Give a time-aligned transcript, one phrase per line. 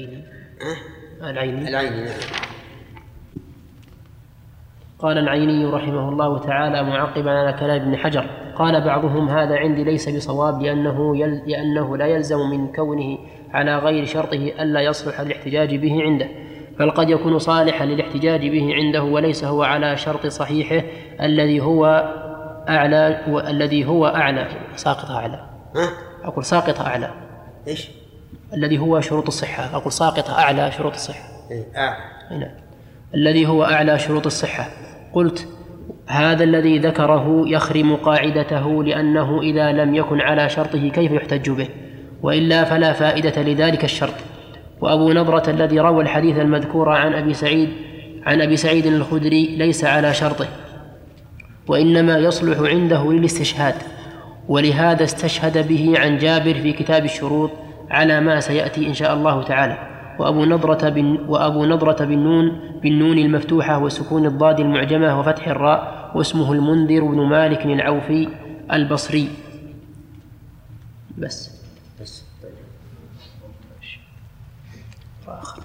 [0.00, 1.68] العيني.
[1.68, 2.14] العيني نعم.
[4.98, 8.26] قال العيني رحمه الله تعالى معقبا على كلام ابن حجر.
[8.56, 13.18] قال بعضهم هذا عندي ليس بصواب لأنه, يل لأنه لا يلزم من كونه
[13.50, 16.28] على غير شرطه ألا يصلح للاحتجاج به عنده.
[16.78, 20.86] بل قد يكون صالحا للاحتجاج به عنده وليس هو على شرط صحيحه
[21.20, 21.86] الذي هو
[22.68, 24.48] أعلى الذي هو أعلى.
[24.74, 25.46] ساقط أعلى؟
[26.24, 27.10] أقول ساقط أعلى.
[27.68, 28.01] إيش؟
[28.54, 29.76] الذي هو شروط الصحة.
[29.76, 31.28] أقول ساقط أعلى شروط الصحة.
[31.50, 31.64] إيه،.
[32.30, 32.50] أي نعم.
[33.14, 34.68] الذي هو أعلى شروط الصحة.
[35.12, 35.48] قلت
[36.06, 41.68] هذا الذي ذكره يخرم قاعدته لأنه إذا لم يكن على شرطه كيف يحتج به؟
[42.22, 44.14] وإلا فلا فائدة لذلك الشرط.
[44.80, 47.68] وأبو نضرة الذي روى الحديث المذكور عن أبي سعيد
[48.26, 50.46] عن أبي سعيد الخدري ليس على شرطه.
[51.68, 53.74] وإنما يصلح عنده للاستشهاد.
[54.48, 57.50] ولهذا استشهد به عن جابر في كتاب الشروط
[57.92, 59.78] على ما سيأتي إن شاء الله تعالى.
[60.18, 67.04] وأبو نضرة بن وأبو نضرة بالنون بالنون المفتوحة وسكون الضاد المعجمة وفتح الراء واسمه المنذر
[67.04, 68.28] بن مالك العوفي
[68.72, 69.28] البصري.
[71.18, 71.50] بس
[72.42, 72.52] طيب.
[75.28, 75.62] وآخر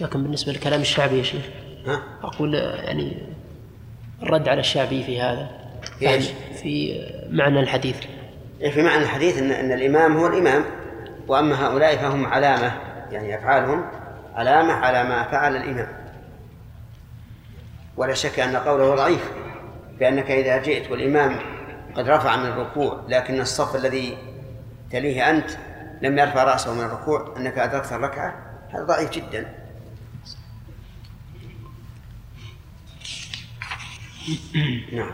[0.00, 1.44] لكن بالنسبة لكلام الشعبي يا شيخ
[1.86, 3.16] ها؟ أقول يعني
[4.22, 5.50] الرد على الشعبي في هذا
[5.98, 6.30] في إيش؟
[6.62, 7.96] في معنى الحديث
[8.60, 10.64] إيه، في معنى الحديث ان إن الإمام هو الإمام
[11.28, 12.72] وأما هؤلاء فهم علامة
[13.12, 13.84] يعني أفعالهم
[14.34, 15.88] علامة على ما فعل الإمام
[17.96, 19.30] ولا شك أن قوله ضعيف
[19.98, 21.38] بانك إذا جئت والإمام
[21.94, 24.18] قد رفع من الركوع لكن الصف الذي
[24.90, 25.50] تليه أنت
[26.02, 28.34] لم يرفع رأسه من الركوع أنك أدركت الركعة
[28.70, 29.65] هذا ضعيف جدا
[34.92, 35.10] نعم.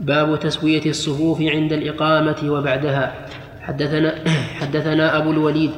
[0.00, 3.26] باب تسوية الصفوف عند الإقامة وبعدها.
[3.60, 4.14] حدثنا
[4.60, 5.70] حدثنا أبو الوليد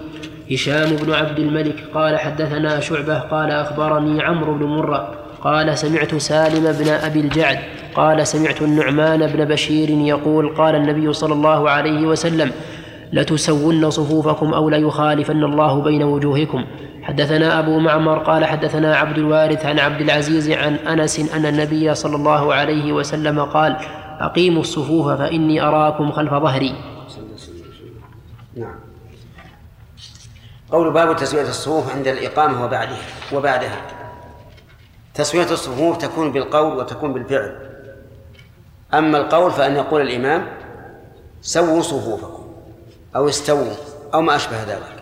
[0.53, 6.73] هشام بن عبد الملك قال حدثنا شعبة قال أخبرني عمرو بن مرة قال سمعت سالم
[6.73, 7.59] بن أبي الجعد
[7.95, 12.53] قال سمعت النعمان بن بشير يقول قال النبي صلى الله عليه وسلم
[13.13, 16.65] لتسون صفوفكم أو ليخالفن الله بين وجوهكم.
[17.03, 22.17] حدثنا أبو معمر قال حدثنا عبد الوارث عن عبد العزيز عن أنس أن النبي صلى
[22.17, 23.77] الله عليه وسلم قال
[24.21, 26.75] أقيموا الصفوف فإني أراكم خلف ظهري.
[28.57, 28.75] نعم.
[30.71, 33.03] قول باب تسوية الصفوف عند الإقامة وبعدها
[33.33, 33.81] وبعدها.
[35.15, 37.57] تسوية الصفوف تكون بالقول وتكون بالفعل.
[38.95, 40.47] أما القول فأن يقول الإمام
[41.41, 42.45] سووا صفوفكم
[43.17, 43.75] أو استووا
[44.15, 45.02] أو ما أشبه ذلك.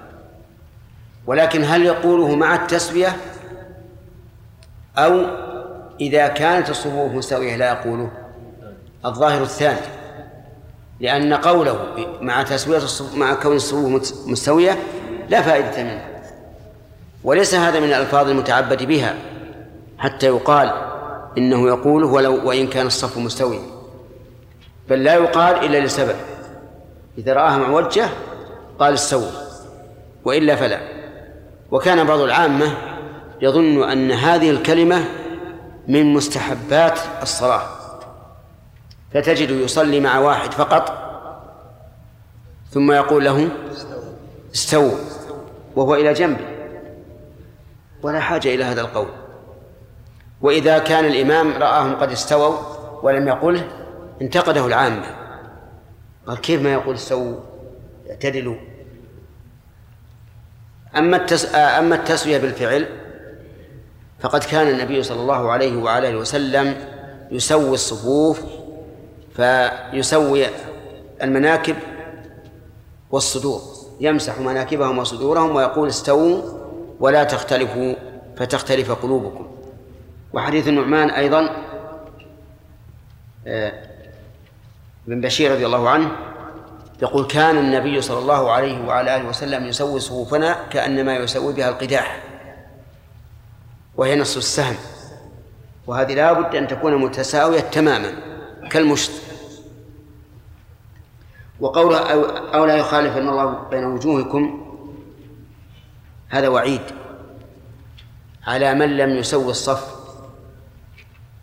[1.30, 3.16] ولكن هل يقوله مع التسوية
[4.98, 5.26] أو
[6.00, 8.10] إذا كانت الصفوف مستوية لا يقوله.
[9.04, 9.80] الظاهر الثاني
[11.00, 11.86] لأن قوله
[12.20, 14.78] مع تسوية الصفوف مع كون الصفوف مستوية
[15.28, 16.04] لا فائدة منه.
[17.24, 19.14] وليس هذا من الألفاظ المتعبد بها.
[19.98, 20.72] حتى يقال
[21.38, 23.62] إنه يقوله ولو وإن كان الصف مستويا
[24.88, 26.16] بل لا يقال إلا لسبب.
[27.18, 28.08] إذا رآها معوجة
[28.78, 29.30] قال استووا
[30.24, 30.99] وإلا فلا.
[31.70, 32.76] وكان بعض العامة
[33.40, 35.04] يظن أن هذه الكلمة
[35.88, 37.62] من مستحبات الصلاة.
[39.14, 40.92] فتجد يصلي مع واحد فقط
[42.70, 43.48] ثم يقول له
[44.54, 44.98] استووا
[45.76, 46.46] وهو إلى جنبه.
[48.02, 49.08] ولا حاجة إلى هذا القول.
[50.40, 52.56] وإذا كان الإمام رآهم قد استووا
[53.02, 53.68] ولم يقله
[54.22, 55.06] انتقده العامة.
[56.26, 57.36] قال كيف ما يقول استووا؟
[58.10, 58.56] اعتدلوا.
[60.96, 61.54] أما التس...
[61.54, 62.86] أما التسوية بالفعل
[64.20, 66.76] فقد كان النبي صلى الله عليه وعلى وسلم
[67.30, 68.40] يسوي الصفوف
[69.36, 70.46] فيسوي
[71.22, 71.76] المناكب
[73.10, 73.60] والصدور
[74.00, 76.42] يمسح مناكبهم وصدورهم ويقول استووا
[77.00, 77.94] ولا تختلفوا
[78.36, 79.46] فتختلف قلوبكم.
[80.32, 81.56] وحديث النعمان أيضا
[83.46, 83.72] آه،
[85.06, 86.29] بن بشير رضي الله عنه
[87.02, 92.22] يقول كان النبي صلى الله عليه وعلى آله وسلم يسوي صفوفنا كأنما يسوي بها القداح
[93.96, 94.76] وهي نصف السهم
[95.86, 98.12] وهذه لا بد أن تكون متساوية تماما
[98.70, 99.10] كالمشط.
[101.60, 104.66] وقوله أو, أو لا يخالف أن الله بين وجوهكم
[106.28, 106.80] هذا وعيد
[108.46, 109.94] على من لم يسوي الصف.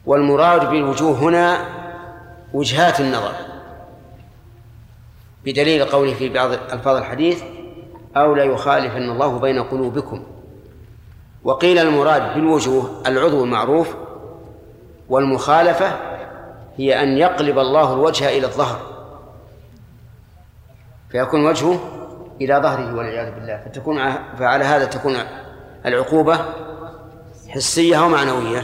[0.05, 1.65] والمراد بالوجوه هنا
[2.53, 3.46] وجهات النظر.
[5.47, 7.43] بدليل قوله في بعض ألفاظ الحديث
[8.17, 10.23] أو لا يخالفن الله بين قلوبكم.
[11.43, 13.95] وقيل المراد بالوجوه العضو المعروف
[15.09, 15.91] والمخالفة
[16.77, 18.79] هي أن يقلب الله الوجه إلى الظهر.
[21.09, 21.79] فيكون وجهه
[22.41, 23.63] إلى ظهره والعياذ بالله.
[23.65, 23.97] فتكون
[24.39, 25.15] فعلى هذا تكون
[25.85, 26.39] العقوبة
[27.49, 28.63] حسية أو معنوية؟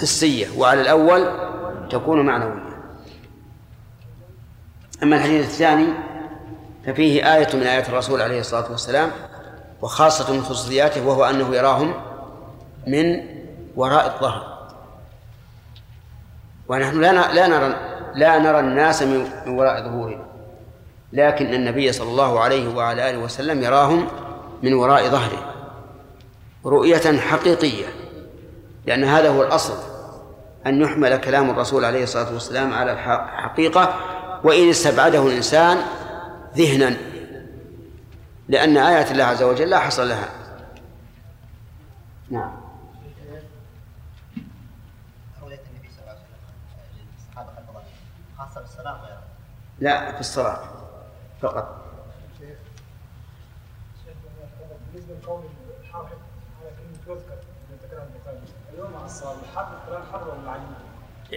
[0.00, 0.46] حسية.
[0.58, 1.28] وعلى الأول
[1.90, 2.68] تكون معنوية.
[5.02, 5.86] أما الحديث الثاني
[6.88, 9.10] ففيه آية من آيات الرسول عليه الصلاة والسلام
[9.82, 11.94] وخاصة من خصوصياته وهو أنه يراهم
[12.86, 13.20] من
[13.76, 14.58] وراء الظهر.
[16.68, 17.74] ونحن لا لا نرى
[18.14, 20.26] لا نرى الناس من وراء ظهورهم
[21.12, 24.08] لكن النبي صلى الله عليه وعلى آله وسلم يراهم
[24.62, 25.54] من وراء ظهره.
[26.66, 27.86] رؤية حقيقية
[28.86, 29.74] لأن هذا هو الأصل
[30.66, 33.94] أن يحمل كلام الرسول عليه الصلاة والسلام على الحقيقة
[34.44, 35.78] وإن استبعده الإنسان
[36.58, 36.96] ذهنا
[38.48, 40.28] لأن آيات الله عز وجل لا حصر لها.
[42.30, 42.52] نعم.
[49.80, 50.60] لا في الصلاة
[51.40, 51.84] فقط.
[54.92, 55.42] بالنسبة لقول
[55.80, 56.06] الحافظ
[56.60, 57.38] على كلمة يذكر
[58.74, 58.92] اليوم
[59.50, 60.46] الحافظ كلام حر ولا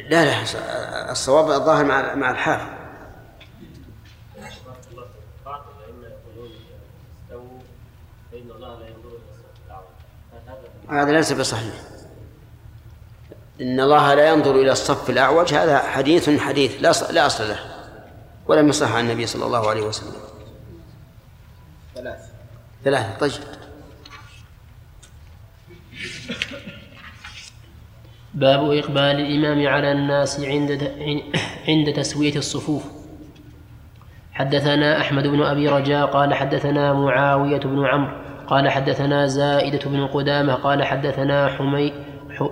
[0.10, 2.81] لا لا الصواب الظاهر مع مع الحافظ.
[10.90, 11.74] هذا ليس بصحيح.
[13.62, 17.60] إن الله لا ينظر إلى الصف الأعوج هذا حديث حديث لا لا أصل له
[18.48, 20.14] ولم يصح عن النبي صلى الله عليه وسلم.
[21.96, 22.20] ثلاث.
[22.84, 23.32] ثلاثة طيب.
[28.34, 30.72] باب إقبال الإمام على الناس عند
[31.68, 33.01] عند تسوية الصفوف.
[34.42, 38.12] حدثنا أحمد بن أبي رجاء قال حدثنا معاوية بن عمرو
[38.48, 41.94] قال حدثنا زائدة بن قدامة قال حدثنا حمي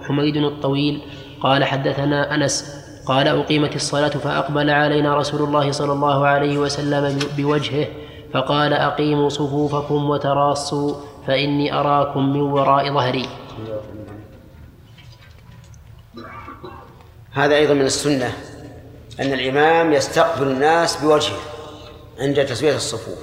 [0.07, 1.01] حميد الطويل
[1.41, 7.87] قال حدثنا أنس قال أقيمت الصلاة فأقبل علينا رسول الله صلى الله عليه وسلم بوجهه
[8.33, 10.95] فقال أقيموا صفوفكم وتراصوا
[11.27, 13.25] فإني أراكم من وراء ظهري.
[17.31, 18.33] هذا أيضا من السنة
[19.19, 21.58] أن الإمام يستقبل الناس بوجهه.
[22.19, 23.17] عند تسوية الصفوف.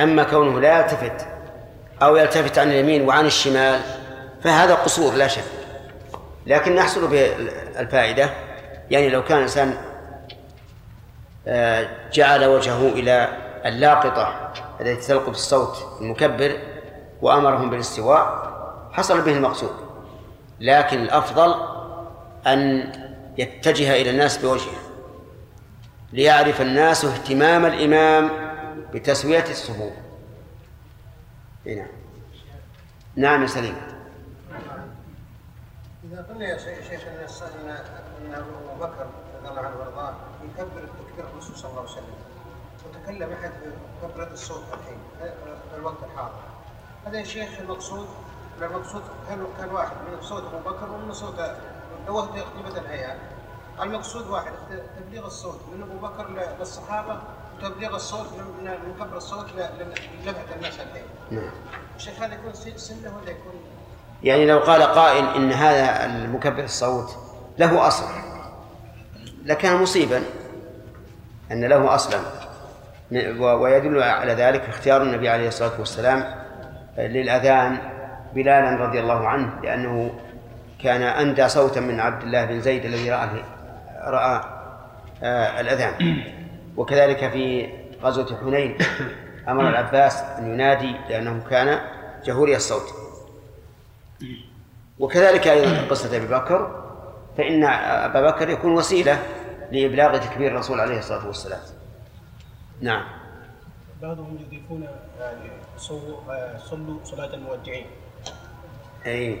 [0.00, 1.26] أما كونه لا يلتفت
[2.02, 3.80] أو يلتفت عن اليمين وعن الشمال
[4.42, 5.42] فهذا قصور لا شك.
[6.46, 7.36] لكن نحصل به
[7.80, 8.30] الفائدة
[8.90, 9.74] يعني لو كان الإنسان
[11.46, 13.28] آه، جعل وجهه إلى
[13.64, 16.58] اللاقطة التي تلقط الصوت المكبر
[17.22, 18.48] وأمرهم بالاستواء
[18.92, 19.70] حصل به المقصود.
[20.60, 21.54] لكن الأفضل
[22.46, 22.92] أن
[23.38, 24.87] يتجه إلى الناس بوجهه.
[26.12, 28.30] ليعرف الناس اهتمام الإمام
[28.94, 29.92] بتسوية الصفوف
[31.66, 31.86] نعم.
[33.16, 33.76] نعم يا سليم.
[36.04, 39.06] إذا قلنا يا شيخ أن أن أبو بكر
[39.38, 40.14] رضي الله عنه وأرضاه
[40.44, 42.14] يكبر التكبير الرسول صلى الله عليه وسلم.
[42.86, 43.52] وتكلم أحد
[44.02, 44.98] بكبرة الصوت الحين
[45.70, 46.40] في الوقت الحاضر.
[47.06, 48.06] هذا يا شيخ المقصود
[48.62, 51.40] المقصود كان كان واحد من صوت أبو بكر ومن صوت
[52.06, 53.16] لو قيمه الهيئة.
[53.82, 54.52] المقصود واحد
[54.98, 56.26] تبليغ الصوت من أبو بكر
[56.60, 57.18] للصحابة
[57.58, 61.02] وتبليغ الصوت من مكبر الصوت للفت الناس الحين.
[61.30, 61.50] نعم.
[61.96, 63.52] الشيخ هذا يكون سنه ولا يكون
[64.22, 67.16] يعني لو قال قائل إن هذا المكبر الصوت
[67.58, 68.04] له أصل
[69.44, 70.22] لكان مصيبا
[71.52, 72.20] أن له أصلا
[73.38, 76.34] ويدل على ذلك اختيار النبي عليه الصلاة والسلام
[76.98, 77.78] للأذان
[78.34, 80.10] بلالا رضي الله عنه لأنه
[80.82, 83.28] كان أندى صوتا من عبد الله بن زيد الذي رأى
[84.04, 84.44] رأى
[85.22, 86.22] آه الأذان.
[86.76, 87.68] وكذلك في
[88.02, 88.78] غزوة حنين
[89.48, 91.80] أمر العباس أن ينادي لأنه كان
[92.24, 92.94] جهوري الصوت.
[94.98, 96.84] وكذلك أيضا قصة أبي بكر
[97.36, 99.22] فإن أبا بكر يكون وسيلة
[99.72, 101.60] لإبلاغ تكبير الرسول عليه الصلاة والسلام.
[102.80, 103.04] نعم.
[104.02, 104.88] بعضهم يضيفون
[105.20, 105.50] يعني
[106.58, 107.86] صلوا صلاة المودعين.
[109.06, 109.40] أي.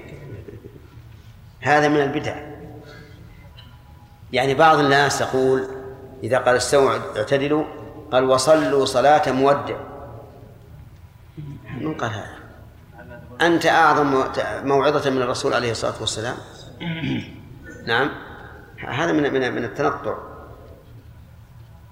[1.60, 2.36] هذا من البدع.
[4.32, 5.68] يعني بعض الناس يقول
[6.22, 7.64] إذا قال استووا اعتدلوا
[8.12, 9.76] قال وصلوا صلاة مودع.
[11.80, 12.38] من قال هذا؟
[13.40, 14.24] أنت أعظم
[14.64, 16.36] موعظة من الرسول عليه الصلاة والسلام؟
[17.86, 18.10] نعم.
[18.88, 20.14] هذا من من من التنطع.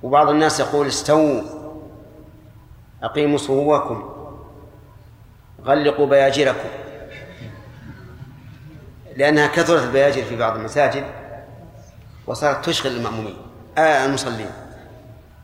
[0.03, 1.43] وبعض الناس يقول استووا
[3.03, 4.13] أقيموا صفوفكم
[5.65, 6.69] غلقوا بياجركم.
[9.17, 11.05] لأنها كثرت البياجر في بعض المساجد.
[12.27, 13.37] وصارت تشغل المأمومين.
[13.79, 14.51] آه المصلين.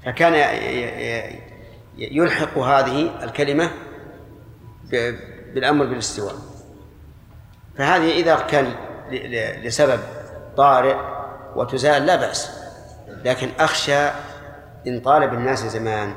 [0.04, 0.34] فكان
[1.98, 3.70] يلحق هذه الكلمة
[5.54, 6.34] بالأمر بالاستواء.
[7.78, 8.74] فهذه إذا كان
[9.64, 10.00] لسبب
[10.56, 10.96] طارئ
[11.56, 12.50] وتزال لا بأس.
[13.08, 14.08] لكن أخشى
[14.86, 16.14] إن طال بالناس زمان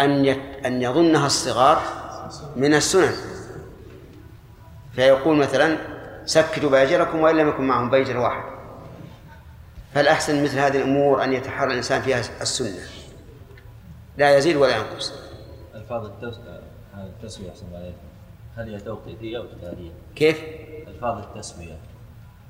[0.00, 0.26] أن
[0.66, 1.82] أن يظنها الصغار
[2.56, 3.14] من السنن.
[4.94, 5.78] فيقول مثلا
[6.24, 8.42] سكتوا بأجركم وإن لم يكن معهم بيجر واحد.
[9.94, 12.80] فالأحسن مثل هذه الأمور أن يتحرى الإنسان فيها السنة؟
[14.16, 15.12] لا يزيد ولا ينقص.
[15.74, 16.10] ألفاظ
[16.96, 17.96] التسوية أحسن عليكم.
[18.56, 20.42] هل هي توقيفية أو اجتهادية؟ كيف؟
[20.88, 21.78] ألفاظ التسوية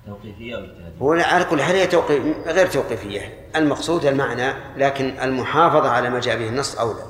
[0.07, 3.49] توقيفية أو اجتهادية؟ هو على كل حال هي توقيف غير توقيفية.
[3.57, 7.03] المقصود المعنى لكن المحافظة على ما جاء به النص أولى.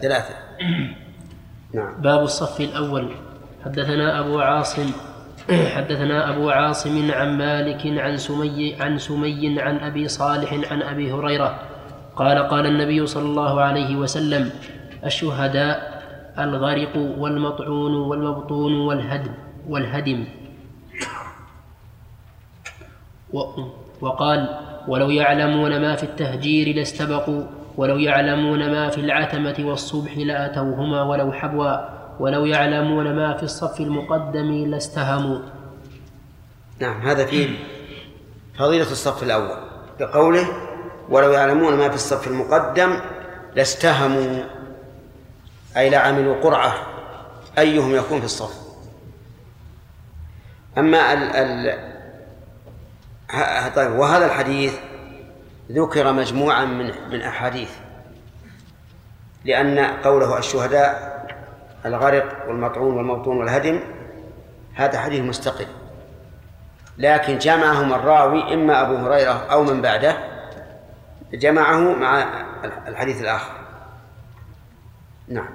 [0.00, 0.34] ثلاثة.
[1.74, 2.00] نعم.
[2.00, 3.16] باب الصف الأول.
[3.64, 4.92] حدثنا أبو عاصم
[5.48, 11.58] حدثنا أبو عاصم عن مالك عن سمي عن سمي عن أبي صالح عن أبي هريرة
[12.16, 14.50] قال قال النبي صلى الله عليه وسلم
[15.04, 16.02] الشهداء
[16.38, 19.32] الغرق والمطعون والمبطون والهدم.
[19.68, 20.24] والهدم
[24.00, 24.48] وقال
[24.88, 27.42] ولو يعلمون ما في التهجير لاستبقوا
[27.76, 31.97] ولو يعلمون ما في العتمة والصبح لأتوهما ولو حبوا.
[32.20, 35.38] ولو يعلمون ما في الصف المقدم لاستهموا.
[36.78, 37.58] نعم هذا فيه
[38.58, 39.56] فضيلة الصف الأول.
[40.00, 40.46] بقوله
[41.08, 43.00] ولو يعلمون ما في الصف المقدم
[43.54, 44.44] لاستهموا
[45.76, 46.74] أي لعملوا قرعة
[47.58, 48.68] أيهم يكون في الصف؟
[50.78, 51.88] أما ال ال
[53.74, 54.74] طيب وهذا الحديث
[55.72, 57.70] ذكر مجموعا من من أحاديث
[59.44, 61.17] لأن قوله الشهداء
[61.86, 63.80] الغرق والمطعون والموطون والهدم
[64.74, 65.66] هذا حديث مستقل.
[66.98, 70.16] لكن جمعهم الراوي إما أبو هريرة أو من بعده
[71.32, 72.24] جمعه مع
[72.88, 73.52] الحديث الآخر.
[75.28, 75.48] نعم.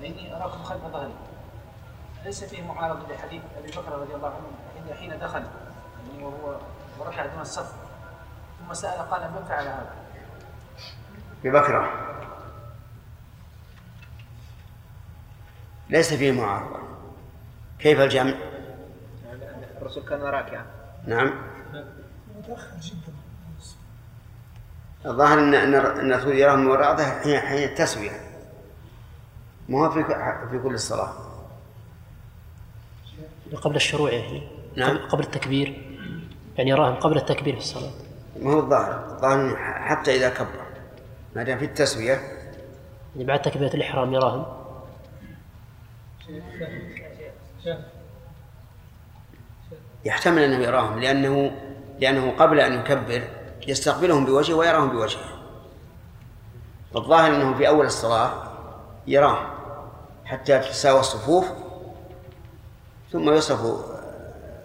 [0.00, 1.14] فإني أراكم خلف ظهري.
[2.24, 6.56] ليس فيه معارضة لحديث أبي بكر رضي الله عنه حين دخل يعني وهو
[6.98, 7.72] وركع دون الصف
[8.58, 10.01] ثم سأل قال من فعل هذا؟
[11.44, 11.92] ببكرة.
[15.90, 16.78] ليس فيه معارضة.
[17.78, 18.34] كيف الجمع؟
[19.80, 20.66] الرسول كان راكعا.
[21.06, 21.32] نعم.
[25.06, 28.20] الظاهر ان ان إن الرسول يراهم من وراءه حين حين التسوية.
[29.68, 30.04] ما هو في
[30.50, 31.12] في كل الصلاة.
[33.62, 34.48] قبل الشروع يعني.
[34.76, 34.98] نعم.
[34.98, 35.98] قبل التكبير.
[36.56, 37.92] يعني يراهم قبل التكبير في الصلاة.
[38.40, 39.14] ما هو الظاهر.
[39.14, 40.61] الظاهر حتى إذا كبر.
[41.36, 42.20] ما دام في التسوية.
[43.14, 44.46] يعني بعد تكبيرة الإحرام يراهم.
[50.04, 51.52] يحتمل أنه يراهم لأنه
[52.00, 53.22] لأنه قبل أن يكبر
[53.66, 55.42] يستقبلهم بوجهه ويراهم بوجهه.
[56.92, 58.52] والظاهر أنه في أول الصلاة
[59.06, 59.52] يراهم
[60.24, 61.46] حتى تساوى الصفوف
[63.12, 63.60] ثم يصف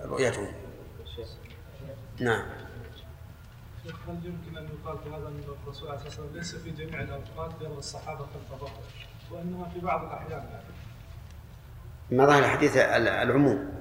[0.06, 0.48] رؤيته.
[2.20, 2.46] نعم.
[4.08, 5.27] هل يمكن أن يقال في هذا
[5.68, 8.82] الرسول عليه الصلاة والسلام ليس في جميع الأوقات يرى الصحابة خلف ظهره
[9.32, 10.64] وإنما في بعض الأحيان يعني
[12.12, 13.74] ما ظهر الحديث العموم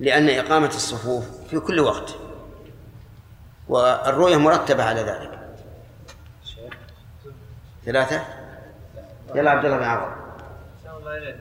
[0.00, 2.14] لأن إقامة الصفوف في كل وقت
[3.68, 5.40] والرؤية مرتبة على ذلك.
[7.84, 8.24] ثلاثة؟
[9.34, 10.12] يلا عبد الله بن عوض
[10.86, 11.36] الله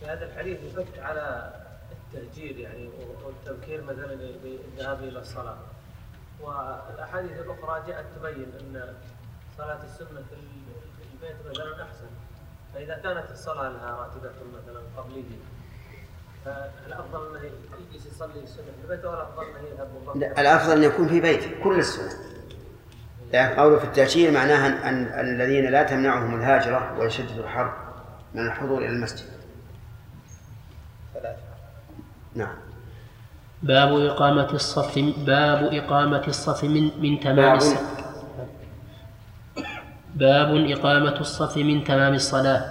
[0.00, 1.52] في هذا الحديث يفك على
[1.92, 2.90] التهجير يعني
[3.24, 5.58] والتبكير مثلا بالذهاب إلى الصلاة.
[6.40, 8.94] والأحاديث الأخرى جاءت تبين أن
[9.58, 10.36] صلاة السنة في
[11.12, 12.06] البيت مثلا أحسن.
[12.74, 14.30] فإذا كانت الصلاة لها راتبة
[14.62, 15.36] مثلا قبلية
[16.44, 17.50] فالأفضل انه
[17.90, 21.64] يجلس يصلي السنة في البيت ولا الافضل انه يذهب لا الأفضل أن يكون في بيته
[21.64, 22.12] كل السنة.
[23.32, 27.72] لكن قوله في التأشير معناها أن الذين لا تمنعهم الهاجرة ولا شدة الحر
[28.34, 29.26] من الحضور إلى المسجد.
[32.34, 32.67] نعم.
[33.62, 37.76] باب إقامة الصف باب إقامة الصف من من تمام باب.
[40.14, 42.64] باب إقامة الصف من تمام الصلاة.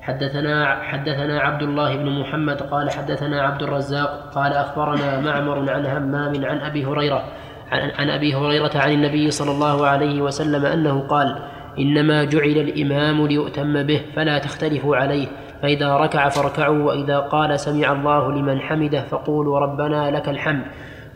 [0.00, 6.44] حدثنا حدثنا عبد الله بن محمد قال حدثنا عبد الرزاق قال أخبرنا معمر عن همام
[6.44, 7.24] عن أبي هريره
[7.72, 11.38] عن, عن أبي هريرة عن النبي صلى الله عليه وسلم أنه قال
[11.78, 15.28] إنما جعل الإمام ليؤتم به فلا تختلفوا عليه.
[15.64, 20.64] فإذا ركع فاركعوا وإذا قال سمع الله لمن حمده فقولوا ربنا لك الحمد.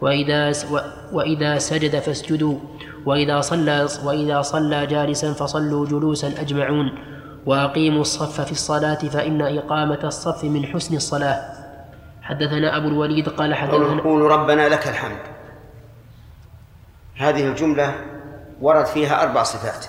[0.00, 0.52] وإذا
[1.12, 2.58] وإذا سجد فاسجدوا.
[3.06, 6.98] وإذا صلى وإذا صلى جالسا فصلوا جلوسا أجمعون.
[7.46, 11.40] وأقيموا الصف في الصلاة فإن إقامة الصف من حسن الصلاة.
[12.22, 15.20] حدثنا أبو الوليد قال حدثنا قولوا ربنا لك الحمد.
[17.16, 17.94] هذه الجملة
[18.60, 19.86] ورد فيها أربع صفات.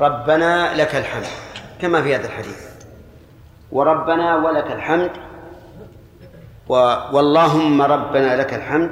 [0.00, 1.26] ربنا لك الحمد
[1.80, 2.69] كما في هذا الحديث.
[3.72, 5.10] وربنا ولك الحمد.
[6.68, 6.74] و
[7.12, 8.90] واللهم ربنا لك الحمد.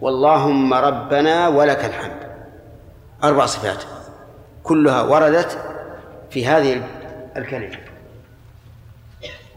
[0.00, 2.28] واللهم ربنا ولك الحمد.
[3.24, 3.84] أربع صفات
[4.62, 5.58] كلها وردت
[6.30, 6.82] في هذه
[7.36, 7.78] الكلمة.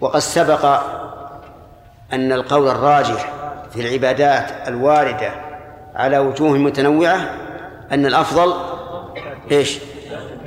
[0.01, 0.65] وقد سبق
[2.13, 3.33] أن القول الراجح
[3.73, 5.31] في العبادات الواردة
[5.95, 7.35] على وجوه متنوعة
[7.91, 8.53] أن الأفضل
[9.51, 9.79] إيش؟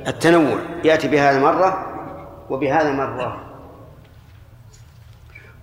[0.06, 0.58] التنوع.
[0.84, 1.93] يأتي بهذا مرة
[2.50, 3.44] وبهذا مرة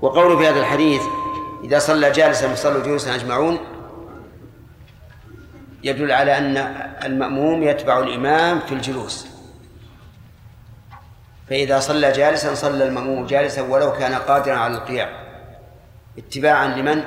[0.02, 1.02] وقوله في هذا الحديث
[1.64, 3.60] إذا صلى جالسا فصلوا جلوسا أجمعون
[5.84, 6.58] يدل على أن
[7.06, 9.28] المأموم يتبع الإمام في الجلوس.
[11.50, 15.10] فإذا صلى جالسا صلى المأموم جالسا ولو كان قادرا على القيام.
[16.18, 17.04] اتباعا لمن؟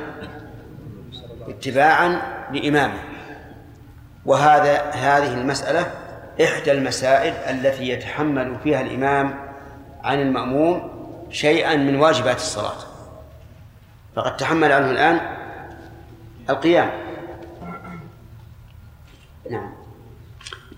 [1.48, 2.98] اتباعا لإمامه.
[4.26, 5.90] وهذا هذه المسألة
[6.44, 9.43] إحدى المسائل التي يتحمل فيها الإمام
[10.04, 10.90] عن المأموم
[11.30, 12.76] شيئا من واجبات الصلاة.
[14.16, 15.36] فقد تحمل عنه الآن
[16.50, 16.90] القيام.
[19.50, 19.74] نعم.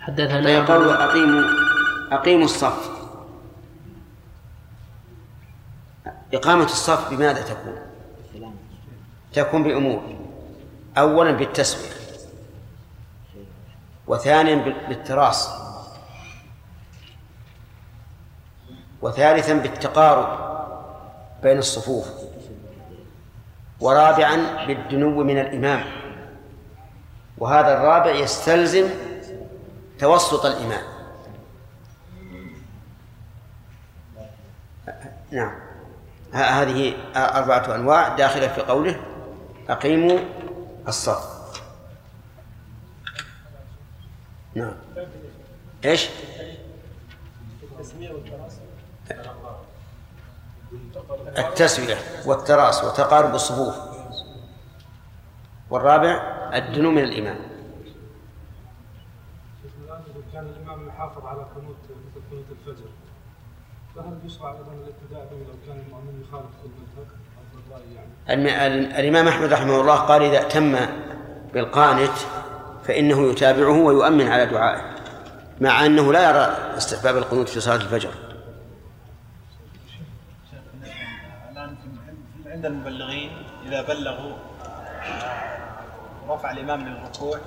[0.00, 1.42] حدثنا فيقول أقيموا
[2.12, 2.90] أقيموا الصف.
[6.34, 7.78] إقامة الصف بماذا تكون؟
[9.32, 10.02] تكون بأمور.
[10.98, 11.96] أولا بالتسوية
[14.06, 14.54] وثانيا
[14.88, 15.65] بالتراص
[19.02, 20.46] وثالثا بالتقارب
[21.42, 22.08] بين الصفوف
[23.80, 25.84] ورابعا بالدنو من الإمام.
[27.38, 28.88] وهذا الرابع يستلزم
[29.98, 30.84] توسط الإمام.
[35.30, 35.54] نعم.
[36.32, 38.16] هذه أربعة أنواع.
[38.16, 39.00] داخلة في قوله
[39.68, 40.18] أقيموا
[40.88, 41.36] الصف
[44.54, 44.72] نعم.
[45.84, 46.08] إيش؟
[51.38, 53.74] التسوية والتراس وتقارب الصفوف.
[55.70, 56.10] والرابع
[56.54, 57.36] الدنو من الإمام
[60.32, 62.84] كان الإمام يحافظ على قنوت مثل قنوت الفجر.
[63.96, 69.80] فهل يشرع أيضا الابتداء به لو كان المؤمن يخالف أو الرأي يعني؟ الإمام أحمد رحمه
[69.80, 70.76] الله قال إذا أتم
[71.54, 72.12] بالقانت
[72.84, 74.94] فإنه يتابعه ويؤمن على دعائه
[75.60, 78.10] مع أنه لا يرى استحباب القنوت في صلاة الفجر
[81.52, 83.30] الآن في- عند المبلغين
[83.66, 84.32] إذا بلغوا
[86.28, 87.38] رفع الإمام من الركوع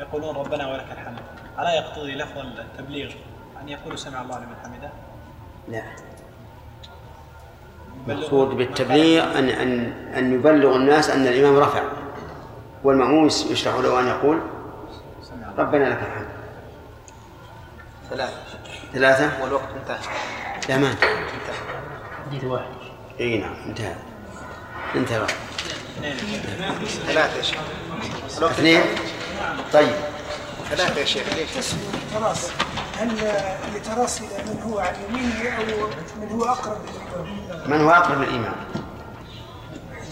[0.00, 1.18] يقولون ربنا ولك الحمد.
[1.58, 3.10] ألا يقتضي لفظ التبليغ
[3.62, 4.90] أن يقولوا سمع الله لمن حمده؟
[5.68, 5.82] لا.
[8.06, 11.82] المقصود بالتبليغ أن أن أن يبلغ الناس أن الإمام رفع
[12.84, 14.40] والمأموم يشرح له أن يقول
[15.22, 15.62] سمع الله.
[15.62, 16.28] ربنا لك الحمد.
[18.10, 18.36] ثلاثة.
[18.92, 19.98] ثلاثة؟ والوقت انتهى.
[20.68, 20.94] لا ما
[22.26, 22.70] حديث واحد.
[23.20, 24.07] إي نعم انتهى.
[24.96, 25.26] انتهى
[27.06, 27.60] ثلاثة يا شيخ.
[28.42, 28.82] اثنين.
[29.72, 29.92] طيب.
[30.70, 31.48] ثلاثة يا شيخ ليش؟
[32.14, 32.50] تراص
[32.98, 35.88] هل اللي تراص من هو عن يمينه أو
[36.20, 38.54] من هو أقرب للإمام؟ من هو أقرب الإمام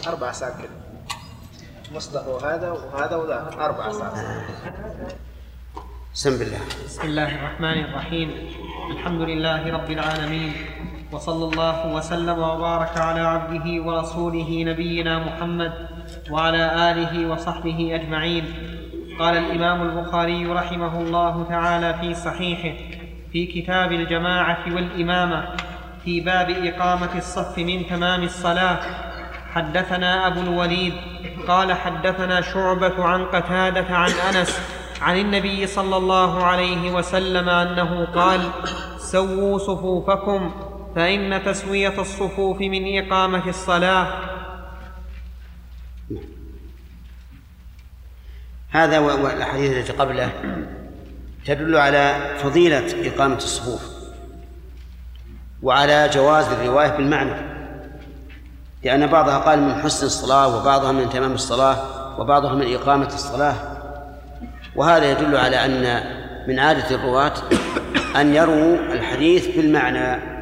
[0.06, 0.70] أربع ساعات كده.
[1.92, 3.50] مصدر وهذا وهذا وذا.
[3.60, 4.44] أربع ساعات.
[6.14, 8.30] سم بالله بسم الله الرحمن الرحيم.
[8.90, 10.54] الحمد لله رب العالمين.
[11.12, 15.72] وصلى الله وسلم وبارك على عبده ورسوله نبينا محمد
[16.30, 18.44] وعلى آله وصحبه أجمعين.
[19.18, 22.78] قال الإمام البخاري رحمه الله تعالى في صحيحه
[23.32, 25.48] في كتاب الجماعة والإمامة
[26.04, 28.78] في باب إقامة الصف من تمام الصلاة
[29.54, 30.94] حدثنا أبو الوليد
[31.48, 34.60] قال حدثنا شعبة عن قتادة عن أنس
[35.02, 38.40] عن النبي صلى الله عليه وسلم أنه قال
[38.98, 40.50] سووا صفوفكم
[40.96, 44.06] فإن تسوية الصفوف من إقامة الصلاة.
[48.70, 50.30] هذا والأحاديث التي قبله
[51.46, 53.82] تدل على فضيلة إقامة الصفوف
[55.62, 57.56] وعلى جواز الرواية بالمعنى
[58.84, 63.54] لأن بعضها قال من حسن الصلاة وبعضها من تمام الصلاة وبعضها من إقامة الصلاة.
[64.76, 66.02] وهذا يدل على أن
[66.48, 67.34] من عادة الرواة
[68.16, 70.35] أن يرووا الحديث بالمعنى.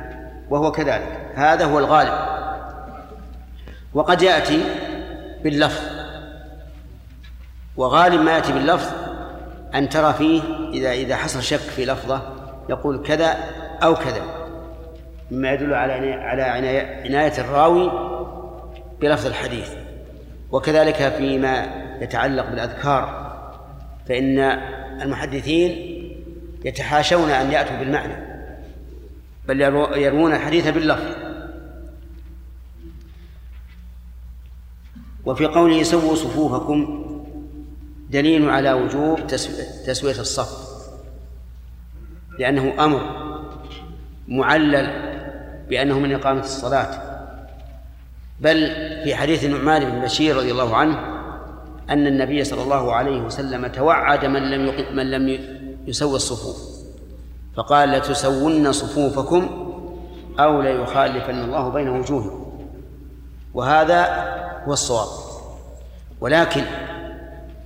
[0.50, 1.30] وهو كذلك.
[1.34, 2.12] هذا هو الغالب.
[3.94, 4.64] وقد يأتي
[5.44, 5.82] باللفظ.
[7.76, 8.92] وغالب ما يأتي باللفظ
[9.74, 12.22] أن ترى فيه إذا إذا حصل شك في لفظة
[12.68, 13.36] يقول كذا
[13.82, 14.22] أو كذا.
[15.30, 17.92] مما يدل على على عناية, الراوي
[19.00, 19.70] بلفظ الحديث.
[20.52, 21.66] وكذلك فيما
[22.00, 23.34] يتعلق بالأذكار.
[24.08, 24.38] فإن
[25.02, 25.94] المحدثين
[26.64, 28.33] يتحاشون أن يأتوا بالمعنى.
[29.48, 29.60] بل
[29.96, 31.24] يروون الحديث باللفظ.
[35.24, 37.04] وفي قوله سووا صفوفكم
[38.10, 39.26] دليل على وجوب
[39.86, 40.64] تسوية الصف.
[42.38, 43.24] لأنه أمر
[44.28, 44.86] معلل
[45.68, 47.14] بأنه من إقامة الصلاة.
[48.40, 48.70] بل
[49.04, 50.98] في حديث النعمان بن بشير رضي الله عنه
[51.90, 55.38] أن النبي صلى الله عليه وسلم توعد من لم من لم
[55.86, 56.73] يسوي الصفوف.
[57.56, 59.48] فقال لتسون صفوفكم
[60.38, 62.44] أو ليخالفن الله بين وجوهكم.
[63.54, 64.04] وهذا
[64.66, 65.08] هو الصواب.
[66.20, 66.64] ولكن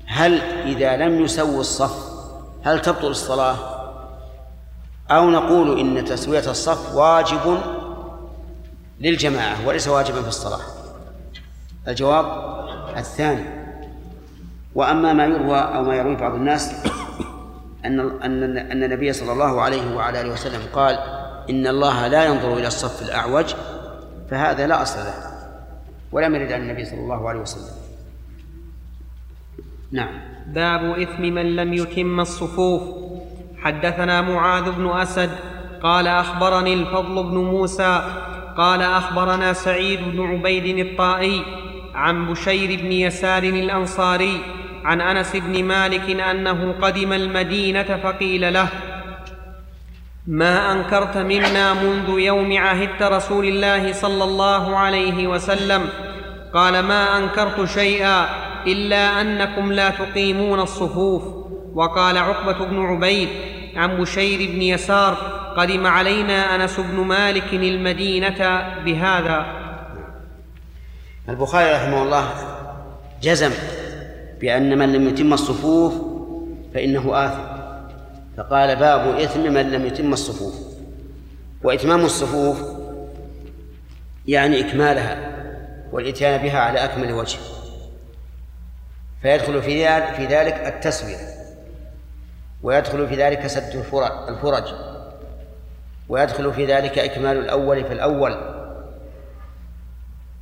[0.07, 2.09] هل إذا لم يسووا الصف
[2.63, 3.57] هل تبطل الصلاة؟
[5.11, 7.59] أو نقول إن تسوية الصف واجب
[9.01, 10.61] للجماعة وليس واجبا في الصلاة.
[11.89, 12.27] الجواب
[12.97, 13.45] الثاني.
[14.75, 16.73] وأما ما يروى أو ما يروي بعض الناس
[17.85, 20.99] أن أن أن النبي صلى الله عليه وعلى آله وسلم قال
[21.51, 23.55] إن الله لا ينظر إلى الصف الأعوج
[24.31, 25.15] فهذا لا أصل له
[26.13, 27.75] ولم يرد عن النبي صلى الله عليه وسلم.
[29.93, 30.21] نعم.
[30.47, 32.83] باب إثم من لم يتم الصفوف.
[33.63, 35.31] حدثنا معاذ بن أسد
[35.83, 38.03] قال أخبرني الفضل بن موسى
[38.57, 41.43] قال أخبرنا سعيد بن عبيد الطائي
[41.95, 44.41] عن بشير بن يسار الأنصاري
[44.85, 48.69] عن أنس بن مالك أنه قدم المدينة فقيل له
[50.27, 55.89] ما أنكرت منا منذ يوم عهدت رسول الله صلى الله عليه وسلم.
[56.55, 58.29] قال ما أنكرت شيئا
[58.67, 61.23] إلا أنكم لا تقيمون الصفوف.
[61.75, 63.29] وقال عقبة بن عبيد
[63.77, 65.15] عن بشير بن يسار
[65.57, 69.47] قدم علينا أنس بن مالك المدينة بهذا.
[71.29, 72.25] البخاري رحمه الله
[73.23, 73.51] جزم
[74.41, 75.95] بأن من لم يتم الصفوف
[76.75, 77.59] فإنه آثم.
[78.37, 80.55] فقال باب إثم من لم يتم الصفوف.
[81.63, 82.63] وإتمام الصفوف
[84.27, 85.39] يعني إكمالها
[85.93, 87.39] والاتيان بها على أكمل وجه.
[89.23, 89.87] فيدخل في
[90.27, 91.17] ذلك التسوية.
[92.63, 93.85] ويدخل في ذلك سد
[94.29, 94.75] الفرج.
[96.09, 98.37] ويدخل في ذلك إكمال الأول في الأول.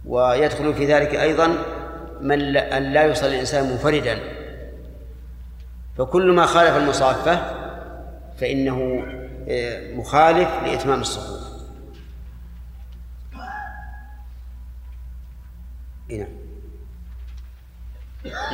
[0.04, 1.56] ويدخل في ذلك أيضا
[2.20, 4.18] من أن لا يصلي الإنسان منفردا.
[5.98, 7.56] فكل ما خالف المصافة
[8.36, 9.06] فإنه
[9.48, 11.46] آه، مخالف لإتمام الصفوف.
[16.08, 16.28] نعم.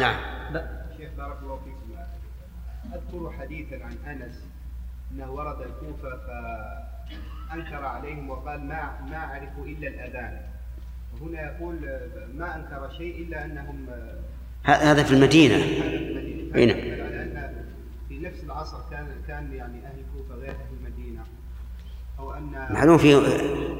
[0.00, 0.16] نعم.
[0.96, 1.74] شيخ بارك الله فيك
[2.94, 4.44] أذكر حديثا عن أنس
[5.12, 10.51] أنه ورد الكوفة فأنكر عليهم وقال ما ما أعرف إلا الأذان.
[11.22, 11.76] وهنا يقول
[12.34, 13.86] ما أنكر شيء إلا أنهم
[14.64, 15.56] هذا في المدينة.
[16.54, 16.72] هنا.
[16.72, 17.54] لأن
[18.08, 21.24] في نفس العصر كان كان يعني أهل الكوفة غير أهل المدينة.
[22.18, 23.16] أو أن معلوم في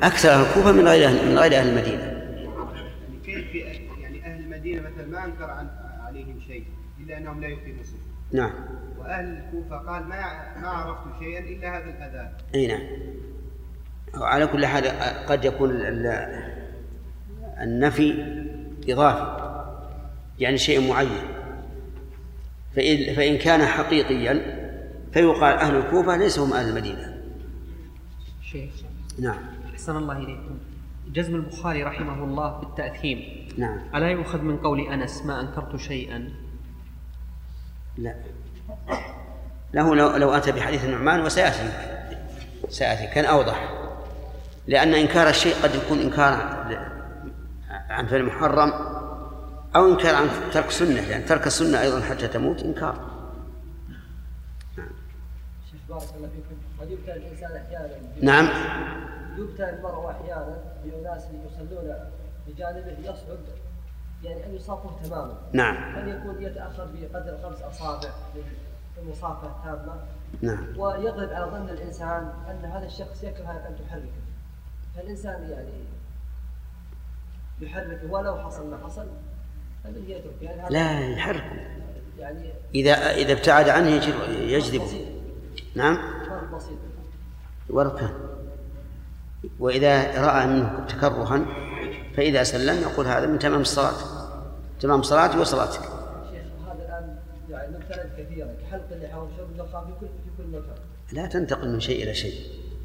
[0.02, 2.02] أكثر أهل الكوفة من غير من غير أهل المدينة.
[2.02, 3.55] يعني كيف
[4.00, 5.68] يعني أهل المدينة مثلا ما أنكر عن
[6.07, 6.64] عليهم شيء
[7.00, 8.02] إلا أنهم لا يقيمون الصلاة
[8.33, 8.52] نعم.
[8.98, 10.16] وأهل الكوفه قال ما
[10.61, 12.33] ما عرفت شيئا إلا هذا الأذان.
[12.55, 12.81] أي نعم.
[14.14, 14.85] على كل حال
[15.26, 15.70] قد يكون
[17.62, 18.14] النفي
[18.88, 19.42] إضافي
[20.38, 21.22] يعني شيء معين.
[22.77, 24.62] فإن, فإن كان حقيقيا
[25.12, 27.22] فيقال أهل الكوفة ليسوا هم أهل المدينة.
[28.53, 28.72] شيخ
[29.18, 29.38] نعم.
[29.72, 30.59] أحسن الله إليكم.
[31.12, 33.48] جزم البخاري رحمه الله بالتأثيم.
[33.59, 33.79] نعم.
[33.94, 36.29] ألا يؤخذ من قول أنس ما أنكرت شيئا؟
[37.98, 38.14] لا.
[39.75, 41.72] له لو, لو أتى بحديث النعمان وسيأتي
[42.68, 43.72] سيأتي كان أوضح.
[44.66, 46.62] لأن إنكار الشيء قد يكون إنكار
[47.92, 48.72] عن فعل محرم
[49.76, 52.94] أو إنكار عن ترك سنة لأن يعني ترك السنة أيضا حتى تموت إنكار.
[54.78, 54.88] نعم
[55.70, 56.57] شيخ بارك الله فيكم.
[56.81, 57.94] قد يبتلى الإنسان أحيانا.
[58.22, 58.48] نعم.
[59.38, 61.94] يبتلى المرء أحيانا بأناس يصلون
[62.46, 63.38] بجانبه يصعب
[64.22, 65.35] يعني أن يصافه تماما.
[65.52, 65.96] نعم.
[65.96, 68.11] أن يكون يتأخر بقدر خمس أصابع
[68.94, 69.94] في المصافة التامة.
[70.42, 70.66] نعم.
[70.78, 74.22] ويغلب على ظن الإنسان أن هذا الشخص يكره أن تحركه.
[74.96, 75.72] فالإنسان يعني
[77.62, 79.07] يحركه ولو حصل ما حصل.
[79.85, 81.57] فمن يترك يعني لا يحركه
[82.18, 83.88] يعني إذا إذا ابتعد عنه
[84.31, 85.07] يجذبه
[85.75, 85.98] نعم؟
[86.29, 86.79] فرق بسيط.
[87.70, 88.11] وركه
[89.59, 91.46] وإذا رأى منه تكرها
[92.16, 93.94] فإذا سلم يقول هذا من تمام الصلاة.
[94.81, 95.81] تمام صلاتي وصلاتك.
[95.81, 97.16] شيخ هذا الآن
[97.51, 98.55] يعني مبتلى كثيرا.
[98.62, 100.77] كحلق اللحى الدخان في كل في كل مكان.
[101.12, 102.35] لا تنتقل من شيء إلى شيء.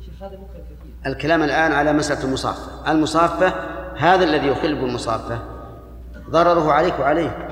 [0.06, 2.92] شيخ هذا ممكن كثير الكلام الآن على مسألة المصافة.
[2.92, 3.54] المصافة
[3.98, 5.40] هذا الذي يخل بالمصافة.
[6.30, 7.48] ضرره عليك وعليه.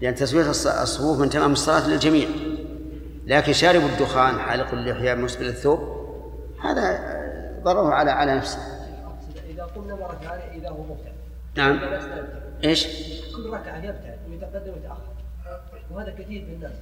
[0.00, 2.28] لأن تسوية الصفوف من تمام الصلاة للجميع.
[3.26, 5.78] لكن شارب الدخان حالق اللحية مسبل الثوب
[6.64, 6.98] هذا
[7.62, 8.58] ضرره على على نفسه.
[9.50, 11.12] إذا قلنا مرة إذا هو مبتعد.
[11.56, 11.78] نعم.
[11.78, 12.28] إذا.
[12.64, 12.86] إيش؟
[13.36, 15.08] كل ركعة يبتعد ويتقدم ويتأخر.
[15.90, 16.72] وهذا كثير من الناس.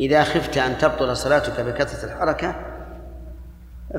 [0.00, 2.54] إذا خفت أن تبطل صلاتك بكثرة الحركة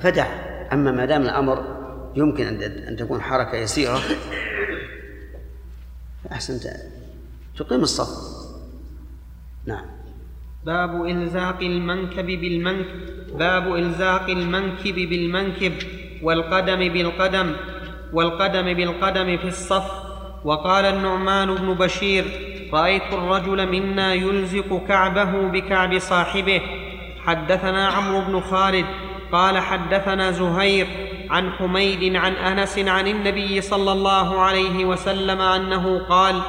[0.02, 0.28] فدع.
[0.73, 1.78] أما ما دام الأمر
[2.15, 4.00] يمكن أن تكون حركة يسيرة
[6.32, 6.63] أحسنت
[7.58, 8.10] تقيم الصف.
[9.65, 9.86] نعم.
[10.65, 13.38] باب إلزاق المنكب بالمنكب.
[13.38, 15.73] باب إلزاق المنكب بالمنكب.
[16.23, 17.56] والقدم بالقدم.
[18.13, 19.91] والقدم بالقدم في الصف.
[20.43, 22.26] وقال النعمان بن بشير
[22.73, 26.62] رأيت الرجل منا يلزق كعبه بكعب صاحبه.
[27.26, 28.86] حدثنا عمرو بن خالد
[29.32, 30.88] قال حدثنا زهير
[31.30, 36.42] عن حميد عن أنس عن النبي صلى الله عليه وسلم أنه قال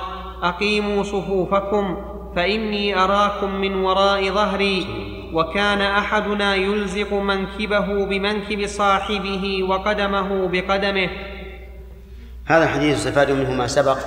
[0.43, 1.97] أقيموا صفوفكم
[2.37, 4.87] فإني أراكم من وراء ظهري
[5.33, 11.09] وكان أحدنا يلزق منكبه بمنكب صاحبه وقدمه بقدمه.
[12.47, 13.99] هذا الحديث يستفاد منه ما سبق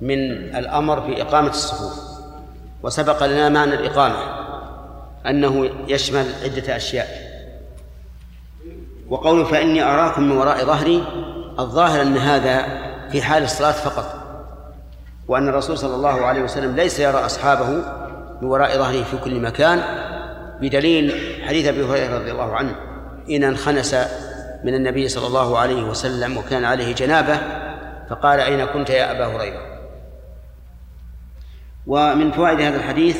[0.00, 0.18] من
[0.56, 2.10] الأمر بإقامة الصفوف
[2.82, 4.16] وسبق لنا معنى الإقامة
[5.26, 7.29] أنه يشمل عدة أشياء.
[9.10, 11.04] وقوله فإني أراكم من وراء ظهري
[11.58, 12.66] الظاهر أن هذا
[13.12, 14.20] في حال الصلاة فقط
[15.28, 17.68] وأن الرسول صلى الله عليه وسلم ليس يرى أصحابه
[18.42, 19.82] من وراء ظهره في كل مكان
[20.60, 21.14] بدليل
[21.48, 22.74] حديث أبي هريرة رضي الله عنه
[23.30, 23.94] إن انخنس
[24.64, 27.38] من النبي صلى الله عليه وسلم وكان عليه جنابة
[28.10, 29.60] فقال أين كنت يا أبا هريرة؟
[31.86, 33.18] ومن فوائد هذا الحديث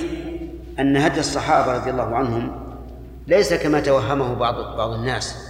[0.78, 2.52] أن هدي الصحابة رضي الله عنهم
[3.26, 5.49] ليس كما توهمه بعض بعض الناس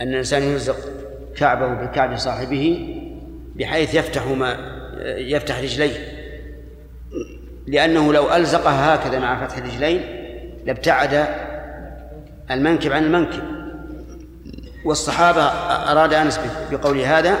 [0.00, 0.76] أن الإنسان يلزق
[1.36, 2.96] كعبه بكعب صاحبه
[3.56, 4.56] بحيث يفتح ما
[5.04, 6.20] يفتح رجليه.
[7.66, 10.00] لأنه لو ألزقها هكذا مع فتح الرجلين
[10.66, 11.26] لابتعد
[12.50, 13.42] المنكب عن المنكب.
[14.84, 15.42] والصحابة
[15.92, 17.36] أراد أنس بقول هذا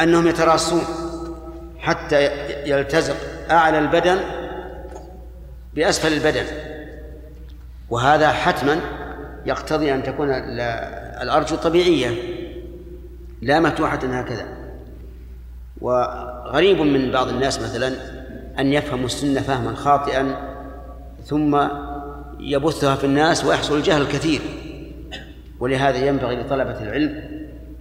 [0.00, 0.82] أنهم يتراصون
[1.78, 2.30] حتى
[2.66, 3.16] يلتزق
[3.50, 4.18] أعلى البدن
[5.74, 6.44] بأسفل البدن.
[7.90, 8.80] وهذا حتما
[9.46, 10.30] يقتضي أن تكون
[11.22, 12.14] الأرجل طبيعية
[13.42, 14.46] لا مفتوحة هكذا.
[15.80, 17.92] وغريب من بعض الناس مثلا
[18.58, 20.36] أن يفهموا السنة فهما خاطئا
[21.24, 21.68] ثم
[22.40, 24.40] يبثها في الناس ويحصل الجهل الكثير.
[25.60, 27.38] ولهذا ينبغي لطلبة العلم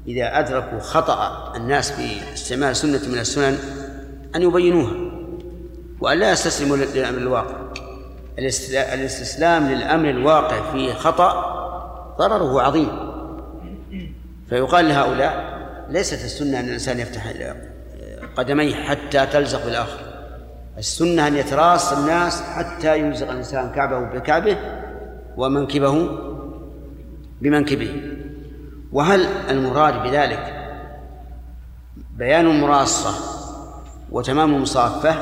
[0.07, 3.57] إذا أدركوا خطأ الناس في استعمال سنة من السنن
[4.35, 4.93] أن يبينوها
[5.99, 7.55] وأن لا يستسلموا للأمر الواقع.
[8.93, 11.57] الاستسلام للأمر الواقع في خطأ
[12.19, 13.06] ضرره عظيم.
[14.49, 15.57] فيقال لهؤلاء
[15.89, 17.33] ليست السنة أن الإنسان يفتح
[18.35, 19.99] قدميه حتى تلزق بالآخر.
[20.77, 24.57] السنة أن يتراص الناس حتى يلزق الإنسان كعبه بكعبه
[25.37, 26.09] ومنكبه
[27.41, 28.01] بمنكبه.
[28.91, 30.53] وهل المراد بذلك
[32.17, 33.13] بيان المراصة
[34.11, 35.15] وتمام المصافة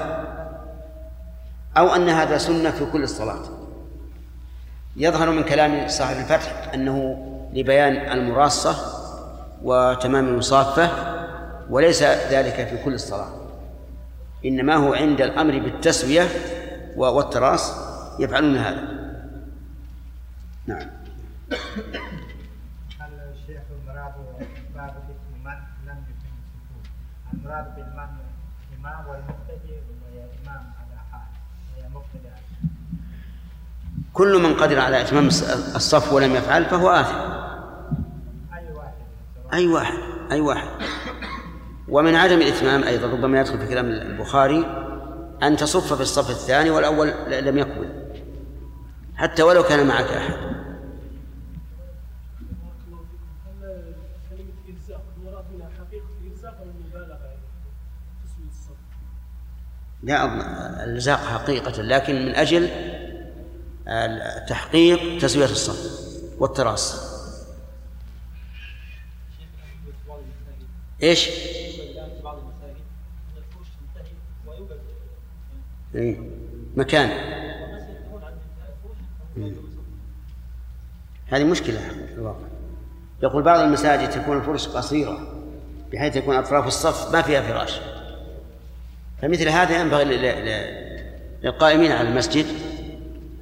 [1.78, 3.42] أو أن هذا سنة في كل الصلاة؟
[4.98, 7.18] يظهر من كلام صاحب الفتح أنه
[7.54, 8.76] لبيان المراصة
[9.66, 10.90] وتمام المصافة
[11.70, 13.30] وليس ذلك في كل الصلاة.
[14.46, 16.28] إنما هو عند الأمر بالتسوية
[16.96, 17.74] والتراص
[18.20, 18.82] يفعلون هذا.
[20.68, 20.88] نعم.
[23.00, 24.14] هل الشيخ المراد
[24.76, 26.84] باب اسم من لم يتم السكون
[27.34, 28.10] المراد بالمن
[28.80, 31.28] إمام والمقتدي وهي إمام على حال
[31.78, 32.32] وهي
[34.14, 35.28] كل من قدر على إتمام
[35.76, 37.35] الصف ولم يفعل فهو آثم.
[39.56, 39.98] أي واحد
[40.32, 40.68] أي واحد.
[41.90, 44.66] ومن عدم الإتمام أيضا ربما يدخل في كلام البخاري
[45.44, 47.90] أن تصف في الصف الثاني والأول لم يقبل
[49.16, 50.56] حتى ولو كان معك أحد.
[60.04, 60.42] لا أظن
[60.84, 62.70] الإلزاق حقيقة لكن من أجل
[64.48, 67.15] تحقيق تسوية الصف والتراص.
[71.06, 71.30] إيش؟
[75.96, 76.18] إيه؟
[76.76, 77.10] مكان.
[81.28, 81.80] هذه مشكلة
[82.14, 82.48] الواقع
[83.24, 85.44] يقول بعض المساجد تكون الفرش قصيرة
[85.94, 87.80] بحيث يكون أطراف الصف ما فيها فراش
[89.22, 90.04] فمثل هذا ينبغي
[91.44, 92.46] للقائمين على المسجد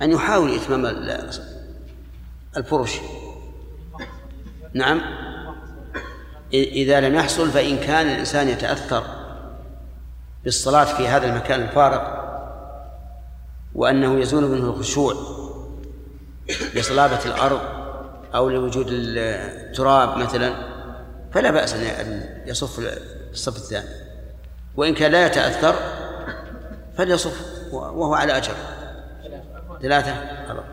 [0.02, 1.30] أن يحاولوا إتمام ال-
[2.58, 3.00] الفرش
[4.74, 5.02] نعم
[6.54, 9.04] إذا لم يحصل فإن كان الإنسان يتأثر
[10.44, 12.24] بالصلاة في هذا المكان الفارغ
[13.76, 15.14] وأنه يزول منه الخشوع
[16.76, 17.62] لصلابة الأرض
[18.36, 20.54] أو لوجود التراب مثلا
[21.34, 23.00] فلا بأس أن يصف
[23.32, 23.90] الصف الثاني.
[24.76, 25.76] وإن كان لا يتأثر
[26.98, 28.54] فليصف وهو على أجر.
[29.82, 30.16] ثلاثة.
[30.48, 30.64] خلاص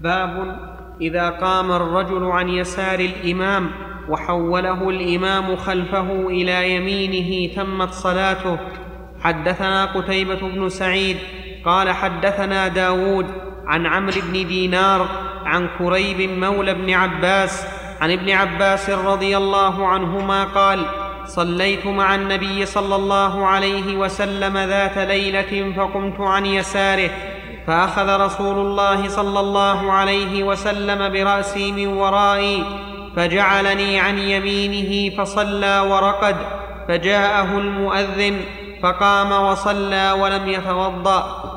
[0.00, 0.56] باب
[1.00, 3.70] إذا قام الرجل عن يسار الإمام
[4.10, 8.58] وحوله الإمام خلفه إلى يمينه تمت صلاته.
[9.20, 11.16] حدثنا قتيبة بن سعيد
[11.64, 13.26] قال حدثنا داود
[13.66, 15.08] عن عمرو بن دينار
[15.44, 17.66] عن كريب مولى بن عباس
[18.00, 20.86] عن ابن عباس رضي الله عنهما قال
[21.26, 27.10] صليت مع النبي صلى الله عليه وسلم ذات ليلة فقمت عن يساره
[27.66, 32.64] فأخذ رسول الله صلى الله عليه وسلم برأسي من ورائي
[33.16, 36.36] فجعلني عن يمينه فصلى ورقد
[36.88, 38.40] فجاءه المؤذن
[38.82, 41.50] فقام وصلى ولم يتوضأ.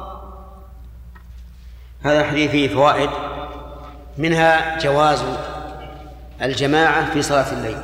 [2.03, 3.09] هذا الحديث فيه فوائد
[4.17, 5.23] منها جواز
[6.41, 7.77] الجماعة في صلاة الليل.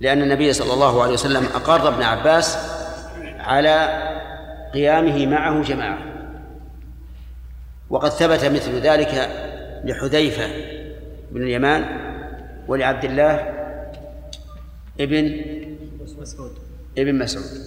[0.00, 2.58] لأن النبي صلى الله عليه وسلم أقر ابن عباس
[3.38, 4.02] على
[4.74, 5.98] قيامه معه جماعة.
[7.90, 9.30] وقد ثبت مثل ذلك
[9.84, 10.74] لحذيفة
[11.34, 11.84] بن اليمان
[12.68, 13.52] ولعبد الله
[15.00, 15.40] ابن
[16.18, 16.52] مسعود
[16.98, 17.64] ابن مسعود.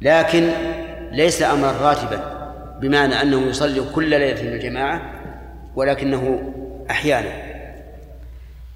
[0.00, 0.50] لكن
[1.12, 5.12] ليس أمرا راتبا بمعنى أنه يصلي كل ليلة في الجماعة
[5.76, 6.52] ولكنه
[6.90, 7.48] أحيانا.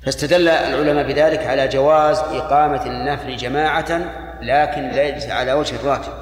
[0.03, 6.13] فاستدل العلماء بذلك على جواز إقامة النفل جماعة لكن ليس على وجه الراتب.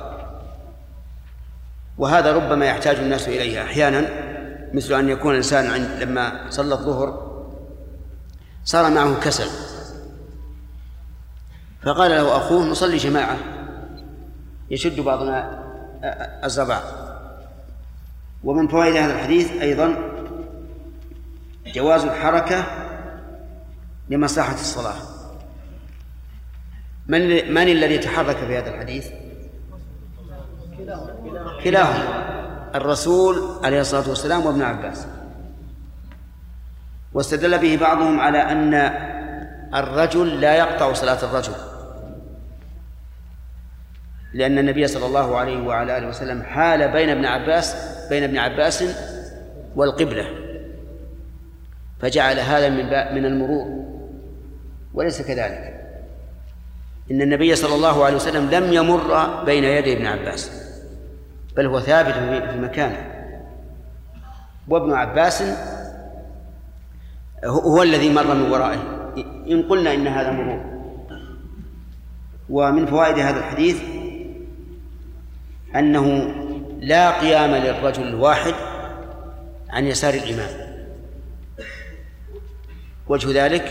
[1.98, 4.08] وهذا ربما يحتاج الناس إليه أحيانا
[4.72, 7.29] مثل أن يكون الإنسان عند لما صلى الظهر
[8.64, 9.50] صار معه كسل.
[11.82, 13.36] فقال له أخوه نصلي جماعة.
[14.70, 15.64] يشد بعضنا
[16.44, 16.80] الزبع
[18.44, 19.96] ومن فوائد هذا الحديث أيضا
[21.66, 22.64] جواز الحركة
[24.08, 24.96] لمصلحة الصلاة.
[27.06, 29.08] من من الذي تحرك في هذا الحديث؟
[31.64, 32.30] كلاهما.
[32.74, 35.06] الرسول عليه الصلاة والسلام وابن عباس.
[37.14, 38.74] واستدل به بعضهم على أن
[39.74, 41.52] الرجل لا يقطع صلاة الرجل.
[44.34, 47.76] لأن النبي صلى الله عليه وعلى آله وسلم حال بين ابن عباس
[48.10, 48.84] بين ابن عباس
[49.76, 50.26] والقبلة.
[52.00, 53.84] فجعل هذا من من المرور.
[54.94, 55.80] وليس كذلك.
[57.10, 60.50] إن النبي صلى الله عليه وسلم لم يمر بين يدي ابن عباس.
[61.56, 62.14] بل هو ثابت
[62.50, 63.10] في مكانه.
[64.68, 65.42] وابن عباس
[67.44, 69.12] هو الذي مر من ورائه.
[69.50, 70.80] إن قلنا إن هذا مرور.
[72.50, 73.82] ومن فوائد هذا الحديث
[75.76, 76.34] أنه
[76.80, 78.54] لا قيام للرجل الواحد
[79.70, 80.50] عن يسار الإمام
[83.08, 83.64] وجه ذلك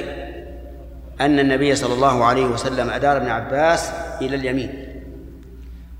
[1.21, 4.85] أن النبي صلى الله عليه وسلم أدار ابن عباس إلى اليمين.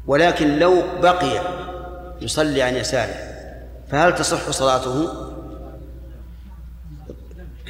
[0.08, 1.41] ولكن لو بقي
[2.21, 3.15] يصلي عن يساره
[3.91, 5.29] فهل تصح صلاته؟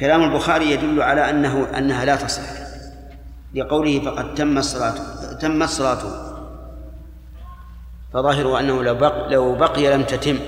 [0.00, 2.42] كلام البخاري يدل على أنه أنها لا تصح.
[3.54, 6.30] لقوله فقد تم صلاته تمت صلاته
[8.12, 10.38] فظاهره أنه لو بقي, لو بقي لم تتم.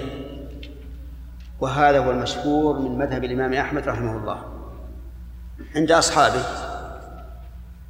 [1.60, 4.42] وهذا هو المشهور من مذهب الإمام أحمد رحمه الله.
[5.76, 6.42] عند أصحابه.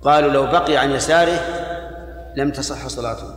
[0.02, 1.40] قالوا لو بقي عن يساره
[2.36, 3.34] لم تصح صلاته.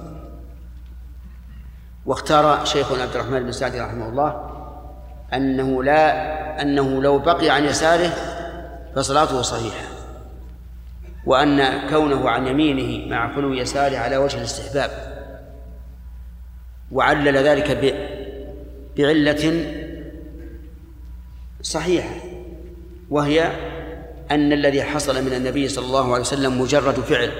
[2.05, 4.54] واختار شيخنا عبد الرحمن بن سعد رحمه الله
[5.35, 8.13] أنه لا أنه لو بقي عن يساره
[8.95, 9.85] فصلاته صحيحة
[11.25, 14.91] وأن كونه عن يمينه مع خلو يساره على وجه الاستحباب
[16.91, 17.77] وعلل ذلك
[18.97, 19.65] بعلة
[21.61, 22.15] صحيحة
[23.09, 23.51] وهي
[24.31, 27.31] أن الذي حصل من النبي صلى الله عليه وسلم مجرد فعل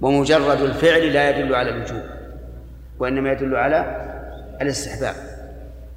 [0.00, 2.02] ومجرد الفعل لا يدل على الوجوب
[2.98, 4.10] وإنما يدل على
[4.62, 5.33] الاستحباب.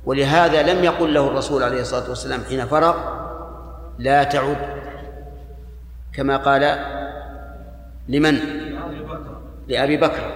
[0.07, 2.95] ولهذا لم يقل له الرسول عليه الصلاة والسلام حين فرغ
[3.99, 4.57] لا تعد
[6.13, 6.79] كما قال
[8.07, 8.39] لمن؟
[9.67, 10.31] لأبي بكر.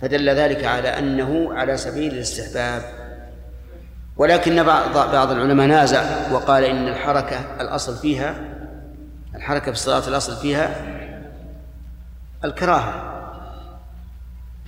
[0.00, 2.82] فدل ذلك على أنه على سبيل الاستحباب.
[4.16, 8.34] ولكن بعض بعض العلماء نازع وقال إن الحركة الأصل فيها
[9.34, 10.76] الحركة في الصلاة الأصل فيها
[12.44, 13.12] الكراهة.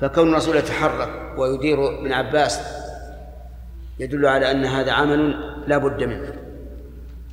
[0.00, 2.77] فكون الرسول يتحرك ويدير ابن عباس
[3.98, 5.34] يدل على أن هذا عمل
[5.66, 6.32] لا بد منه.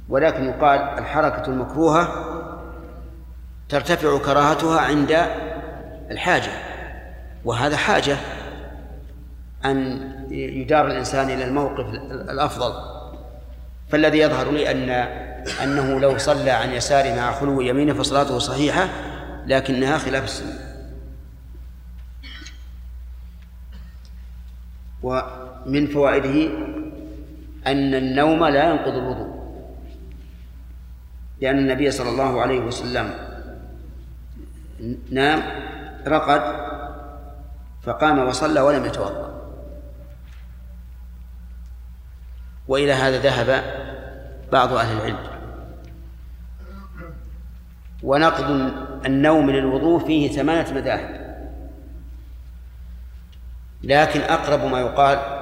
[0.10, 2.26] ولكن يقال الحركة المكروهة
[3.70, 5.26] ترتفع كراهتها عند
[6.12, 6.52] الحاجة
[7.46, 8.18] وهذا حاجة
[9.66, 11.86] أن يدار الإنسان إلى الموقف
[12.30, 12.74] الأفضل.
[13.90, 14.90] فالذي يظهر لي أن
[15.64, 18.90] أنه لو صلى عن يساره مع خلو يمينه فصلاته صحيحة
[19.46, 20.60] لكنها خلاف السنة
[25.66, 26.50] ومن فوائده
[27.68, 29.36] أن النوم لا ينقض الوضوء.
[31.42, 33.14] لأن النبي صلى الله عليه وسلم
[35.12, 35.44] نام
[36.08, 36.42] رقد
[37.84, 39.36] فقام وصلى ولم يتوضأ.
[42.68, 43.64] وإلى هذا ذهب
[44.52, 45.18] بعض أهل العلم.
[48.04, 48.72] ونقض
[49.06, 51.26] النوم للوضوء فيه ثمانية مذاهب.
[53.84, 55.35] لكن أقرب ما يقال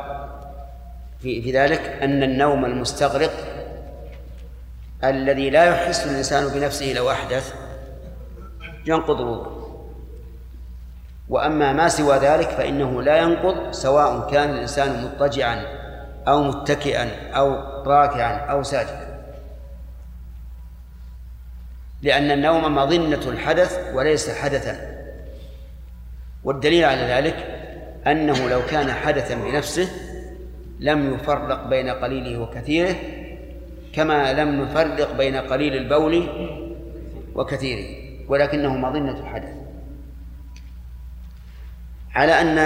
[1.23, 3.31] في, في ذلك أن النوم المستغرق
[5.03, 7.53] الذي لا يحس الإنسان بنفسه لو أحدث
[8.85, 9.63] ينقض الوضوء.
[11.29, 15.65] وأما ما سوى ذلك فإنه لا ينقض سواء كان الإنسان مضطجعا
[16.27, 17.53] أو متكئا أو
[17.83, 19.23] راكعا أو ساجدا.
[22.01, 25.03] لأن النوم مظنة الحدث وليس حدثا.
[26.43, 27.35] والدليل على ذلك
[28.07, 29.89] أنه لو كان حدثا بنفسه
[30.83, 32.95] لم يفرق بين قليله وكثيره
[33.93, 36.13] كما لم نفرق بين قليل البول
[37.35, 37.87] وكثيره
[38.27, 39.53] ولكنه مظنة الحدث.
[42.15, 42.57] على أن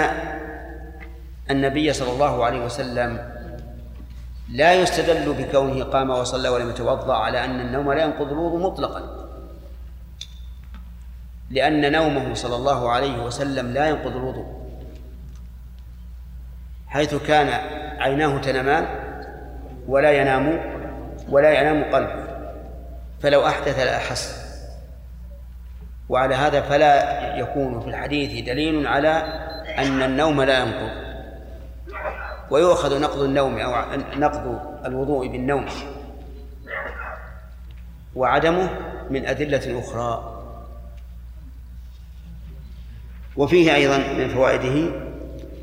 [1.50, 3.10] النبي صلى الله عليه وسلم
[4.50, 9.28] لا يستدل بكونه قام وصلى ولم يتوضأ على أن النوم لا ينقض الوضوء مطلقا.
[11.50, 14.57] لأن نومه صلى الله عليه وسلم لا ينقض الوضوء.
[16.88, 17.48] حيث كان
[18.00, 18.86] عيناه تنامان
[19.88, 20.60] ولا ينام
[21.28, 22.28] ولا ينام قلبه
[23.20, 24.48] فلو أحدث لأحس.
[26.08, 29.08] وعلى هذا فلا يكون في الحديث دليل على
[29.78, 30.90] أن النوم لا ينقض.
[32.50, 35.66] ويؤخذ نقض النوم أو نقض الوضوء بالنوم.
[38.14, 38.70] وعدمه
[39.10, 40.34] من أدلة أخرى.
[43.36, 45.07] وفيه أيضا من فوائده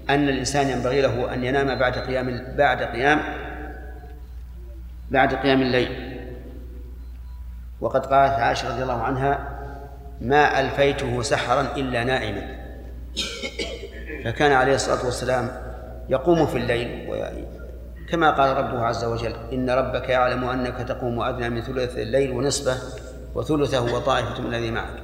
[0.10, 3.20] أن الإنسان ينبغي له أن ينام بعد قيام بعد قيام
[5.12, 6.18] بعد قيام الليل.
[7.82, 9.60] وقد قالت عائشة رضي الله عنها
[10.22, 12.56] ما ألفيته سحرا إلا نائما.
[14.26, 15.52] فكان عليه الصلاة والسلام
[16.10, 17.10] يقوم في الليل
[18.10, 22.78] كما قال ربه عز وجل إن ربك يعلم أنك تقوم أدنى من ثلث الليل ونصفه
[23.36, 25.04] وثلثه وطائفة من الذي معك.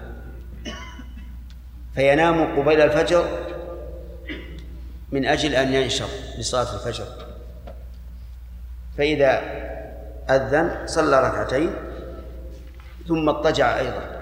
[1.96, 3.26] فينام قبيل الفجر
[5.12, 7.06] من أجل أن ينشط لصلاة الفجر.
[8.98, 9.32] فإذا
[10.30, 11.70] أذن صلى ركعتين
[13.08, 14.22] ثم اضطجع أيضا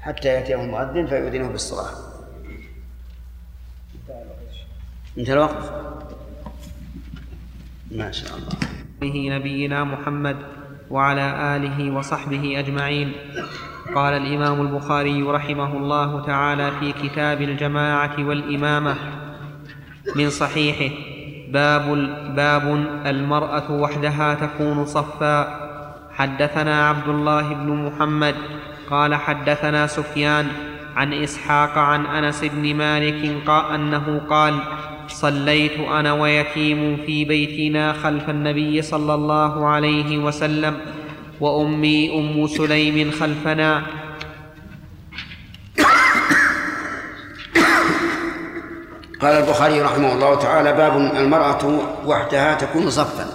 [0.00, 1.94] حتى يأتيه المؤذن فيؤذنه بالصلاة.
[5.18, 5.72] انتهى الوقت.
[7.90, 8.56] ما شاء الله.
[9.00, 10.36] به نبينا محمد
[10.90, 13.12] وعلى آله وصحبه أجمعين.
[13.94, 18.96] قال الإمام البخاري رحمه الله تعالى في كتاب الجماعة والإمامة
[20.16, 20.94] من صحيحه
[21.48, 21.86] باب
[22.36, 25.62] باب المرأة وحدها تكون صفا
[26.10, 28.34] حدثنا عبد الله بن محمد
[28.90, 30.46] قال حدثنا سفيان
[30.96, 34.54] عن إسحاق عن أنس بن مالك قال أنه قال
[35.08, 40.76] صليت أنا ويتيم في بيتنا خلف النبي صلى الله عليه وسلم.
[41.42, 43.82] وأمي أم سليم خلفنا.
[49.20, 53.26] قال البخاري رحمه الله تعالى باب المرأة وحدها تكون صفا.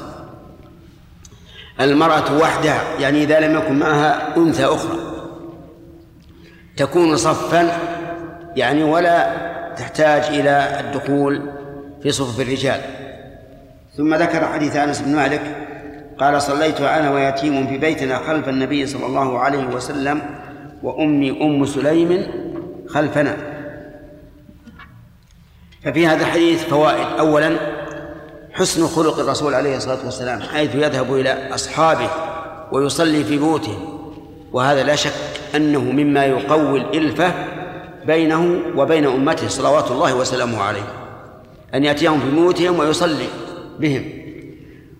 [1.82, 5.00] المرأة وحدها يعني إذا لم يكن معها أنثى أخرى
[6.78, 7.80] تكون صفا
[8.56, 9.32] يعني ولا
[9.78, 11.52] تحتاج إلى الدخول
[12.04, 12.82] في صفوف الرجال.
[13.98, 15.67] ثم ذكر حديث أنس بن مالك
[16.20, 20.22] قال صليت أنا ويتيم في بيتنا خلف النبي صلى الله عليه وسلم
[20.84, 22.24] وأمي أم سليم
[22.90, 23.38] خلفنا.
[25.84, 27.08] ففي هذا الحديث فوائد.
[27.20, 27.58] اولا
[28.54, 32.10] حسن خلق الرسول عليه الصلاة والسلام حيث يذهب إلى أصحابه
[32.72, 33.98] ويصلي في بيوتهم.
[34.52, 35.14] وهذا لا شك
[35.56, 37.32] أنه مما يقوي الإلفة
[38.06, 40.94] بينه وبين أمته صلوات الله وسلامه عليه.
[41.74, 43.28] أن يأتيهم في بيوتهم ويصلي
[43.80, 44.17] بهم.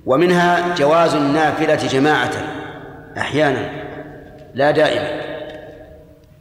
[0.08, 2.32] ومنها جواز النافلة جماعة
[3.18, 3.70] أحيانا
[4.54, 5.22] لا دائما.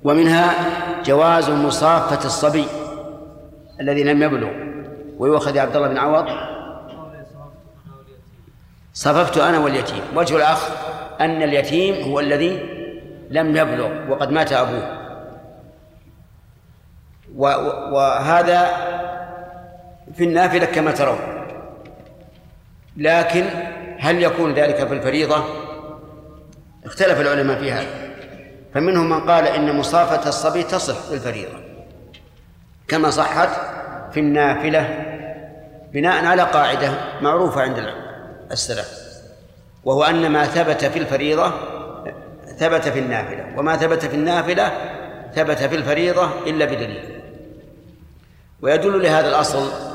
[0.04, 0.54] ومنها
[1.04, 2.66] جواز مصافة الصبي
[3.80, 4.50] الذي لم يبلغ
[5.18, 6.26] ويؤخذ عبد الله بن عوض.
[8.94, 10.02] صففت أنا واليتيم.
[10.14, 10.68] وجه الأخ
[11.20, 12.60] أن اليتيم هو الذي
[13.30, 14.96] لم يبلغ وقد مات أبوه.
[17.92, 18.68] وهذا
[20.14, 21.35] في النافلة كما ترون.
[22.96, 23.44] لكن
[23.98, 25.44] هل يكون ذلك في الفريضة؟
[26.84, 28.06] اختلف العلماء في هذا.
[28.74, 31.58] فمنهم من قال إن مصافة الصبي تصح في الفريضة.
[32.88, 33.48] كما صحت
[34.12, 35.04] في النافلة
[35.92, 36.90] بناء على قاعدة
[37.20, 37.94] معروفة عند
[38.52, 38.88] السلف
[39.84, 41.52] وهو أن ما ثبت في الفريضة
[42.58, 44.72] ثبت في النافلة وما ثبت في النافلة
[45.34, 47.20] ثبت في الفريضة إلا بدليل.
[48.62, 49.85] ويدل لهذا الأصل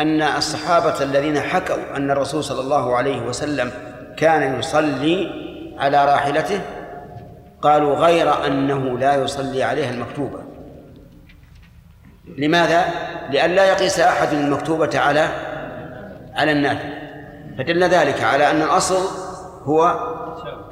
[0.00, 3.72] أن الصحابة الذين حكوا أن الرسول صلى الله عليه وسلم
[4.16, 5.30] كان يصلي
[5.78, 6.60] على راحلته
[7.62, 10.38] قالوا غير أنه لا يصلي عليها المكتوبة.
[12.38, 12.84] لماذا؟
[13.30, 15.28] لئلا يقيس أحد المكتوبة على
[16.34, 16.94] على النافلة
[17.58, 19.08] فدل ذلك على أن الأصل
[19.62, 19.98] هو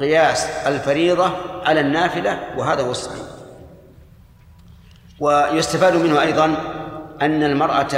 [0.00, 1.30] قياس الفريضة
[1.64, 3.26] على النافلة وهذا هو الصحيح.
[5.20, 6.54] ويستفاد منه أيضا
[7.22, 7.96] أن المرأة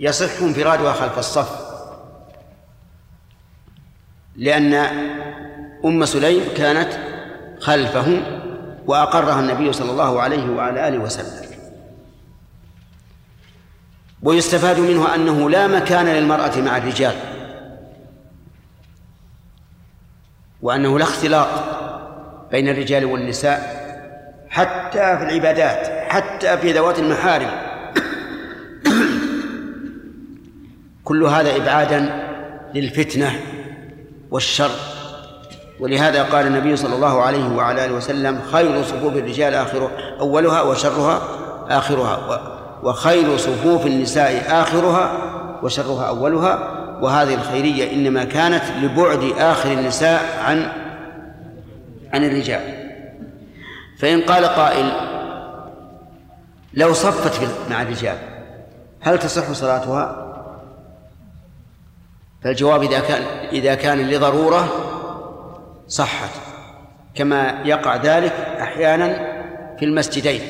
[0.00, 1.70] يصح انفرادها خلف الصف.
[4.36, 4.74] لأن
[5.84, 6.92] أم سليم كانت
[7.60, 8.22] خلفه
[8.86, 11.50] وأقرها النبي صلى الله عليه وعلى آله وسلم.
[14.22, 17.14] ويستفاد منه أنه لا مكان للمرأة مع الرجال.
[20.62, 21.48] وأنه لا اختلاط
[22.50, 23.80] بين الرجال والنساء
[24.48, 27.50] حتى في العبادات حتى في ذوات المحارم.
[31.10, 32.28] كل هذا إبعادا
[32.74, 33.40] للفتنة
[34.30, 34.70] والشر.
[35.80, 39.90] ولهذا قال النبي صلى الله عليه وعلى آله وسلم خير صفوف الرجال آخر
[40.20, 41.22] أولها وشرها
[41.68, 42.40] آخرها
[42.82, 45.12] وخير صفوف النساء آخرها
[45.62, 46.76] وشرها أولها.
[47.02, 50.66] وهذه الخيرية إنما كانت لبعد آخر النساء عن
[52.12, 52.60] عن الرجال.
[53.98, 54.92] فإن قال قائل
[56.74, 58.16] لو صفت مع الرجال
[59.00, 60.29] هل تصح صلاتها؟
[62.42, 63.22] فالجواب إذا كان
[63.52, 64.68] إذا كان لضرورة
[65.88, 66.30] صحت
[67.14, 69.14] كما يقع ذلك أحيانا
[69.78, 70.40] في المسجدين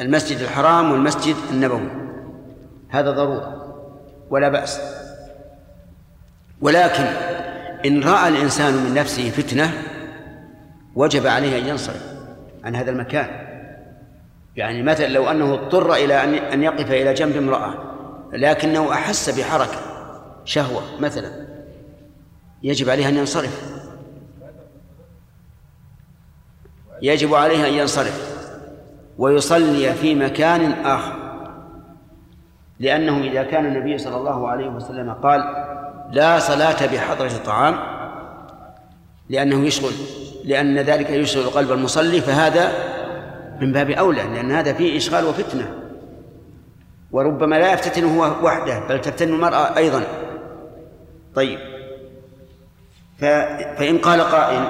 [0.00, 1.88] المسجد الحرام والمسجد النبوي.
[2.88, 3.74] هذا ضرورة
[4.30, 4.80] ولا بأس.
[6.60, 7.04] ولكن
[7.86, 9.72] إن رأى الإنسان من نفسه فتنة
[10.94, 12.02] وجب عليه أن ينصرف
[12.64, 13.26] عن هذا المكان.
[14.56, 17.74] يعني مثلا لو أنه اضطر إلى أن يقف إلى جنب امرأة
[18.32, 19.91] لكنه أحس بحركة
[20.44, 21.46] شهوة مثلا
[22.62, 23.72] يجب عليه أن ينصرف.
[27.02, 28.32] يجب عليه أن ينصرف
[29.18, 31.22] ويصلي في مكان آخر.
[32.80, 35.40] لأنه إذا كان النبي صلى الله عليه وسلم قال
[36.12, 37.78] لا صلاة بحضرة الطعام
[39.28, 39.92] لأنه يشغل
[40.44, 42.72] لأن ذلك يشغل قلب المصلي فهذا
[43.60, 45.74] من باب أولى لأن هذا فيه إشغال وفتنة.
[47.12, 50.02] وربما لا يفتتن هو وحده بل تفتن المرأة أيضا.
[51.34, 51.58] طيب.
[53.76, 54.62] فإن قال قائل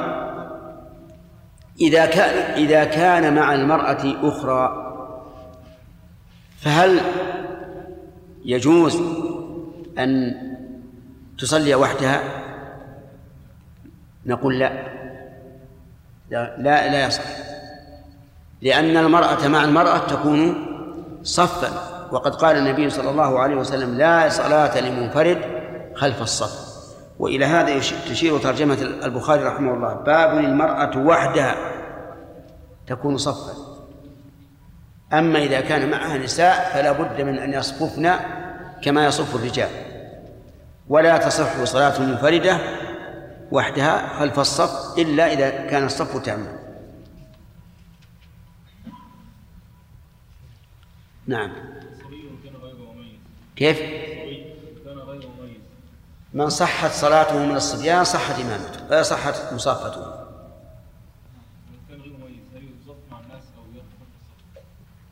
[1.81, 4.93] إذا كان إذا كان مع المرأة أخرى
[6.61, 7.01] فهل
[8.45, 9.03] يجوز
[9.99, 10.35] أن
[11.39, 12.21] تصلي وحدها؟
[14.27, 14.73] نقول لا.
[16.31, 17.23] لا لا, لا يصح.
[18.63, 20.67] لأن المرأة مع المرأة تكون
[21.23, 21.69] صفا.
[22.13, 25.52] وقد قال النبي صلى الله عليه وسلم لا صلاة لمنفرد
[25.95, 26.73] خلف الصف.
[27.19, 28.75] وإلى هذا تشير ترجمة
[29.05, 29.95] البخاري رحمه الله.
[29.95, 31.57] باب المرأة وحدها.
[32.87, 33.53] تكون صفا.
[35.13, 38.15] أما إذا كان معها نساء فلا بد من أن يصففن
[38.83, 39.71] كما يصف الرجال.
[40.89, 42.59] ولا تصح صلاة منفردة
[43.53, 46.59] وحدها خلف الصف إلا إذا كان الصف تاما.
[51.27, 51.53] نعم.
[53.57, 54.12] كيف؟
[56.35, 60.23] من صحت صلاته من الصبيان صحت إمامته صحت مصافته.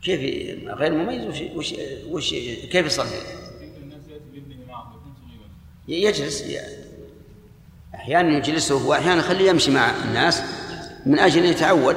[0.03, 0.19] كيف
[0.67, 1.73] غير مميز؟ وش, وش,
[2.09, 2.29] وش
[2.71, 3.09] كيف يصلي؟
[5.87, 6.43] يجلس
[7.95, 10.43] أحيانا يجلسه واحيانا يخليه يمشي مع الناس
[11.05, 11.95] من أجل أن يتعود.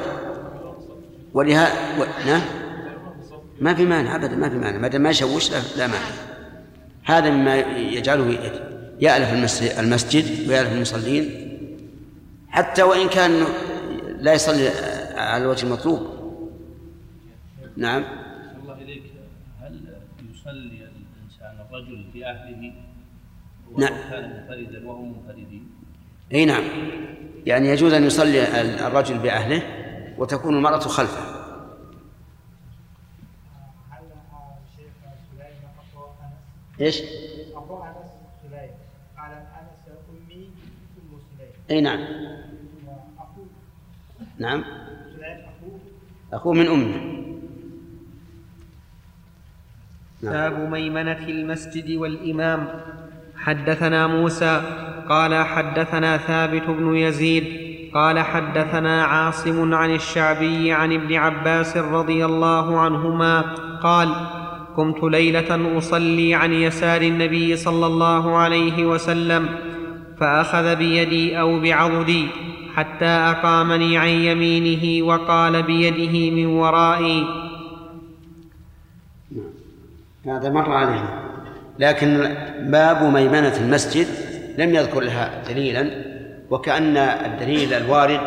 [1.33, 2.05] ولهذا و...
[2.25, 2.41] نعم؟
[3.61, 4.77] ما في مانع ابدا ما في مانع.
[4.77, 5.99] ما دام ما يشوش لا مانع.
[7.03, 8.29] هذا مما يجعله
[8.99, 11.45] يألف المسجد ويألف المصلين
[12.49, 13.45] حتى وإن كان
[14.19, 14.69] لا يصلي
[15.15, 16.15] على الوجه المطلوب.
[17.77, 18.03] نعم.
[18.63, 19.03] الله إليك.
[19.61, 19.79] هل
[20.31, 22.73] يصلي الإنسان الرجل في أهله
[23.77, 23.93] نعم.
[24.09, 25.69] كان منفردا وهم منفردين
[26.33, 26.63] إي نعم.
[27.45, 29.61] يعني يجوز أن يصلي الرجل بأهله
[30.17, 31.35] وتكون المرأة خلفه.
[36.81, 37.01] إيش؟
[37.53, 38.11] أخو أنس
[38.43, 38.71] سليم
[39.17, 40.49] قال أنس أمي
[41.71, 41.99] أي نعم.
[44.39, 44.63] نعم.
[46.33, 47.25] أخوه من أمه.
[50.21, 50.33] نعم.
[50.33, 52.67] باب ميمنة المسجد والإمام.
[53.37, 54.61] حدثنا موسى
[55.09, 62.79] قال حدثنا ثابت بن يزيد قال حدثنا عاصم عن الشعبي عن ابن عباس رضي الله
[62.79, 63.41] عنهما
[63.83, 64.15] قال
[64.77, 69.74] قمت ليلة أصلي عن يسار النبي صلى الله عليه وسلم
[70.19, 72.27] فأخذ بيدي أو بعضدي
[72.75, 77.25] حتى أقامني عن يمينه وقال بيده من ورائي.
[80.25, 81.19] هذا مر علينا
[81.79, 84.07] لكن باب ميمنة المسجد
[84.57, 86.05] لم يذكر لها دليلا
[86.49, 88.21] وكأن الدليل الوارد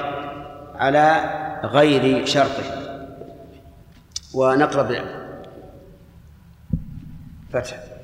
[0.74, 1.34] على
[1.64, 2.64] غير شرطه.
[4.34, 4.96] ونقرب
[7.52, 7.97] فتح.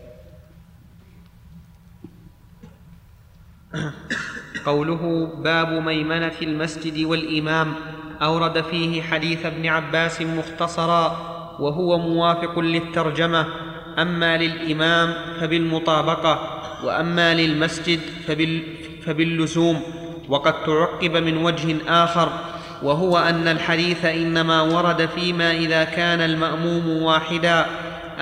[4.67, 7.75] قوله باب ميمنة المسجد والإمام
[8.23, 11.07] أورد فيه حديث ابن عباس مختصرا
[11.61, 13.47] وهو موافق للترجمة
[13.99, 18.63] أما للإمام فبالمطابقة وأما للمسجد فبال
[19.07, 19.83] فباللزوم
[20.29, 22.29] وقد تعقب من وجه آخر
[22.83, 27.67] وهو أن الحديث إنما ورد فيما إذا كان المأموم واحدا.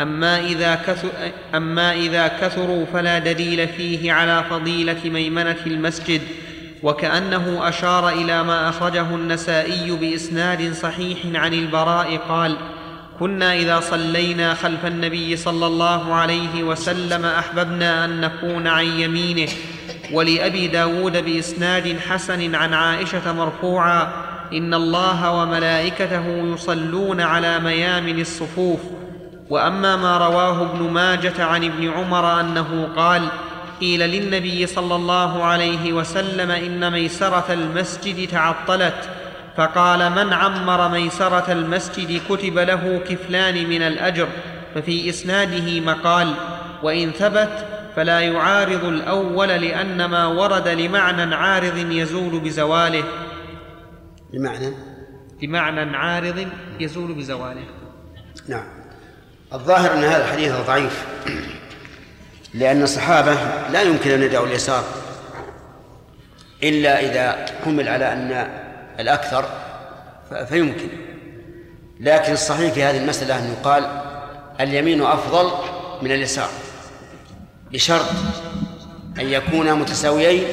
[0.02, 1.08] أما إذا, كثر
[1.54, 6.20] أما إذا كثروا فلا دليل فيه على فضيلة ميمنة المسجد
[6.82, 12.56] وكأنه أشار إلى ما أخرجه النسائي بإسناد صحيح عن البراء قال
[13.20, 19.48] كنا إذا صلينا خلف النبي صلى الله عليه وسلم أحببنا أن نكون عن يمينه
[20.12, 24.12] ولأبي داود بإسناد حسن عن عائشة مرفوعا
[24.52, 28.80] إن الله وملائكته يصلون على ميامن الصفوف
[29.52, 33.28] وأما ما رواه ابن ماجة عن ابن عمر أنه قال
[33.80, 39.10] قيل للنبي صلى الله عليه وسلم إن ميسرة المسجد تعطلت
[39.56, 44.28] فقال من عمر ميسرة المسجد كتب له كفلان من الأجر
[44.74, 46.34] ففي إسناده مقال
[46.82, 53.04] وإن ثبت فلا يعارض الأول لأن ما ورد لمعنى عارض يزول بزواله.
[54.32, 54.72] بمعنى
[55.42, 56.48] لمعنى عارض
[56.80, 57.64] يزول بزواله.
[58.48, 58.81] نعم.
[59.54, 61.06] الظاهر أن هذا الحديث ضعيف.
[62.54, 63.36] لأن الصحابة
[63.72, 64.84] لا يمكن أن يدعوا اليسار
[66.62, 68.48] إلا إذا حمل على أن
[69.00, 69.44] الأكثر
[70.48, 70.88] فيمكن.
[72.00, 74.02] لكن الصحيح في هذه المسألة أن يقال
[74.60, 75.50] اليمين أفضل
[76.02, 76.48] من اليسار
[77.72, 78.06] بشرط
[79.20, 80.44] أن يكونا متساويين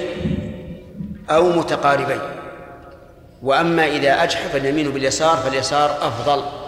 [1.29, 2.21] أو متقاربين.
[3.43, 6.59] وأما إذا أجحف اليمين باليسار فاليسار أفضل.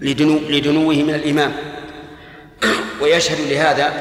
[0.00, 1.52] لدنو لدنوه من الإمام.
[3.02, 3.92] ويشهد لهذا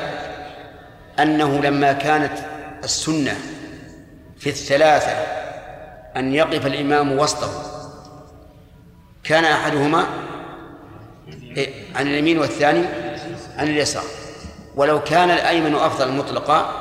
[1.19, 2.33] أنه لما كانت
[2.83, 3.37] السنة
[4.37, 5.11] في الثلاثة
[6.15, 7.51] أن يقف الإمام وسطه
[9.23, 10.05] كان أحدهما
[11.95, 12.85] عن اليمين والثاني
[13.57, 14.03] عن اليسار.
[14.75, 16.73] ولو كان الأيمن أفضل مطلقا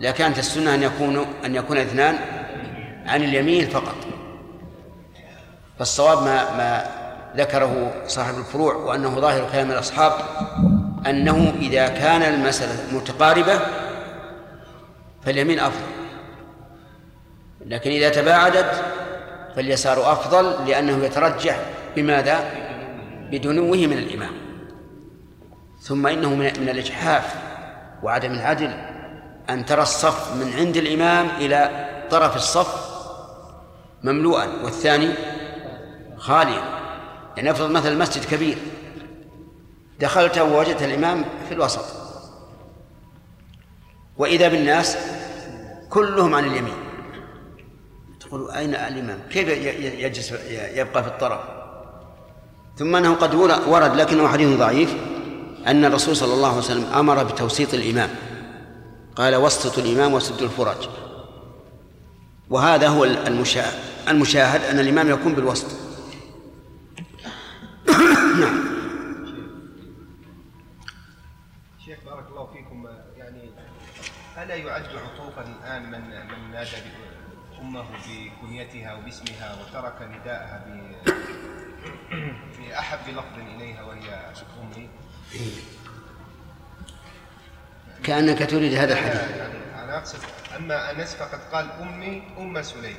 [0.00, 2.18] لكانت السنة أن يكون أن يكون اثنان
[3.06, 3.96] عن اليمين فقط.
[5.78, 6.97] فالصواب ما ما
[7.38, 10.12] ذكره صاحب الفروع وأنه ظاهر كلام الأصحاب
[11.06, 13.60] أنه إذا كان المسألة متقاربة
[15.22, 15.86] فاليمين أفضل.
[17.66, 18.84] لكن إذا تباعدت
[19.56, 21.60] فاليسار أفضل لأنه يترجح
[21.96, 22.50] بماذا؟
[23.30, 24.32] بدنوه من الإمام.
[25.80, 27.34] ثم إنه من الإجحاف
[28.02, 28.70] وعدم العدل.
[29.50, 32.88] أن ترى الصف من عند الإمام إلى طرف الصف
[34.02, 35.08] مملوءا والثاني
[36.16, 36.77] خاليا.
[37.38, 38.58] يعني افرض مثلا المسجد كبير
[40.00, 41.84] دخلت ووجدت الإمام في الوسط.
[44.16, 44.96] وإذا بالناس
[45.90, 46.74] كلهم عن اليمين.
[48.20, 51.40] تقول أين الإمام؟ كيف يجلس يبقى في الطرف؟
[52.76, 53.34] ثم أنه قد
[53.68, 54.94] ورد لكنه حديث ضعيف
[55.66, 58.10] أن الرسول صلى الله عليه وسلم أمر بتوسيط الإمام.
[59.16, 60.88] قال وسطوا الإمام وسدوا الفرج.
[62.50, 63.04] وهذا هو
[64.08, 65.66] المشاهد أن الإمام يكون بالوسط.
[68.40, 68.78] نعم
[71.84, 72.88] شيخ بارك الله فيكم.
[73.16, 73.50] يعني
[74.42, 76.76] ألا يعد عطوفا الآن من من نادى
[77.60, 80.66] أمه بكنيتها وباسمها وترك نداءها
[82.58, 84.32] بأحب لفظ إليها وهي
[84.62, 84.88] أمي؟
[88.04, 89.36] كأنك تريد هذا الحديث.
[89.36, 90.18] يعني أنا أقصد
[90.58, 92.96] أما أنس فقد قال أمي أم سليم.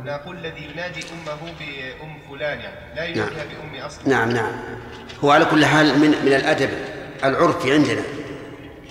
[0.00, 3.72] أنا أقول الذي ينادي أمه بأم فلان يعني لا يناديها نعم.
[3.72, 4.08] بأم أصلا.
[4.08, 4.52] نعم نعم.
[5.24, 6.70] هو على كل حال من من الأدب
[7.24, 8.02] العرف عندنا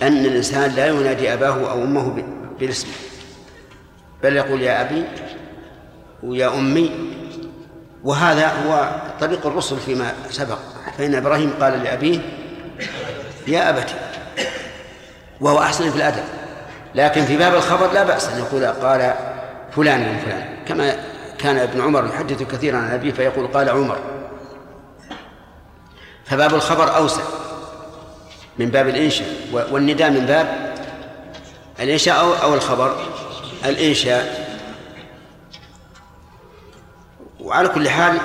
[0.02, 2.24] أن الإنسان لا ينادي أباه أو أمه
[2.58, 2.88] بالاسم
[4.22, 5.04] بل يقول يا أبي
[6.22, 6.90] ويا أمي
[8.04, 10.58] وهذا هو طريق الرسل فيما سبق.
[10.98, 12.20] فإن إبراهيم قال لأبيه
[13.46, 13.94] يا أبت
[15.40, 16.24] وهو أحسن في الأدب.
[16.94, 19.14] لكن في باب الخبر لا بأس أن يقول قال
[19.76, 20.44] فلان من فلان.
[20.68, 20.96] كما
[21.38, 23.98] كان ابن عمر يحدث كثيرا عن أبيه فيقول قال عمر.
[26.24, 27.22] فباب الخبر أوسع
[28.58, 30.72] من باب الإنشاء والنداء من باب
[31.80, 32.96] الإنشاء أو, الخبر.
[33.64, 34.52] الإنشاء.
[37.40, 38.18] وعلى كل حال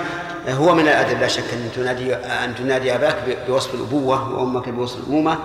[0.49, 3.15] هو من الأدب لا شك أن تنادي أن تنادي أباك
[3.47, 5.37] بوصف الأبوة وأمك بوصف الأمومة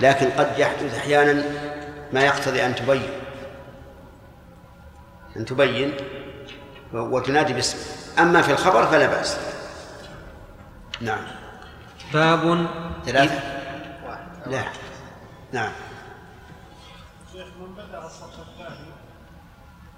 [0.00, 1.44] لكن قد يحدث أحيانا
[2.16, 3.10] ما يقتضي أن تبين.
[5.36, 5.96] أن تبين
[6.92, 7.78] وتنادي باسم
[8.18, 9.38] أما في الخبر فلا بأس.
[11.00, 11.26] نعم.
[12.12, 12.66] باب
[13.06, 13.40] ثلاثة.
[14.46, 14.64] لا.
[15.52, 15.72] نعم.
[17.32, 18.90] شيخ من بدأ الصف الثاني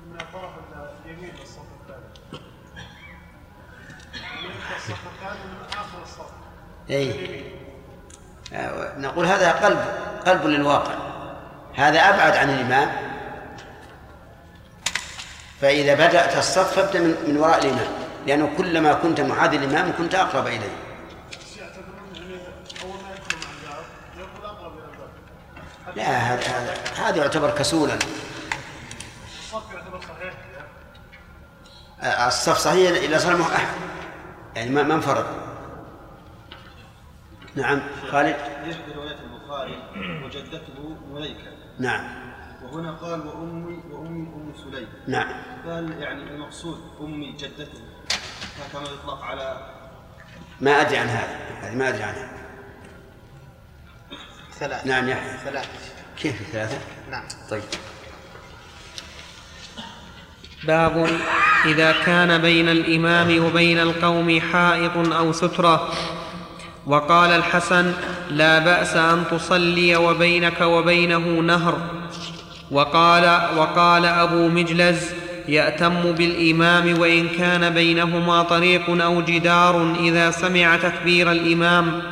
[0.07, 0.51] من الطرف
[1.05, 2.43] اليمين للصف الثاني.
[4.43, 6.31] من الصف الثاني من آخر الصف.
[6.91, 7.43] أي
[8.53, 9.79] آه، نقول هذا قلب
[10.27, 11.18] قلب للواقع.
[11.79, 12.93] هذا أبعد عن الإمام.
[15.61, 17.89] فإذا بدأت الصف فابدأ من, من وراء الإمام
[18.27, 20.77] لأنه كلما كنت معادي الإمام كنت أقرب إليه.
[25.97, 27.99] لا هذا هذا يعتبر كسولا.
[32.27, 33.69] الصف صحيح إذا صار أحد
[34.57, 35.27] يعني ما ما انفرد.
[37.55, 39.83] نعم خالد؟ يشبه رواية البخاري
[40.25, 42.05] وجدته مليكة نعم.
[42.63, 44.89] وهنا قال وأمي وأمي أم سليم.
[45.07, 45.29] نعم.
[45.67, 47.81] قال يعني المقصود أمي جدته.
[48.73, 49.75] كما يطلق على
[50.61, 51.39] ما أدري عن هذا.
[51.63, 52.31] هذه ما أدري عنها.
[54.53, 54.89] ثلاثة.
[54.89, 55.69] نعم يحيى ثلاثة.
[56.19, 56.79] كيف ثلاثة؟
[57.11, 57.25] نعم.
[57.51, 57.63] طيب.
[60.65, 61.09] باب
[61.65, 65.93] إذا كان بين الإمام وبين القوم حائط أو سترة.
[66.89, 67.93] وقال الحسن
[68.31, 71.79] لا بأس أن تصلي وبينك وبينه نهر.
[72.71, 75.11] وقال وقال أبو مجلز
[75.49, 82.03] يأتم بالإمام وإن كان بينهما طريق أو جدار إذا سمع تكبير الإمام.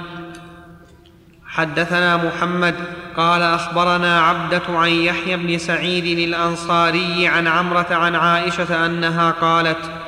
[1.47, 2.75] حدثنا محمد
[3.17, 10.06] قال أخبرنا عبدة عن يحيى بن سعيد الأنصاري عن عمرة عن عائشة أنها قالت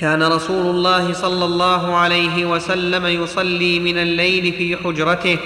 [0.00, 5.38] كان رسول الله صلى الله عليه وسلم يصلي من الليل في حجرته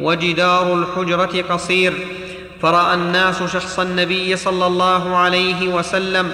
[0.00, 1.92] وجدار الحجرة قصير.
[2.62, 6.32] فرأى الناس شخص النبي صلى الله عليه وسلم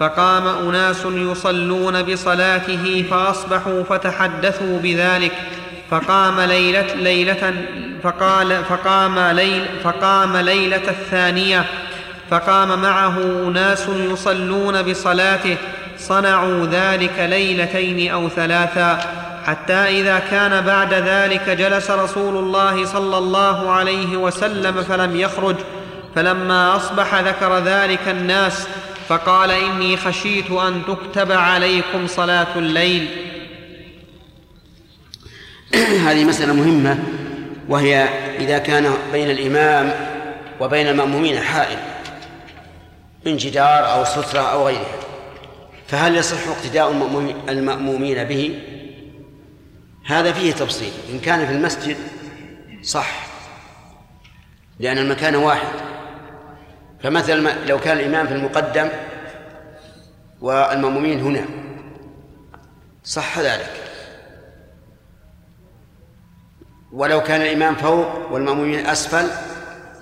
[0.00, 5.32] فقام أناس يصلون بصلاته فأصبحوا فتحدثوا بذلك.
[5.90, 7.54] فقام ليلة, ليلة
[8.02, 11.64] فقال فقام ليل فقام ليلة الثانية.
[12.30, 15.56] فقام معه أناس يصلون بصلاته
[15.98, 18.98] صنعوا ذلك ليلتين أو ثلاثا
[19.46, 25.56] حتى إذا كان بعد ذلك جلس رسول الله صلى الله عليه وسلم فلم يخرج
[26.14, 28.68] فلما أصبح ذكر ذلك الناس
[29.08, 33.08] فقال إني خشيت أن تكتب عليكم صلاة الليل.
[36.06, 36.98] هذه مسألة مهمة
[37.68, 39.92] وهي إذا كان بين الإمام
[40.60, 41.78] وبين المأمومين حائل
[43.26, 45.07] من جدار أو سترة أو غيرها.
[45.88, 46.90] فهل يصح اقتداء
[47.48, 48.62] المأمومين به؟
[50.06, 50.92] هذا فيه تفصيل.
[51.12, 51.96] إن كان في المسجد
[52.82, 53.26] صح.
[54.78, 55.68] لأن المكان واحد.
[57.02, 58.88] فمثلا لو كان الإمام في المقدم
[60.40, 61.44] والمأمومين هنا.
[63.04, 63.72] صح ذلك.
[66.92, 69.26] ولو كان الإمام فوق والمأمومين أسفل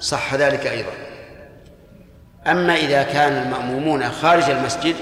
[0.00, 0.92] صح ذلك أيضا.
[2.46, 4.96] أما إذا كان المأمومون خارج المسجد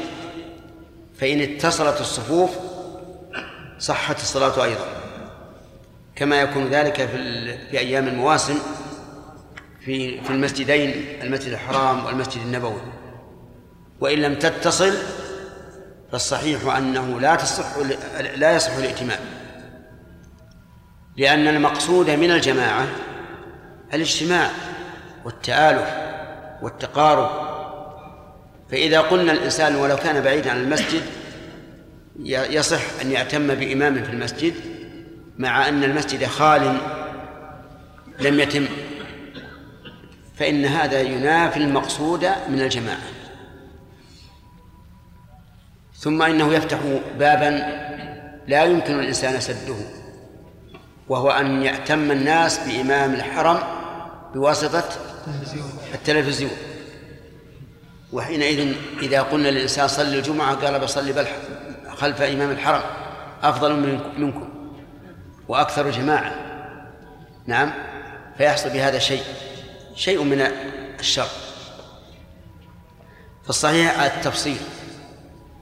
[1.18, 2.50] فإن اتصلت الصفوف
[3.78, 4.86] صحت الصلاة أيضا.
[6.16, 7.18] كما يكون ذلك في,
[7.70, 8.58] في أيام المواسم
[9.80, 12.80] في في المسجدين المسجد الحرام والمسجد النبوي.
[14.00, 14.94] وإن لم تتصل
[16.12, 17.76] فالصحيح أنه لا تصح
[18.36, 19.20] لا يصح الائتمام.
[21.16, 22.86] لأن المقصود من الجماعة
[23.94, 24.50] الاجتماع
[25.24, 25.88] والتآلف
[26.62, 27.43] والتقارب
[28.74, 31.02] فإذا قلنا الإنسان ولو كان بعيدا عن المسجد
[32.26, 34.54] يصح أن يأتم بإمام في المسجد
[35.38, 36.76] مع أن المسجد خال
[38.20, 38.66] لم يتم.
[40.36, 43.02] فإن هذا ينافي المقصود من الجماعة.
[45.98, 46.78] ثم إنه يفتح
[47.18, 47.50] بابا
[48.48, 49.76] لا يمكن الإنسان سده
[51.08, 53.58] وهو أن يأتم الناس بإمام الحرم
[54.34, 54.84] بواسطة
[55.94, 56.73] التلفزيون.
[58.14, 61.26] وحينئذ إذا قلنا للإنسان صلي الجمعة قال بصلي
[61.96, 62.82] خلف إمام الحرم
[63.42, 64.48] أفضل منكم
[65.48, 66.34] وأكثر جماعة.
[67.46, 67.72] نعم
[68.38, 69.22] فيحصل بهذا شيء
[69.94, 70.48] شيء من
[71.00, 71.28] الشر.
[73.46, 74.56] فالصحيح التفصيل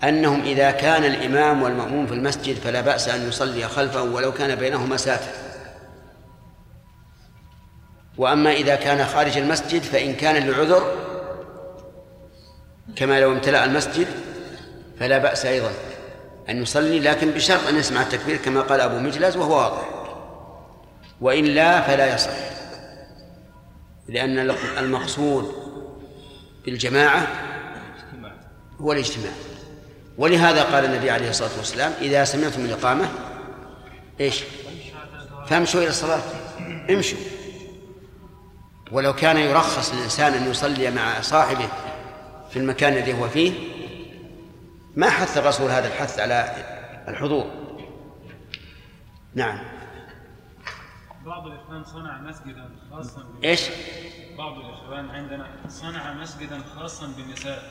[0.04, 4.96] أنهم إذا كان الإمام والمأموم في المسجد فلا بأس أن يصلي خلفه ولو كان بينهما
[4.96, 5.32] ساتر.
[8.18, 11.11] وأما إذا كان خارج المسجد فإن كان لعذر
[12.96, 14.06] كما لو امتلأ المسجد
[15.00, 15.70] فلا بأس أيضا
[16.48, 19.88] أن يصلي لكن بشرط أن يسمع التكبير كما قال أبو مجلس وهو واضح.
[21.20, 22.52] وإلا فلا يصح
[24.08, 25.52] لأن المقصود
[26.64, 27.26] بالجماعة
[28.80, 29.32] هو الاجتماع.
[30.18, 33.08] ولهذا قال النبي عليه الصلاة والسلام إذا سمعتم الإقامة
[34.20, 34.42] إيش؟
[35.48, 36.22] فامشوا إلى الصلاة.
[36.90, 37.18] امشوا.
[38.92, 41.68] ولو كان يرخص للإنسان أن يصلي مع صاحبه
[42.52, 43.52] في المكان الذي هو فيه
[44.96, 46.56] ما حث الرسول هذا الحث على
[47.08, 47.50] الحضور
[49.34, 49.58] نعم
[51.26, 53.60] بعض الإخوان صنع مسجدا خاصا إيش؟
[54.38, 57.62] بعض الإخوان عندنا صنع مسجدا خاصا بالنساء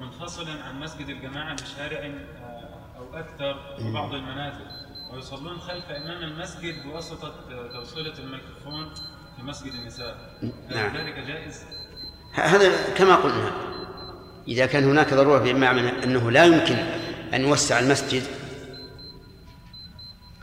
[0.00, 4.66] منفصلا عن مسجد الجماعة بشارع آه، أو أكثر في بعض المنازل
[5.12, 7.34] ويصلون خلف إمام المسجد بواسطة
[7.72, 8.94] توصيلة الميكروفون
[9.36, 10.16] في مسجد النساء
[10.70, 10.96] نعم.
[10.96, 11.64] ذلك جائز؟
[12.32, 13.52] هذا كما قلنا
[14.48, 16.76] إذا كان هناك ضرورة بمعنى أنه لا يمكن
[17.34, 18.22] أن يوسع المسجد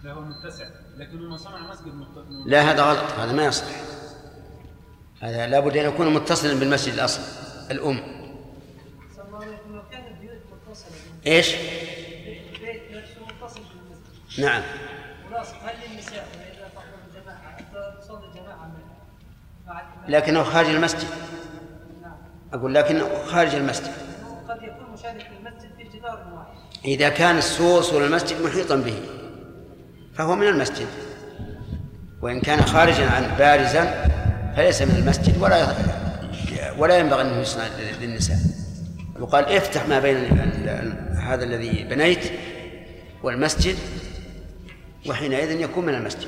[0.03, 0.65] لا هو متسع
[0.97, 1.93] لكنه صنع مسجد.
[2.45, 3.81] لا هذا غلط هذا ما يصلح
[5.21, 7.21] هذا لابد أن يكون متصلا بالمسجد الأصل
[7.71, 8.19] الأم
[11.27, 14.63] إيش؟ البيت نفسه متصل بالمسجد نعم
[20.07, 21.07] لكنه خارج المسجد
[22.53, 23.91] أقول لكنه خارج المسجد.
[24.49, 26.85] قد يكون مشارك للمسجد في جدار واحد.
[26.85, 28.99] إذا كان السور سور المسجد محيطا به
[30.13, 30.87] فهو من المسجد.
[32.21, 34.05] وإن كان خارجا عن بارزا
[34.55, 35.67] فليس من المسجد ولا
[36.77, 37.63] ولا ينبغي أنه يصنع
[38.01, 38.37] للنساء.
[39.19, 40.17] يقال افتح ما بين
[41.17, 42.31] هذا الذي بنيت
[43.23, 43.75] والمسجد
[45.07, 46.27] وحينئذ يكون من المسجد.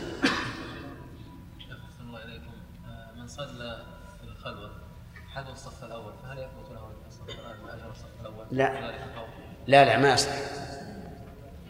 [5.35, 8.93] حذو الصف الأول فهل يثبت له الصف الأول أجر الصف الأول؟ لا.
[9.67, 10.35] لا لا ما يصلح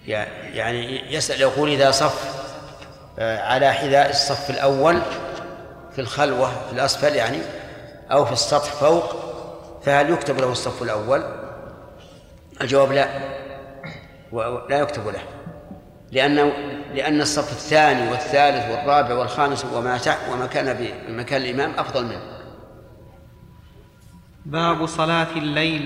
[0.08, 2.42] يعني يسأل يقول إذا صف
[3.20, 5.02] آه، على حذاء الصف الأول
[5.92, 7.38] في الخلوة في الأسفل يعني
[8.12, 9.16] أو في السطح فوق
[9.82, 11.24] فهل يكتب له الصف الأول؟
[12.62, 13.08] الجواب لا
[14.70, 15.22] لا يكتب له
[16.12, 16.52] لأنه
[16.94, 20.00] لأن الصف الثاني والثالث والرابع والخامس وما
[20.32, 22.31] وما كان بمكان الإمام أفضل منه
[24.46, 25.86] باب صلاة الليل.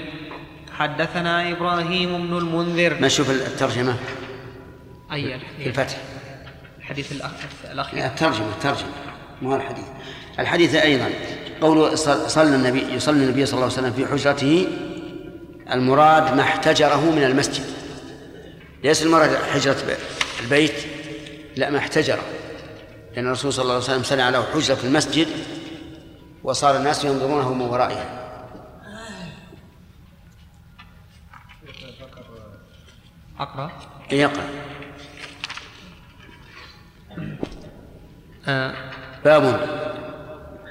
[0.71, 3.01] حدثنا إبراهيم بن المنذر.
[3.01, 3.95] نشوف الترجمة؟
[5.11, 5.97] أي في الفتح.
[6.77, 8.05] الحديث الأخ- الأخير.
[8.05, 8.89] الترجمة الترجمة.
[9.41, 9.85] مو الحديث.
[10.39, 11.09] الحديث أيضا.
[11.61, 14.67] قوله صل- صلى النبي يصلي النبي صلى الله عليه وسلم في حجرته.
[15.71, 17.65] المراد ما احتجره من المسجد.
[18.83, 19.77] ليس المراد حجرة
[20.43, 20.73] البيت.
[21.55, 22.23] لا ما احتجره.
[23.15, 25.27] لأن الرسول صلى الله عليه وسلم صلى على حجرة في المسجد
[26.43, 28.24] وصار الناس ينظرونه من ورائها.
[33.39, 33.71] أقرأ؟
[34.11, 34.43] يقرأ.
[38.47, 38.73] آه.
[39.25, 39.59] باب.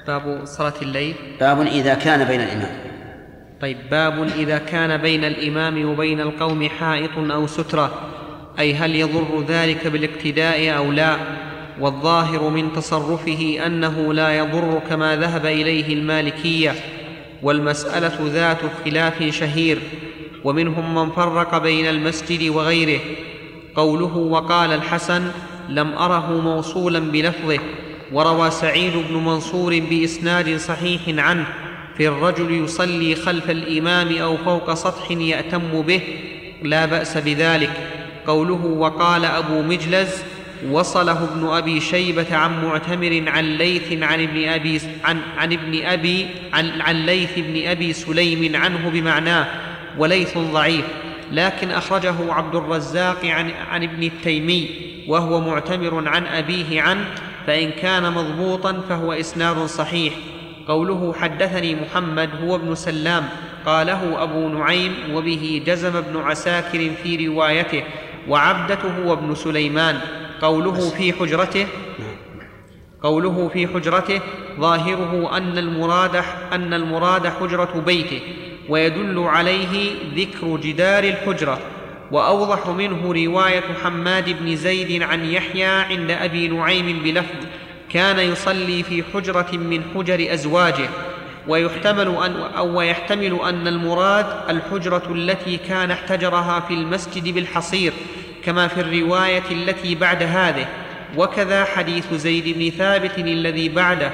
[0.07, 1.15] باب صلاة الليل.
[1.39, 2.77] باب إذا كان بين الإمام.
[3.61, 8.11] طيب باب إذا كان بين الإمام وبين القوم حائط أو سترة.
[8.59, 11.17] أي هل يضر ذلك بالاقتداء أو لا؟
[11.79, 16.75] والظاهر من تصرفه أنه لا يضر كما ذهب إليه المالكية.
[17.41, 19.81] والمسألة ذات خلاف شهير.
[20.45, 22.99] ومنهم من فرق بين المسجد وغيره.
[23.75, 25.31] قوله وقال الحسن
[25.69, 27.59] لم أره موصولا بلفظه
[28.11, 31.45] وروى سعيد بن منصور بإسناد صحيح عنه
[31.97, 36.01] في الرجل يصلي خلف الإمام أو فوق سطح يأتم به
[36.63, 37.71] لا بأس بذلك.
[38.27, 40.09] قوله وقال أبو مجلز
[40.71, 46.27] وصله ابن أبي شيبة عن معتمر عن ليث عن ابن أبي عن, عن ابن أبي
[46.53, 49.47] عن, عن ليث بن أبي سليم عنه بمعناه
[49.97, 50.85] وليث ضعيف
[51.31, 54.69] لكن أخرجه عبد الرزاق عن, عن ابن التيمي
[55.07, 57.05] وهو معتمر عن أبيه عنه
[57.47, 60.13] فإن كان مضبوطا فهو إسناد صحيح.
[60.67, 63.23] قوله حدثني محمد هو ابن سلام
[63.65, 67.83] قاله أبو نعيم وبه جزم ابن عساكر في روايته
[68.27, 69.99] وعبدته هو ابن سليمان.
[70.41, 71.67] قوله في حجرته
[73.03, 74.21] قوله في حجرته
[74.59, 76.23] ظاهره أن المراد
[76.53, 78.21] أن المراد حجرة بيته.
[78.69, 81.59] ويدل عليه ذكر جدار الحجرة
[82.11, 87.45] وأوضح منه رواية حماد بن زيد عن يحيى عند أبي نعيم بلفظ
[87.89, 90.89] كان يصلي في حجرة من حجر أزواجه
[91.47, 97.93] ويحتمل أن أو ويحتمل أن المراد الحجرة التي كان احتجرها في المسجد بالحصير
[98.45, 100.67] كما في الرواية التي بعد هذه.
[101.17, 104.11] وكذا حديث زيد بن ثابت الذي بعده.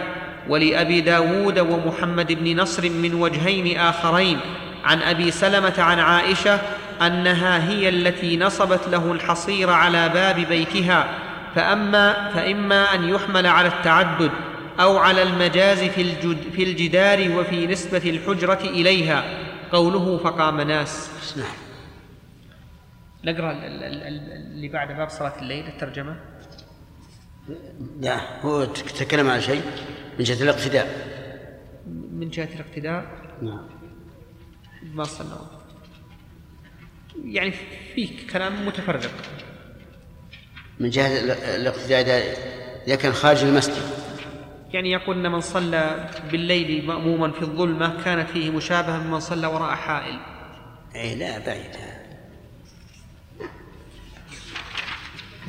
[0.50, 4.39] ولأبي داود ومحمد بن نصر من وجهين آخرين.
[4.84, 6.60] عن أبي سلمة عن عائشة
[7.02, 11.08] أنها هي التي نصبت له الحصير على باب بيتها
[11.56, 14.32] فأما فإما أن يحمل على التعدد
[14.80, 19.24] أو على المجاز في, الجد في الجدار وفي نسبة الحجرة إليها.
[19.72, 21.10] قوله فقام ناس.
[23.24, 26.16] نقرأ ال- ال- اللي بعد باب صلاة الليل الترجمة.
[28.00, 28.66] لا هو
[29.00, 29.62] تكلم عن شيء؟
[30.20, 30.88] من جهة الاقتداء.
[32.12, 33.05] من جهة الاقتداء؟
[33.41, 33.68] نعم.
[34.93, 35.38] ما صلى
[37.26, 37.51] يعني
[37.95, 39.12] في كلام متفرق.
[40.80, 42.03] من جهة ال- الاقتداء
[42.88, 43.84] إذا- كان خارج المسجد.
[44.74, 49.76] يعني يقول إن من صلى بالليل مأموما في الظلمة كانت فيه مشابهة بمن صلى وراء
[49.76, 50.20] حائل.
[50.95, 51.76] أي لا بعيد.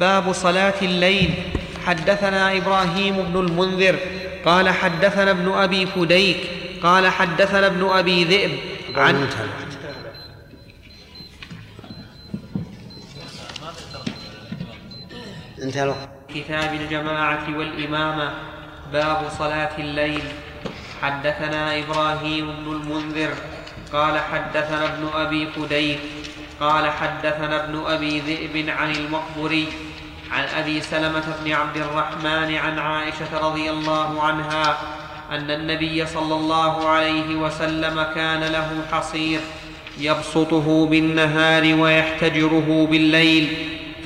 [0.01, 1.35] باب صلاة الليل.
[1.85, 3.99] حدثنا إبراهيم بن المنذر.
[4.45, 6.37] قال حدثنا ابن أبي فديك
[6.83, 8.59] قال حدثنا ابن أبي ذئب.
[8.97, 9.29] عن
[15.63, 18.33] انتهى الوقت كتاب الجماعة والإمامة
[18.93, 20.23] باب صلاة الليل.
[21.03, 23.35] حدثنا إبراهيم بن المنذر
[23.93, 26.01] قال حدثنا ابن أبي فديك
[26.61, 29.69] قال حدثنا ابن أبي ذئب عن المقبري.
[30.33, 34.79] عن أبي سلمة بن عبد الرحمن عن عائشة رضي الله عنها
[35.31, 39.41] أن النبي صلى الله عليه وسلم كان له حصير
[39.99, 43.57] يبسطه بالنهار ويحتجره بالليل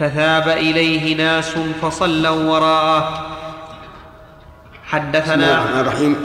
[0.01, 3.09] فثاب إليه ناس فصلوا وراءه.
[3.09, 6.17] بسم الله حدثنا الرحمن الرحيم.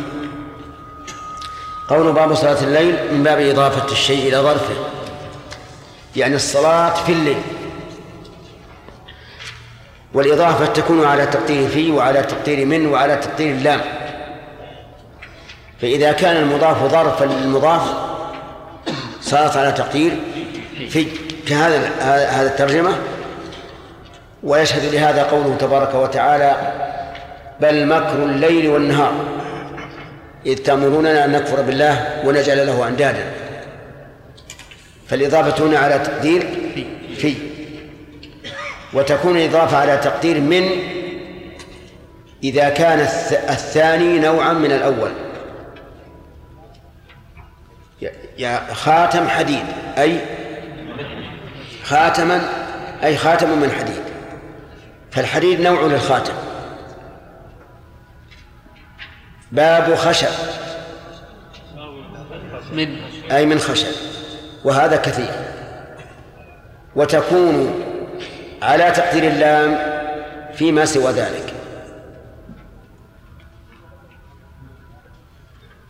[1.90, 4.76] قول باب صلاة الليل من باب إضافة الشيء إلى ظرفه
[6.16, 7.42] يعني الصلاة في الليل.
[10.14, 13.82] والإضافة تكون على تقدير في وعلى تقدير من وعلى تقدير اللام
[15.82, 17.82] فإذا كان المضاف ظرفا للمضاف
[19.22, 20.12] صارت على تقدير
[20.90, 21.08] في
[21.48, 22.96] كهذا هذا الترجمة.
[24.44, 26.56] ويشهد لهذا قوله تبارك وتعالى
[27.60, 29.14] بل مكر الليل والنهار.
[30.46, 33.34] إذ تأمروننا أن نكفر بالله ونجعل له أندادا.
[35.08, 36.48] فالإضافة هنا على تقدير
[37.18, 37.51] في.
[38.94, 40.70] وتكون الإضافة على تقدير من
[42.44, 45.12] إذا كان الث- الثاني نوعا من الأول.
[48.02, 49.66] يا- يا خاتم حديد
[49.98, 50.20] أي
[51.84, 52.42] خاتما
[53.04, 54.04] أي خاتم من حديد.
[55.12, 56.34] فالحديد نوع للخاتم.
[59.52, 60.28] باب خشب.
[62.72, 62.96] من.
[63.32, 63.88] أي من خشب.
[64.64, 65.32] وهذا كثير.
[66.96, 67.84] وتكون
[68.62, 69.78] على تقدير اللام
[70.54, 71.54] فيما سوى ذلك.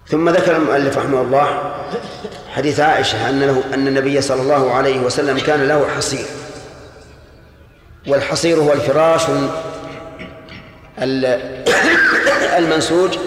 [0.07, 1.73] ثم ذكر المؤلف رحمه الله
[2.53, 6.25] حديث عائشة أن له أن النبي صلى الله عليه وسلم كان له حصير.
[8.07, 9.21] والحصير هو الفراش
[11.01, 11.63] ال-
[12.57, 13.17] المنسوج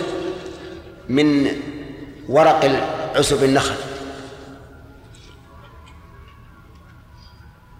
[1.08, 1.46] من
[2.28, 2.70] ورق
[3.16, 3.74] عسب النخل.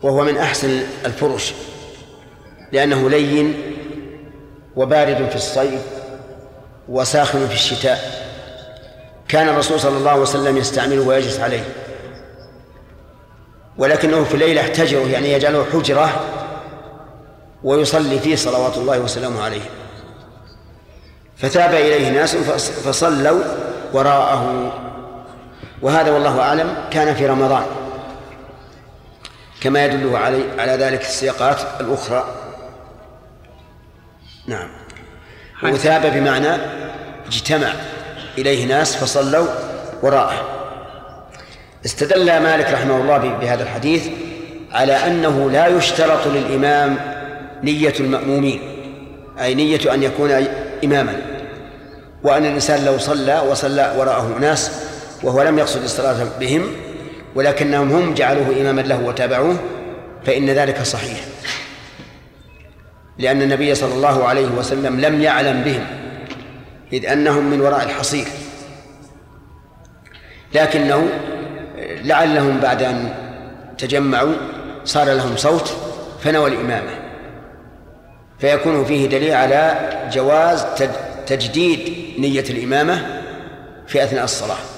[0.05, 1.55] وهو من أحسن الفرش
[2.73, 3.55] لأنه لين
[4.77, 5.81] وبارد في الصيف
[6.89, 8.25] وساخن في الشتاء.
[9.29, 11.65] كان الرسول صلى الله عليه وسلم يستعمله ويجلس عليه.
[13.79, 16.21] ولكنه في الليل احتجره يعني يجعله حجرة
[17.65, 19.63] ويصلي فيه صلوات الله وسلامه عليه.
[21.37, 23.45] فتاب إليه ناس فص- فصلوا
[23.93, 24.73] وراءه.
[25.83, 27.65] وهذا والله أعلم كان في رمضان.
[29.65, 32.25] كما يدل علي على ذلك السياقات الأخرى.
[34.47, 34.69] نعم.
[35.63, 36.57] وثاب بمعنى
[37.27, 37.73] اجتمع
[38.39, 39.47] إليه ناس فصلوا
[40.03, 40.55] وراءه.
[41.85, 44.09] استدل مالك رحمه الله بهذا الحديث
[44.73, 46.97] على أنه لا يشترط للإمام
[47.63, 48.61] نية المأمومين
[49.41, 50.47] أي نية أن يكون
[50.85, 51.17] إماما
[52.23, 54.71] وأن الإنسان لو صلى وصلى وراءه ناس
[55.23, 56.84] وهو لم يقصد الصلاة بهم
[57.35, 59.57] ولكنهم هم جعلوه إماما له وتابعوه
[60.27, 61.21] فإن ذلك صحيح.
[63.19, 65.87] لأن النبي صلى الله عليه وسلم لم يعلم بهم
[66.93, 68.27] إذ أنهم من وراء الحصير.
[70.55, 71.09] لكنه
[71.79, 73.15] لعلهم بعد أن
[73.79, 74.35] تجمعوا
[74.85, 75.77] صار لهم صوت
[76.23, 76.91] فنوى الإمامة.
[78.39, 80.65] فيكون فيه دليل على جواز
[81.27, 81.81] تجديد
[82.19, 83.23] نية الإمامة
[83.87, 84.74] في أثناء الصلاة.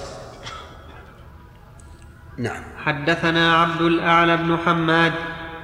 [2.37, 2.63] نعم.
[2.85, 5.13] حدثنا عبد الأعلى بن حماد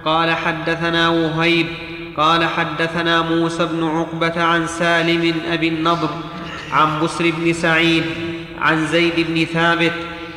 [0.06, 1.68] قال حدثنا وهيب
[2.18, 6.10] قال حدثنا موسى بن عقبة عن سالم أبي النضر
[6.72, 8.04] عن بسر بن سعيد
[8.62, 9.94] عن زيد بن ثابت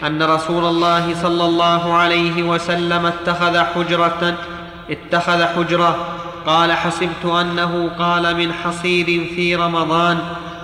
[0.07, 4.34] أن رسول الله صلى الله عليه وسلم اتخذ حجرة
[4.91, 6.09] اتخذ حجرة.
[6.47, 10.18] قال حسبت أنه قال من حصير في رمضان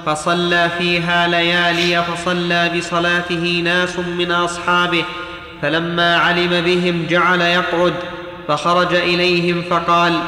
[0.06, 5.04] فصلى فيها ليالي فصلى بصلاته ناس من أصحابه.
[5.62, 7.94] فلما علم بهم جعل يقعد
[8.48, 10.18] فخرج إليهم فقال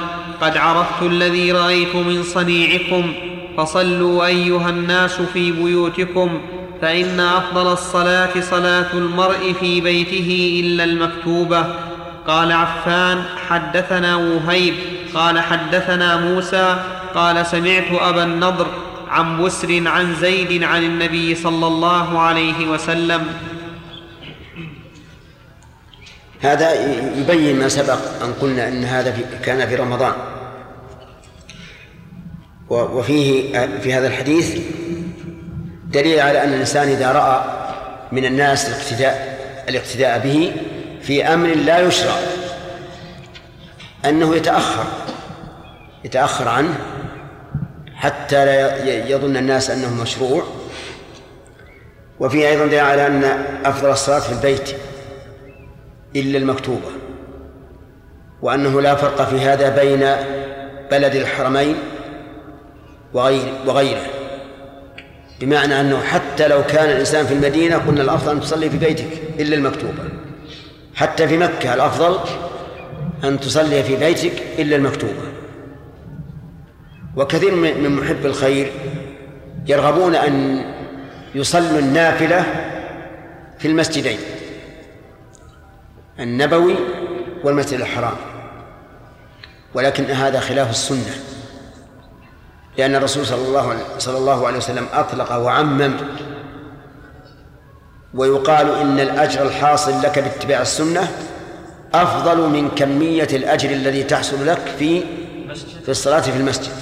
[0.40, 3.12] قد عرفت الذي رأيت من صنيعكم
[3.56, 6.40] فصلوا أيها الناس في بيوتكم
[6.82, 11.66] فإن أفضل الصلاة صلاة المرء في بيته إلا المكتوبة.
[12.26, 14.74] قال عفان حدثنا وهيب.
[15.14, 16.76] قال حدثنا موسى.
[17.14, 18.66] قال سمعت أبا النضر
[19.08, 23.26] عن بسر عن زيد عن النبي صلى الله عليه وسلم.
[26.44, 26.74] هذا
[27.18, 30.12] يبين ما سبق أن قلنا أن هذا في كان في رمضان.
[32.70, 34.58] وفيه في هذا الحديث
[35.86, 37.44] دليل على أن الإنسان إذا رأى
[38.12, 39.38] من الناس الاقتداء
[39.68, 40.52] الاقتداء به
[41.02, 42.16] في أمر لا يشرع
[44.04, 44.84] أنه يتأخر
[46.04, 46.74] يتأخر عنه
[47.94, 50.44] حتى لا يظن الناس أنه مشروع.
[52.20, 53.24] وفيه أيضا دليل على أن
[53.64, 54.74] أفضل الصلاة في البيت.
[56.16, 56.90] إلا المكتوبة
[58.42, 60.00] وأنه لا فرق في هذا بين
[60.90, 61.74] بلد الحرمين
[63.14, 64.06] وغير وغيره.
[65.40, 69.08] بمعنى أنه حتى لو كان الإنسان في المدينة قلنا الأفضل أن تصلي في بيتك
[69.40, 70.04] إلا المكتوبة.
[70.94, 72.18] حتى في مكة الأفضل
[73.24, 75.22] أن تصلي في بيتك إلا المكتوبة.
[77.16, 78.72] وكثير من محب الخير
[79.66, 80.64] يرغبون أن
[81.34, 82.44] يصلوا النافلة
[83.58, 84.18] في المسجدين.
[86.18, 86.76] النبوي
[87.44, 88.16] والمسجد الحرام.
[89.74, 91.14] ولكن هذا خلاف السنة
[92.78, 95.92] لأن الرسول صلى الله صلى الله عليه وسلم أطلق وعمم
[98.14, 101.08] ويقال إن الأجر الحاصل لك باتباع السنة
[101.94, 105.02] أفضل من كمية الأجر الذي تحصل لك في
[105.84, 106.72] في الصلاة في المسجد.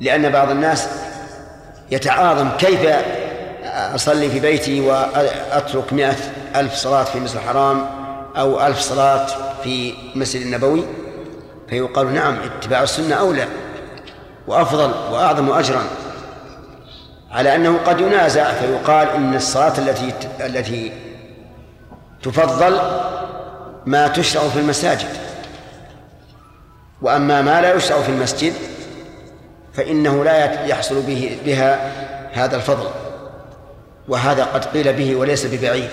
[0.00, 0.88] لأن بعض الناس
[1.90, 2.80] يتعاظم كيف
[3.76, 6.16] أصلي في بيتي وأترك مئة
[6.56, 7.86] ألف صلاة في مسجد الحرام
[8.36, 9.26] أو ألف صلاة
[9.62, 10.84] في المسجد النبوي؟
[11.68, 13.48] فيقال نعم اتباع السنة أولى
[14.46, 15.82] وأفضل وأعظم أجرا.
[17.30, 20.92] على أنه قد ينازع فيقال إن الصلاة التي التي
[22.22, 22.80] تفضل
[23.86, 25.08] ما تشرع في المساجد.
[27.02, 28.52] وأما ما لا يشرع في المسجد
[29.74, 31.92] فإنه لا يحصل به بها
[32.32, 33.05] هذا الفضل.
[34.08, 35.90] وهذا قد قيل به وليس ببعيد.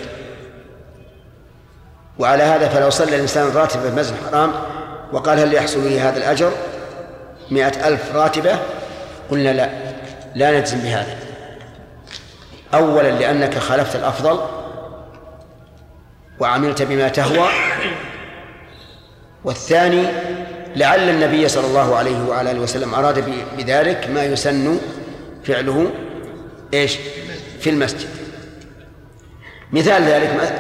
[2.19, 4.52] وعلى هذا فلو صلى الإنسان راتبا في المسجد الحرام
[5.14, 6.52] وقال هل يحصل لي هذا الأجر؟
[7.52, 8.60] مئة ألف راتبة؟
[9.31, 9.69] قلنا لا
[10.35, 11.18] لا نجزم بهذا.
[12.73, 14.40] أولا لأنك خالفت الأفضل
[16.40, 17.49] وعملت بما تهوى.
[19.44, 20.03] والثاني
[20.76, 23.23] لعل النبي صلى الله عليه وعلى آله وسلم أراد
[23.57, 24.80] بذلك ما يسن
[25.44, 25.91] فعله.
[26.73, 26.98] إيش؟
[27.64, 28.07] في المسجد.
[29.72, 30.53] مثال ذلك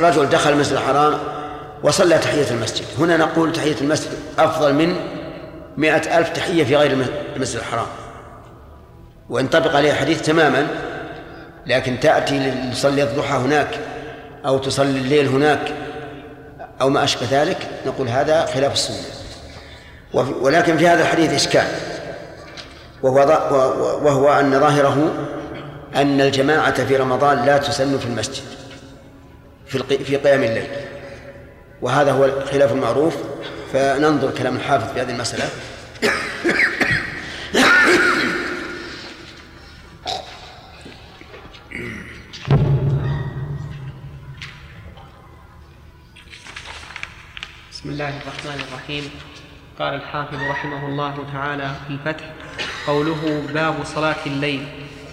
[0.00, 1.18] رجل دخل المسجد الحرام
[1.82, 2.84] وصلى تحية المسجد.
[2.98, 4.96] هنا نقول تحية المسجد أفضل من
[5.76, 7.06] مئة ألف تحية في غير
[7.36, 7.86] المسجد الحرام.
[9.30, 10.66] وينطبق عليه حديث تماما
[11.66, 13.78] لكن تأتي لتصلي الضحى هناك
[14.46, 15.72] أو تصلي الليل هناك
[16.80, 18.96] أو ما أشبه ذلك نقول هذا خلاف السنة.
[20.14, 21.66] ولكن في هذا الحديث إشكال.
[23.02, 23.16] وهو
[24.02, 25.12] وهو أن ظاهره
[25.94, 28.44] أن الجماعة في رمضان لا تسن في المسجد
[29.66, 30.68] في في قيام الليل.
[31.82, 33.16] وهذا هو الخلاف المعروف
[33.72, 35.48] فننظر كلام الحافظ في هذه المسألة.
[47.72, 49.10] بسم الله الرحمن الرحيم.
[49.78, 52.24] قال الحافظ رحمه الله تعالى في الفتح
[52.86, 54.68] قوله باب صلاة الليل.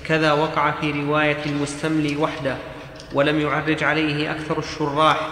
[0.08, 2.56] كذا وقع في رواية المستملي وحده
[3.14, 5.30] ولم يعرج عليه أكثر الشراح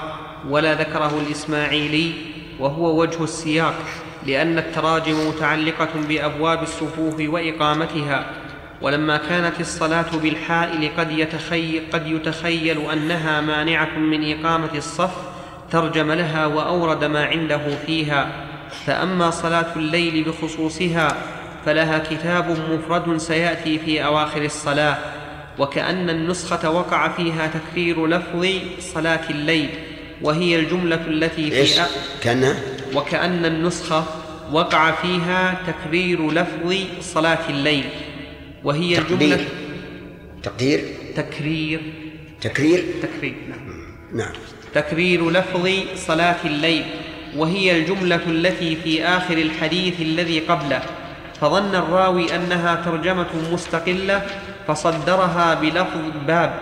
[0.49, 2.13] ولا ذكره الإسماعيلي
[2.59, 3.75] وهو وجه السياق
[4.25, 8.25] لأن التراجم متعلقة بأبواب الصفوف وإقامتها
[8.81, 15.15] ولما كانت الصلاة بالحائل قد يتخيل, قد يتخيل أنها مانعة من إقامة الصف
[15.71, 18.29] ترجم لها وأورد ما عنده فيها
[18.85, 21.17] فأما صلاة الليل بخصوصها
[21.65, 24.97] فلها كتاب مفرد سيأتي في أواخر الصلاة
[25.59, 28.47] وكأن النسخة وقع فيها تكرير لفظ
[28.79, 29.69] صلاة الليل
[30.21, 31.85] وهي الجملة التي في إيش؟ أ...
[32.23, 32.55] كأنها
[32.93, 34.05] وكأن النسخة
[34.51, 37.83] وقع فيها تكرير لفظ صلاة الليل
[38.63, 39.45] وهي الجملة
[40.43, 40.85] تقدير.
[41.15, 41.81] تكرير.
[42.41, 43.85] تكرير؟ تكرير نعم.
[44.13, 44.33] نعم.
[44.73, 46.83] تكرير لفظ صلاة الليل
[47.35, 50.81] وهي الجملة التي في آخر الحديث الذي قبله.
[51.41, 54.21] فظن الراوي أنها ترجمة مستقلة
[54.67, 56.53] فصدرها بلفظ باب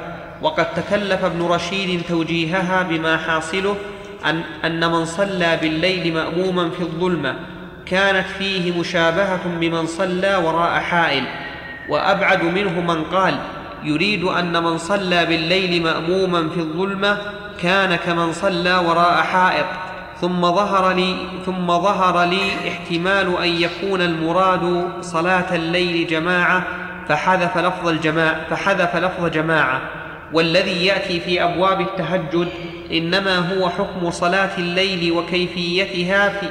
[0.41, 3.75] وقد تكلف ابن رشيد توجيهها بما حاصله
[4.25, 7.35] أن, أن من صلى بالليل مأموما في الظلمة
[7.85, 11.23] كانت فيه مشابهة بمن صلى وراء حائل
[11.89, 13.35] وأبعد منه من قال
[13.83, 17.17] يريد أن من صلى بالليل مأموما في الظلمة
[17.61, 19.65] كان كمن صلى وراء حائط.
[20.23, 26.63] ثم ظهر لي ثم ظهر لي احتمال أن يكون المراد صلاة الليل جماعة
[27.07, 29.81] فحذف لفظ الجماعة فحذف لفظ جماعة.
[30.33, 32.47] والذي يأتي في أبواب التهجد
[32.91, 36.47] إنما هو حكم صلاة الليل وكيفيتها في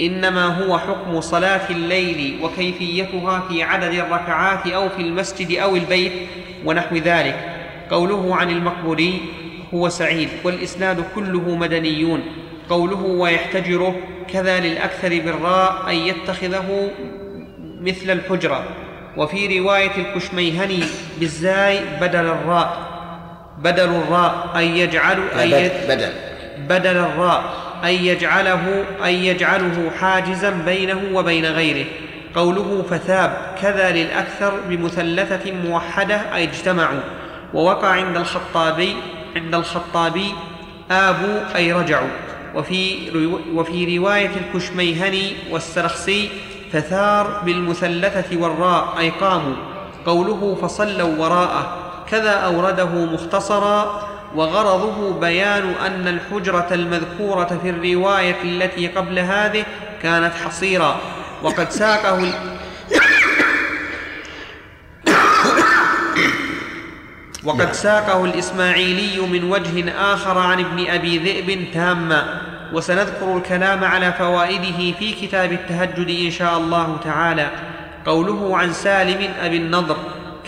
[0.00, 6.12] إنما هو حكم صلاة الليل وكيفيتها في عدد الركعات أو في المسجد أو البيت
[6.64, 7.36] ونحو ذلك.
[7.90, 9.20] قوله عن المقبوري
[9.74, 12.43] هو سعيد والإسناد كله مدنيون.
[12.70, 13.94] قوله ويحتجره
[14.32, 16.90] كذا للأكثر بالراء أن يتخذه
[17.80, 18.64] مثل الحجرة.
[19.16, 20.84] وفي رواية الكشميهني
[21.20, 22.78] بالزاي بدل الراء.
[23.58, 26.12] بدل الراء أن يجعل أن بدل
[26.68, 26.96] بدل.
[26.96, 27.44] الراء
[27.84, 31.86] أن يجعله أن يجعله حاجزا بينه وبين غيره.
[32.34, 37.00] قوله فثاب كذا للأكثر بمثلثة موحدة أي اجتمعوا.
[37.54, 38.96] ووقع عند الخطابي
[39.36, 40.34] عند الخطابي
[40.90, 42.08] آبوا أي رجعوا.
[42.54, 43.10] وفي,
[43.54, 46.30] وفي رواية الكشميهني والسرخسي
[46.72, 49.54] فثار بالمثلثة والراء أي قاموا.
[50.06, 51.76] قوله فصلوا وراءه
[52.10, 59.64] كذا أورده مختصرا وغرضه بيان أن الحجرة المذكورة في الرواية التي قبل هذه
[60.02, 61.00] كانت حصيرا.
[61.42, 62.32] وقد ساقه
[67.44, 72.40] وقد ساقه الإسماعيلي من وجه آخر عن ابن أبي ذئب تاما
[72.72, 77.50] وسنذكر الكلام على فوائده في كتاب التهجد إن شاء الله تعالى.
[78.06, 79.96] قوله عن سالم أبي النضر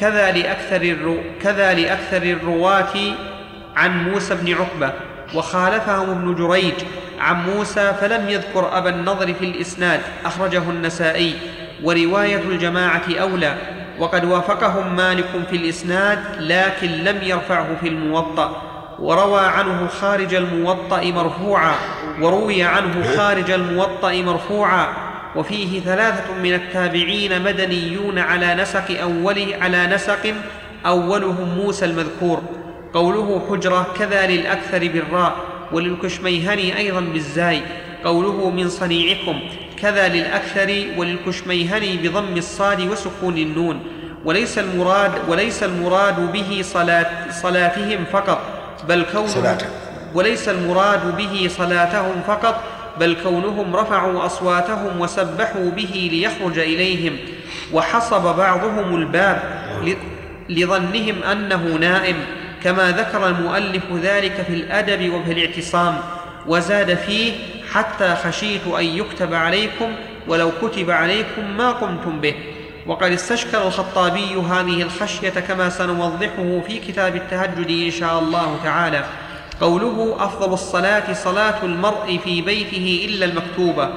[0.01, 2.95] كذا لأكثر, الرو كذا لأكثر الرواة
[3.77, 4.93] عن موسى بن عقبة
[5.35, 6.75] وخالفهم ابن جريج
[7.21, 11.35] عن موسى فلم يذكر أبا النضر في الإسناد أخرجه النسائي
[11.83, 13.76] ورواية الجماعة أولى.
[13.99, 18.63] وقد وافقهم مالك في الإسناد لكن لم يرفعه في الموطأ.
[18.99, 21.75] وروى عنه خارج الموطأ مرفوعا
[22.21, 24.89] وروي عنه خارج الموطأ مرفوعا.
[25.37, 30.35] وفيه ثلاثة من التابعين مدنيون على نسق أوله على نسق
[30.87, 32.43] أولهم موسى المذكور.
[32.95, 35.37] قوله حجرة كذا للأكثر بالراء
[35.73, 37.61] وللكشميهني أيضا بالزاي.
[38.05, 39.41] قوله من صنيعكم
[39.83, 43.81] كذا للأكثر وللكشميهني بضم الصاد وسكون النون.
[44.25, 48.41] وليس المراد وليس المراد به صلاة صلاتهم فقط
[48.89, 49.59] بل كونهم.
[50.15, 52.63] وليس المراد به صلاتهم فقط
[53.01, 57.17] بل كونهم رفعوا أصواتهم وسبحوا به ليخرج إليهم.
[57.73, 59.43] وحصب بعضهم الباب
[60.49, 62.17] لظنهم أنه نائم.
[62.65, 65.99] كما ذكر المؤلف ذلك في الأدب وفي الاعتصام.
[66.47, 67.33] وزاد فيه
[67.77, 69.93] حتى خشيت أن يكتب عليكم
[70.29, 72.35] ولو كتب عليكم ما قمتم به.
[72.87, 79.05] وقد استشكل الخطابي هذه الخشية كما سنوضحه في كتاب التهجد إن شاء الله تعالى.
[79.61, 83.91] قوله أفضل الصلاة صلاة المرء في بيته إلا المكتوبة.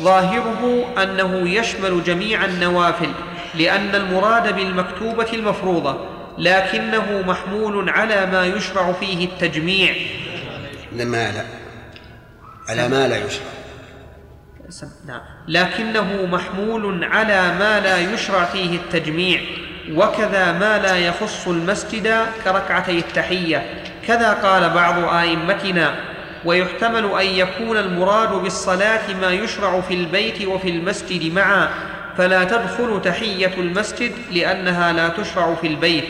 [0.00, 3.10] ظاهره أنه يشمل جميع النوافل
[3.54, 5.96] لأن المراد بالمكتوبة المفروضة
[6.38, 9.94] لكنه محمول على ما يشرع فيه التجميع.
[10.92, 11.63] لما لا.
[12.68, 13.46] على ما لا يشرع.
[15.06, 19.40] نعم لكنه محمول على ما لا يشرع فيه التجميع
[19.92, 23.82] وكذا ما لا يخص المسجد كركعتي التحية.
[24.06, 25.94] كذا قال بعض آئمتنا
[26.44, 31.68] ويحتمل أن يكون المراد بالصلاة ما يشرع في البيت وفي المسجد معا
[32.18, 36.08] فلا تدخل تحية المسجد لأنها لا تشرع في البيت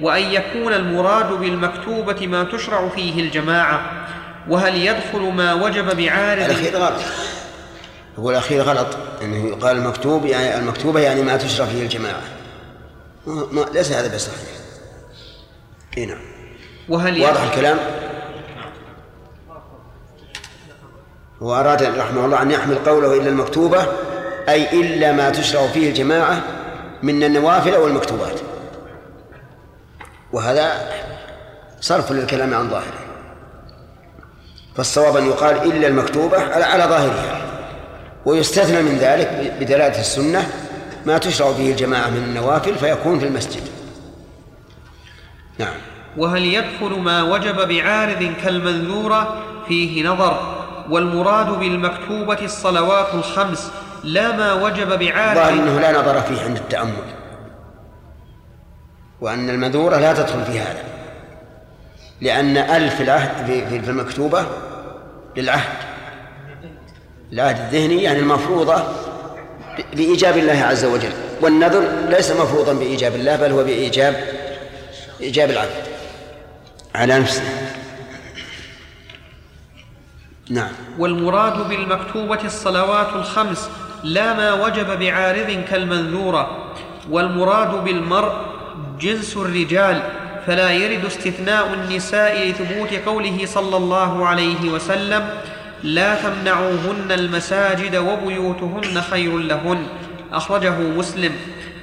[0.00, 4.06] وأن يكون المراد بالمكتوبة ما تشرع فيه الجماعة.
[4.48, 7.02] وهل يدخل ما وجب بعارض؟ الأخير غلط.
[8.18, 8.86] هو الأخير غلط.
[9.22, 12.22] أنه يقال المكتوب يعني المكتوبة يعني ما تشرع فيه الجماعة.
[13.26, 14.38] ما ما ليس هذا بصحيح
[15.98, 16.18] اي نعم.
[16.88, 17.78] وهل واضح الكلام؟
[21.42, 23.86] هو أراد رحمه الله أن يحمل قوله إلا المكتوبة
[24.48, 26.42] أي إلا ما تشرع فيه الجماعة
[27.02, 28.40] من النوافل أو المكتوبات
[30.32, 30.90] وهذا
[31.80, 33.03] صرف للكلام عن ظاهره.
[34.76, 37.40] فالصواب أن يقال إلا المكتوبة على على ظاهرها.
[38.24, 40.46] ويستثنى من ذلك بدلالة السنة
[41.06, 43.62] ما تشرع فيه الجماعة من النوافل فيكون في المسجد.
[45.58, 45.74] نعم.
[46.16, 53.70] وهل يدخل ما وجب بعارض كالمنذورة فيه نظر والمراد بالمكتوبة الصلوات الخمس
[54.04, 57.04] لا ما وجب ظاهر بعارض أنه لا نظر فيه عند التأمل
[59.20, 60.93] وأن المنذورة لا تدخل في هذا.
[62.20, 62.56] لأن
[63.02, 64.46] العهد في في- في المكتوبة
[65.36, 65.78] للعهد.
[67.32, 68.82] العهد الذهني يعني المفروضة
[69.92, 74.24] بإيجاب الله عز وجل والنذر ليس مفروضا بإيجاب الله بل هو بإيجاب
[75.20, 75.70] إيجاب العبد.
[76.94, 77.42] على نفسه.
[80.50, 80.68] نعم.
[80.98, 83.68] والمراد بالمكتوبة الصلوات الخمس
[84.02, 86.72] لا ما وجب بعارض كالمنذورة.
[87.10, 88.32] والمراد بالمرء
[89.00, 90.02] جنس الرجال
[90.46, 95.28] فلا يرد استثناء النساء لثبوت قوله صلى الله عليه وسلم
[95.82, 99.86] لا تمنعوهن المساجد وبيوتهن خير لهن.
[100.32, 101.32] أخرجه مسلم.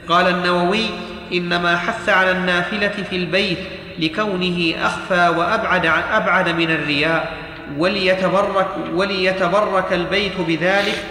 [0.10, 0.86] قال النووي
[1.34, 3.58] إنما حث على النافلة في البيت
[4.00, 7.38] لكونه أخفى وأبعد أبعد من الرياء.
[7.78, 11.04] وليتبرك وليتبرك البيت بذلك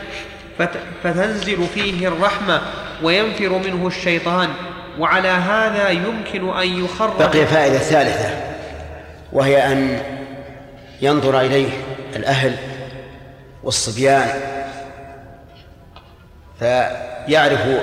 [0.59, 0.71] فت
[1.05, 2.61] فتنزل فيه الرحمة
[3.03, 4.49] وينفر منه الشيطان.
[5.01, 8.31] وعلى هذا يمكن أن يخرج بقي فائدة ثالثة
[9.33, 10.03] وهي أن
[11.03, 11.71] ينظر إليه
[12.17, 12.57] الأهل
[13.63, 14.29] والصبيان
[16.59, 17.79] فيعرفوا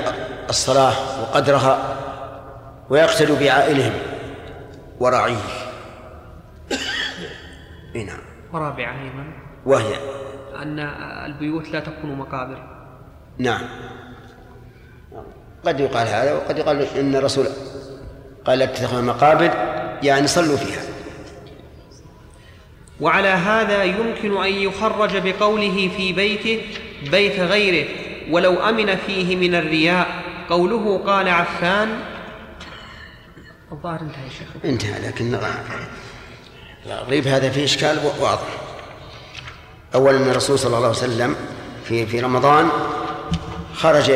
[0.49, 1.97] الصلاة وقدرها
[2.89, 3.93] ويقتدوا بعائلهم
[4.99, 5.37] وراعيه
[7.95, 8.19] إي نعم.
[8.53, 9.23] ورابعا أيضا.
[9.65, 9.95] وهي؟
[10.61, 10.79] أن
[11.25, 12.63] البيوت لا تكون مقابر.
[13.37, 13.61] نعم.
[15.65, 17.47] قد يقال هذا وقد يقال إن الرسول
[18.45, 19.51] قال تتخذوا مقابر
[20.03, 20.81] يعني صلوا فيها.
[23.01, 26.61] وعلى هذا يمكن أن يخرج بقوله في بيته
[27.11, 27.87] بيت غيره
[28.31, 30.07] ولو أمن فيه من الرياء.
[30.49, 31.99] قوله قال عفان.
[33.71, 34.47] الظاهر انتهى يا شيخ.
[34.65, 35.39] انتهى لكن
[36.85, 38.57] الغريب هذا فيه إشكال واضح.
[39.95, 41.35] اولا أن الرسول صلى الله عليه وسلم
[41.85, 42.69] في في رمضان
[43.73, 44.11] خرج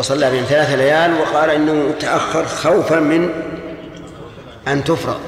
[0.00, 3.30] وصلى بهم ثلاث ليال وقال إنه تاخر خوفا من
[4.68, 5.20] أن تفرض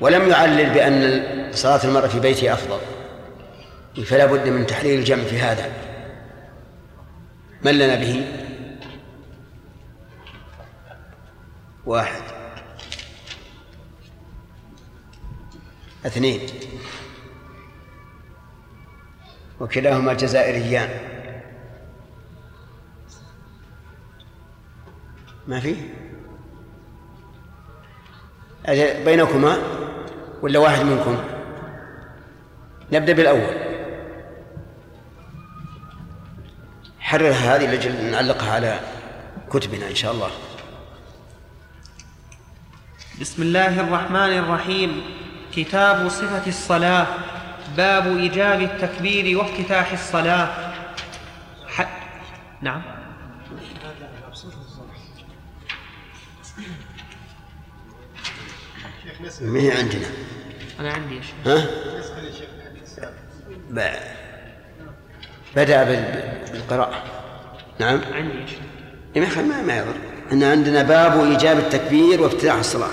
[0.00, 2.78] ولم يعلل بأن صلاة المرء في بيته أفضل.
[4.04, 5.72] فلا بد من تحليل الجمع في هذا.
[7.62, 8.26] من لنا به؟
[11.86, 12.22] واحد.
[16.06, 16.40] اثنين.
[19.60, 21.13] وكلاهما جزائريان.
[25.48, 25.76] ما في
[28.66, 29.58] أجل بينكما
[30.42, 31.18] ولا واحد منكم؟
[32.92, 33.56] نبدأ بالأول.
[37.00, 38.80] حررها هذه لأجل نعلقها على
[39.50, 40.30] كتبنا إن شاء الله.
[43.20, 45.02] بسم الله الرحمن الرحيم.
[45.54, 47.06] كتاب صفة الصلاة.
[47.76, 50.72] باب إيجاب التكبير وافتتاح الصلاة.
[51.68, 51.88] ح...
[52.62, 53.03] نعم.
[59.40, 60.06] ما هي عندنا؟
[60.80, 61.34] أنا عندي يا شيخ.
[61.46, 61.66] ها؟
[63.70, 63.96] ب-
[65.56, 67.02] بدأ بال- بالقراءة.
[67.78, 68.00] نعم.
[68.12, 68.58] عندي يا شيخ.
[69.16, 69.94] إيه ما ما ما يضر.
[70.32, 72.88] إن عندنا باب إيجاب التكبير وافتتاح الصلاة.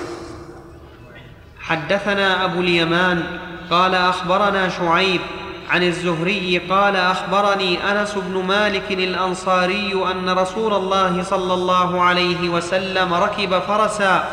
[1.59, 3.23] حدثنا أبو اليمان
[3.69, 5.21] قال أخبرنا شعيب
[5.69, 13.13] عن الزهري قال أخبرني أنس بن مالك الأنصاري أن رسول الله صلى الله عليه وسلم
[13.13, 14.31] ركب فرسا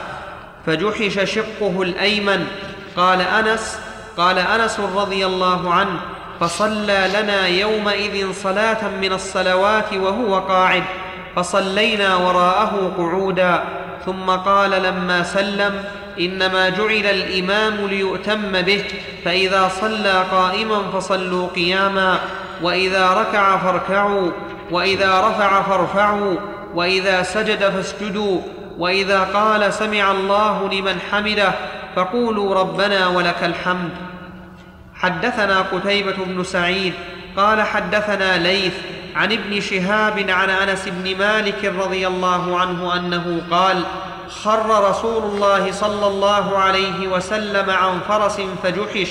[0.67, 2.47] فجحش شقه الأيمن.
[2.97, 3.81] قال أنس
[4.17, 6.01] قال أنس رضي الله عنه
[6.41, 10.85] فصلى لنا يومئذ صلاة من الصلوات وهو قاعد.
[11.37, 13.65] فصلينا وراءه قعودا.
[14.07, 15.85] ثم قال لما سلم
[16.21, 18.85] إنما جعل الإمام ليؤتم به
[19.25, 22.19] فإذا صلى قائما فصلوا قياما.
[22.63, 24.31] وإذا ركع فاركعوا
[24.71, 26.37] وإذا رفع فارفعوا
[26.75, 28.41] وإذا سجد فاسجدوا.
[28.79, 31.53] وإذا قال سمع الله لمن حمده
[31.97, 33.91] فقولوا ربنا ولك الحمد.
[34.95, 36.95] حدثنا قتيبة بن سعيد
[37.37, 38.75] قال حدثنا ليث
[39.17, 43.83] عن ابن شهاب عن أنس بن مالك رضي الله عنه أنه قال
[44.29, 49.09] خر رسول الله صلى الله عليه وسلم عن فرس فجحش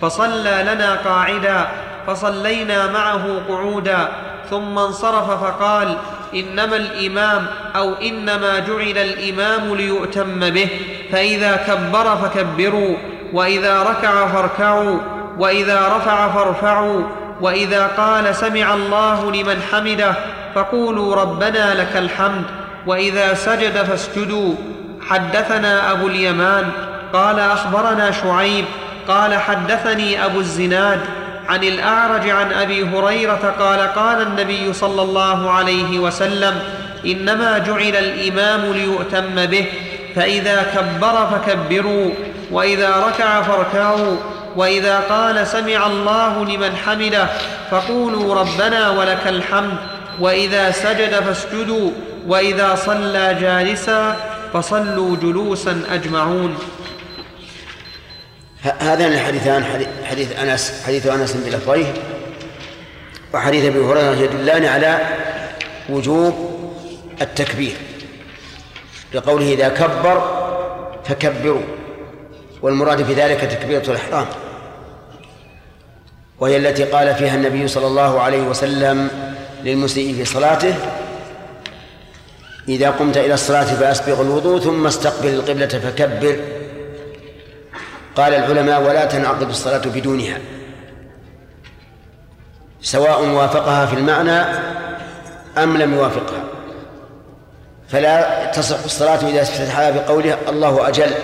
[0.00, 1.68] فصلى لنا قاعدا
[2.06, 4.08] فصلينا معه قعودا
[4.50, 5.96] ثم انصرف فقال
[6.34, 7.46] إنما الإمام
[7.76, 10.68] أو إنما جعل الإمام ليؤتم به
[11.12, 12.96] فإذا كبر فكبروا
[13.32, 14.98] وإذا ركع فاركعوا
[15.38, 17.02] وإذا رفع فارفعوا
[17.40, 20.14] وإذا قال سمع الله لمن حمده
[20.54, 22.44] فقولوا ربنا لك الحمد
[22.86, 24.54] وإذا سجد فاسجدوا.
[25.08, 26.70] حدثنا أبو اليمان
[27.12, 28.64] قال أخبرنا شعيب
[29.08, 31.00] قال حدثني أبو الزناد
[31.52, 36.58] عن الأعرج عن أبي هريرة قال قال النبي صلى الله عليه وسلم
[37.06, 39.66] إنما جعل الإمام ليؤتم به
[40.14, 42.10] فإذا كبر فكبروا
[42.50, 44.16] وإذا ركع فاركعوا
[44.56, 47.28] وإذا قال سمع الله لمن حمده
[47.70, 49.76] فقولوا ربنا ولك الحمد
[50.20, 51.90] وإذا سجد فاسجدوا
[52.26, 54.16] وإذا صلى جالسا
[54.52, 56.58] فصلوا جلوسا أجمعون.
[58.62, 59.64] هذان الحديثان
[60.04, 61.94] حديث أنس حديث أنس بلفظيه
[63.34, 64.98] وحديث أبي هريرة يدلان على
[65.88, 66.34] وجوب
[67.22, 67.76] التكبير
[69.14, 70.42] لقوله إذا كبر
[71.04, 71.62] فكبروا
[72.62, 74.26] والمراد في ذلك تكبيرة الإحرام
[76.40, 79.10] وهي التي قال فيها النبي صلى الله عليه وسلم
[79.64, 80.74] للمسيء في صلاته
[82.68, 86.61] إذا قمت إلى الصلاة فأسبغ الوضوء ثم استقبل القبلة فكبر
[88.16, 90.38] قال العلماء ولا تنعقد الصلاة بدونها.
[92.82, 94.40] سواء وافقها في المعنى
[95.58, 96.44] أم لم يوافقها.
[97.88, 101.14] فلا تصح الصلاة إذا افتتحها بقوله الله أجل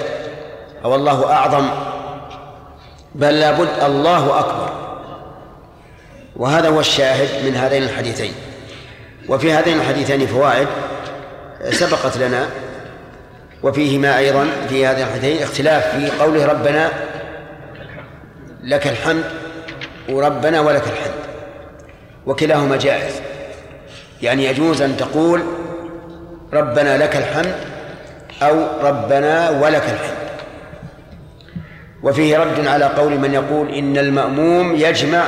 [0.84, 1.70] أو الله أعظم
[3.14, 4.70] بل لابد الله أكبر.
[6.36, 8.32] وهذا هو الشاهد من هذين الحديثين.
[9.28, 10.68] وفي هذين الحديثين فوائد
[11.70, 12.48] سبقت لنا
[13.62, 16.90] وفيهما أيضا في هذين الحديثين اختلاف في قوله ربنا
[18.62, 19.24] لك الحمد
[20.08, 21.14] وربنا ولك الحمد
[22.26, 23.14] وكلاهما جائز.
[24.22, 25.42] يعني يجوز أن تقول
[26.52, 27.54] ربنا لك الحمد
[28.42, 30.18] أو ربنا ولك الحمد.
[32.02, 35.24] وفيه رد على قول من يقول إن المأموم يجمع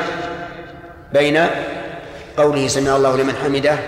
[1.13, 1.47] بين
[2.37, 3.79] قوله سمع الله لمن حمده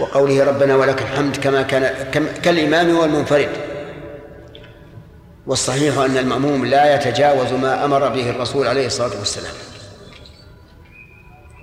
[0.00, 3.48] وقوله ربنا ولك الحمد كما كان كالإمام والمنفرد.
[5.46, 9.54] والصحيح أن المأموم لا يتجاوز ما أمر به الرسول عليه الصلاة والسلام.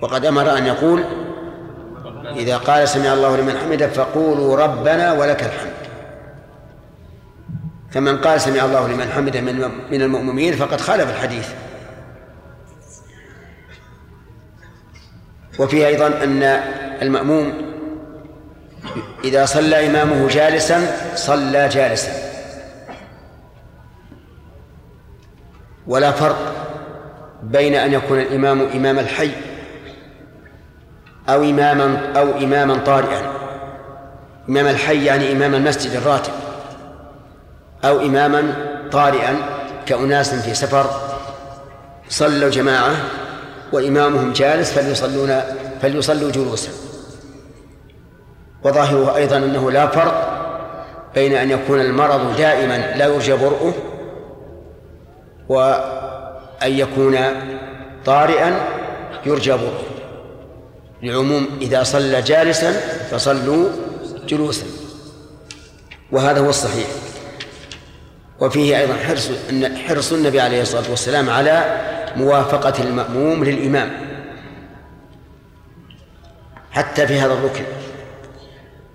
[0.02, 1.04] وقد أمر أن يقول
[2.36, 5.80] إذا قال سمع الله لمن حمده فقولوا ربنا ولك الحمد.
[7.90, 9.40] فمن قال سمع الله لمن حمده
[9.90, 11.48] من المؤمنين فقد خالف الحديث.
[15.58, 16.42] وفيه أيضا أن
[17.02, 17.69] المأموم
[19.24, 20.80] إذا صلى إمامه جالسا
[21.14, 22.12] صلى جالسا.
[25.86, 26.36] ولا فرق
[27.42, 29.30] بين أن يكون الإمام إمام الحي
[31.28, 33.32] أو إماما أو إماما طارئا.
[34.48, 36.32] إمام الحي يعني إمام المسجد الراتب.
[37.84, 38.54] أو إماما
[38.92, 39.36] طارئا
[39.86, 40.90] كأناس في سفر
[42.08, 42.96] صلوا جماعة
[43.72, 45.40] وإمامهم جالس فليصلون
[45.82, 46.89] فليصلوا جلوسا.
[48.64, 50.40] وظاهره أيضا أنه لا فرق
[51.14, 53.74] بين أن يكون المرض دائما لا يرجى برؤه
[55.48, 57.18] وأن يكون
[58.04, 58.60] طارئا
[59.26, 59.84] يرجى برؤه
[61.02, 62.72] لعموم إذا صلى جالسا
[63.10, 63.68] فصلوا
[64.26, 64.66] جلوسا.
[66.12, 66.86] وهذا هو الصحيح.
[68.40, 69.30] وفيه أيضا حرص
[69.88, 71.80] حرص النبي عليه الصلاة والسلام على
[72.16, 73.90] موافقة المأموم للإمام.
[76.70, 77.64] حتى في هذا الركن.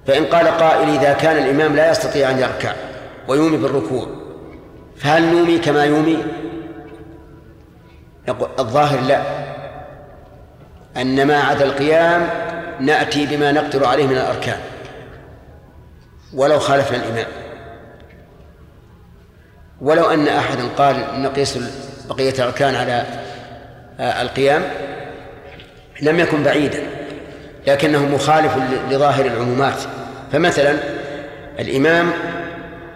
[0.07, 2.73] فإن قال قائل إذا كان الإمام لا يستطيع أن يركع
[3.27, 4.07] ويومي بالركوع
[4.97, 6.17] فهل نومي كما يومي؟
[8.59, 9.21] الظاهر لا.
[10.97, 12.29] أن ما عدا القيام
[12.79, 14.59] نأتي بما نقدر عليه من الأركان
[16.33, 17.27] ولو خالفنا الإمام.
[19.81, 21.59] ولو أن أحدا قال نقيس
[22.09, 23.05] بقية الأركان على
[23.99, 24.63] آه، القيام
[26.01, 26.94] لم يكن بعيدا.
[27.67, 28.57] لكنه مخالف
[28.89, 29.81] لظاهر العمومات.
[30.31, 30.75] فمثلا
[31.59, 32.11] الإمام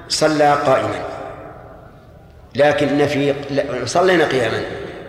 [0.09, 1.05] صلى قائما
[2.55, 3.33] لكن في
[3.85, 4.61] صلينا قياما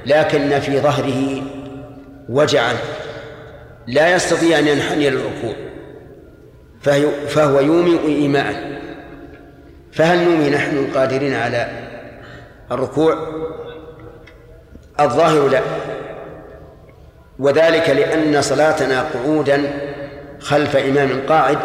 [0.06, 1.42] لكن في ظهره
[2.28, 2.72] وجعا
[3.86, 5.54] لا يستطيع أن ينحني للركوع
[7.28, 8.80] فهو يومئ إيماء.
[9.92, 11.68] فهل نومي نحن قادرين على
[12.72, 13.14] الركوع؟
[15.00, 15.60] الظاهر لا.
[17.40, 19.72] وذلك لأن صلاتنا قعودا
[20.40, 21.58] خلف إمام قاعد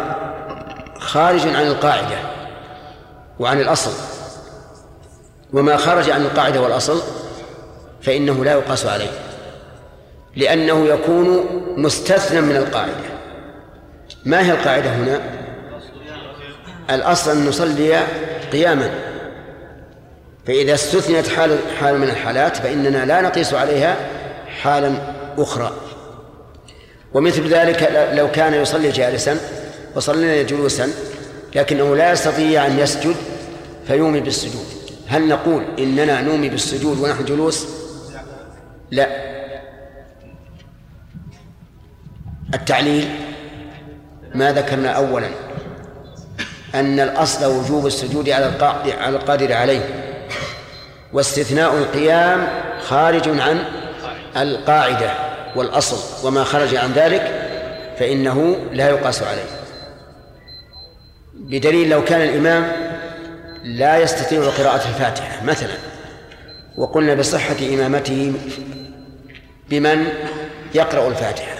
[0.98, 2.16] خارج عن القاعدة
[3.38, 3.92] وعن الأصل.
[5.52, 7.02] وما خرج عن القاعدة والأصل
[8.02, 9.10] فإنه لا يقاس عليه
[10.36, 11.44] لأنه يكون
[11.76, 12.92] مستثنى من القاعدة.
[14.24, 15.20] ما هي القاعدة هنا؟
[16.90, 18.00] الأصل أن نصلي
[18.52, 18.90] قياما.
[20.46, 23.96] فإذا استثنت حال حال من الحالات فإننا لا نقيس عليها
[24.62, 25.72] حالا أخرى.
[27.14, 29.40] ومثل ذلك لو كان يصلي جالسا
[29.94, 30.90] وصلينا جلوسا
[31.54, 33.16] لكنه لا يستطيع أن يسجد
[33.86, 34.66] فيومي بالسجود.
[35.08, 37.66] هل نقول إننا نومي بالسجود ونحن جلوس؟
[38.90, 39.08] لا.
[42.54, 43.08] التعليل
[44.34, 45.28] ما ذكرنا أولا
[46.74, 48.52] أن الأصل وجوب السجود على
[49.00, 49.80] على القادر عليه
[51.12, 52.48] واستثناء القيام
[52.80, 53.64] خارج عن
[54.36, 55.25] القاعدة.
[55.56, 57.22] والأصل وما خرج عن ذلك
[57.98, 59.50] فإنه لا يقاس عليه.
[61.34, 62.72] بدليل لو كان الإمام
[63.64, 65.74] لا يستطيع قراءة الفاتحة مثلا
[66.76, 68.32] وقلنا بصحة إمامته
[69.70, 70.06] بمن
[70.74, 71.56] يقرأ الفاتحة.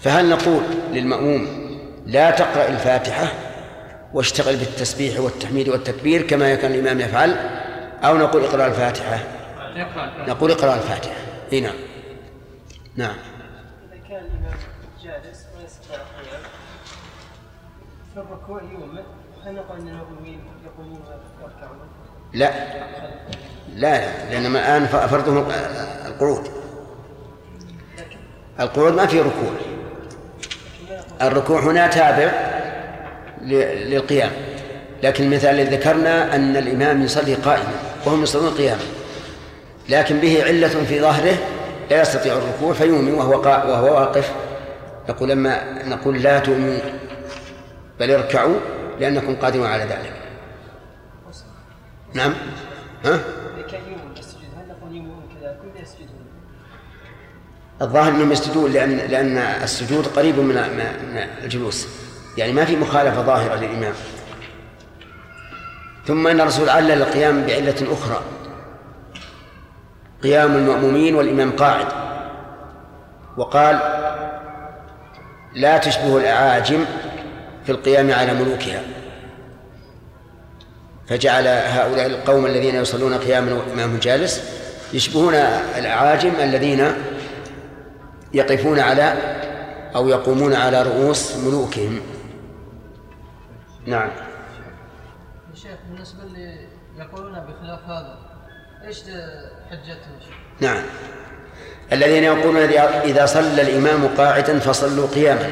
[0.00, 1.66] فهل نقول للمأموم
[2.06, 3.32] لا تقرأ الفاتحة
[4.14, 7.36] واشتغل بالتسبيح والتحميد والتكبير كما كان الإمام يفعل
[8.04, 9.18] أو نقول اقرأ الفاتحة؟
[10.28, 11.14] نقول اقرأ الفاتحة.
[11.52, 11.74] إي نعم.
[12.96, 13.16] نعم.
[13.92, 14.58] إذا كان الإمام
[15.02, 16.42] جالس ويستطيع القيام
[18.14, 19.02] في الركوع يؤمن
[19.46, 21.00] هل نقول أن المؤمنين يقومون
[21.40, 21.78] ويركعون؟
[22.32, 22.50] لا.
[23.74, 25.50] لا لأن الآن فرضهم
[26.06, 26.50] القعود.
[28.60, 29.52] القعود ما في ركوع.
[31.22, 32.32] الركوع هنا تابع
[33.42, 34.30] للقيام.
[35.02, 37.72] لكن المثال الذي ذكرنا أن الإمام يصلي قائما
[38.06, 38.84] وهم يصلون قياما.
[39.88, 41.55] لكن به علة في ظهره
[41.90, 44.32] لا يستطيع الركوع فيؤمن وهو وهو واقف.
[45.08, 46.78] نقول لما نقول لا تؤمنوا
[48.00, 48.56] بل اركعوا
[49.00, 50.12] لأنكم قادرون على ذلك.
[52.14, 52.34] نعم.
[53.04, 53.20] ها؟
[57.82, 61.88] الظاهر أنهم يسجدون لأن لأن السجود قريب من من الجلوس.
[62.38, 63.94] يعني ما في مخالفة ظاهرة للإمام.
[66.06, 68.22] ثم إن الرسول علل القيام بعلة أخرى.
[70.22, 71.86] قيام المأمومين والإمام قاعد.
[73.36, 73.80] وقال
[75.54, 76.84] لا تشبه الأعاجم
[77.64, 78.82] في القيام على ملوكها.
[81.08, 84.42] فجعل هؤلاء القوم الذين يصلون قياما والإمام جالس
[84.92, 85.34] يشبهون
[85.78, 86.92] الأعاجم الذين
[88.34, 89.14] يقفون على
[89.96, 92.00] أو يقومون على رؤوس ملوكهم.
[93.86, 94.10] نعم.
[95.54, 96.68] شيخ بالنسبة اللي
[96.98, 98.18] يقولون بخلاف هذا
[98.84, 99.02] إيش
[100.60, 100.82] نعم.
[101.92, 102.56] الذين يقولون
[103.04, 105.50] إذا صلى الإمام قاعدا فصلوا قياما.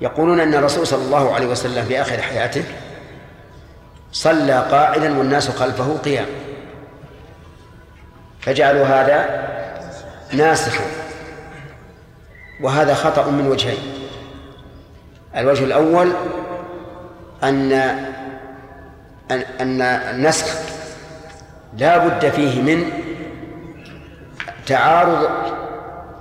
[0.00, 2.64] يقولون أن الرسول صلى الله عليه وسلم في آخر حياته
[4.12, 6.26] صلى قاعدا والناس خلفه قيام
[8.40, 9.48] فجعلوا هذا
[10.32, 10.84] ناسخا.
[12.60, 14.08] وهذا خطأ من وجهين.
[15.36, 16.12] الوجه الأول
[17.42, 17.72] أن
[19.60, 20.67] أن النسخ
[21.76, 22.90] لا بد فيه من
[24.66, 25.28] تعارض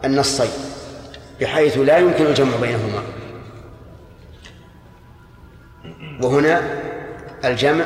[0.05, 0.49] النصين
[1.41, 3.01] بحيث لا يمكن الجمع بينهما.
[6.21, 6.61] وهنا
[7.45, 7.85] الجمع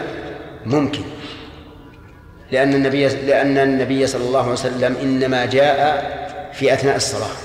[0.66, 1.02] ممكن
[2.52, 6.12] لأن النبي لأن النبي صلى الله عليه وسلم إنما جاء
[6.54, 7.36] في أثناء الصلاة.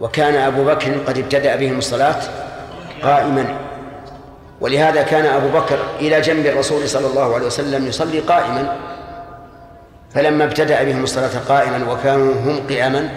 [0.00, 2.20] وكان أبو بكر قد ابتدأ بهم الصلاة
[3.02, 3.71] قائما.
[4.62, 8.78] ولهذا كان أبو بكر إلى جنب الرسول صلى الله عليه وسلم يصلي قائما
[10.14, 13.08] فلما ابتدأ بهم الصلاة قائما وكانوا هم قياما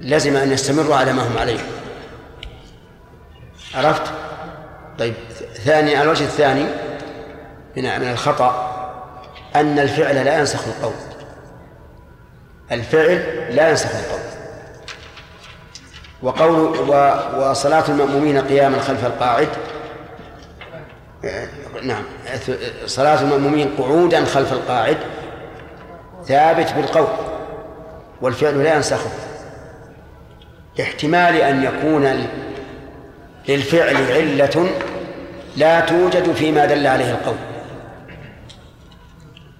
[0.00, 1.60] لزم أن يستمروا على ما هم عليه.
[3.74, 4.02] عرفت؟
[4.98, 5.14] طيب
[5.64, 6.64] ثاني الوجه الثاني
[7.76, 8.76] من من الخطأ
[9.56, 10.94] أن الفعل لا ينسخ القول.
[12.72, 14.20] الفعل لا ينسخ القول.
[16.22, 16.78] وقول
[17.38, 19.48] وصلاة المأمومين قياما خلف القاعد
[21.82, 22.04] نعم.
[22.86, 24.96] صلاة المأمومين قعودا خلف القاعد
[26.24, 27.08] ثابت بالقول
[28.20, 29.10] والفعل لا ينسخه.
[30.78, 32.26] لاحتمال أن يكون
[33.48, 34.70] للفعل علة
[35.56, 37.36] لا توجد فيما دل عليه القول.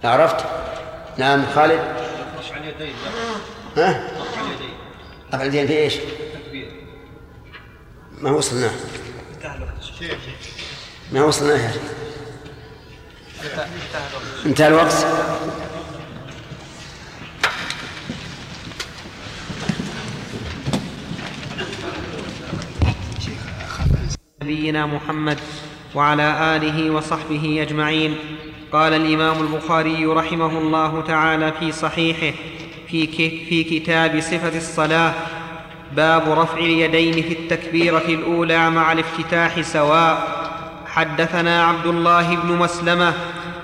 [0.05, 0.47] عرفت؟
[1.19, 1.81] نعم خالد.
[2.57, 2.95] اليدين
[3.77, 4.75] ها؟ رفع اليدين.
[5.35, 5.99] اليدين في إيش؟
[8.19, 8.71] ما وصلناه
[11.13, 11.83] ما وصلنا يا شيخ
[14.47, 15.07] انتهى الوقت.
[24.43, 25.39] نبينا محمد
[25.95, 28.17] وعلى آله وصحبه أجمعين.
[28.73, 32.37] قال الإمام البخاري رحمه الله تعالى في صحيحه
[32.89, 33.07] في,
[33.49, 35.15] في كتاب صفة الصلاة
[35.97, 40.40] باب رفع اليدين في التكبيرة الأولى مع الافتتاح سواء.
[40.95, 43.13] حدثنا عبد الله بن مسلمة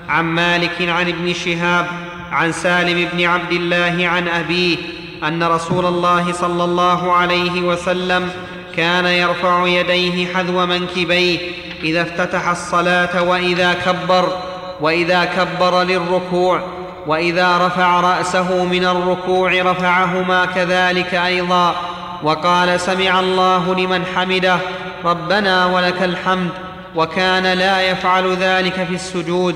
[0.09, 1.85] عن مالك عن ابن شهاب
[2.31, 4.77] عن سالم بن عبد الله عن أبيه
[5.23, 8.29] أن رسول الله صلى الله عليه وسلم
[8.75, 11.39] كان يرفع يديه حذو منكبيه
[11.83, 14.37] إذا افتتح الصلاة وإذا كبر
[14.81, 16.61] وإذا كبر للركوع
[17.07, 21.75] وإذا رفع رأسه من الركوع رفعهما كذلك أيضا
[22.23, 24.57] وقال سمع الله لمن حمده
[25.05, 26.66] ربنا ولك الحمد
[26.97, 29.55] وكان لا يفعل ذلك في السجود.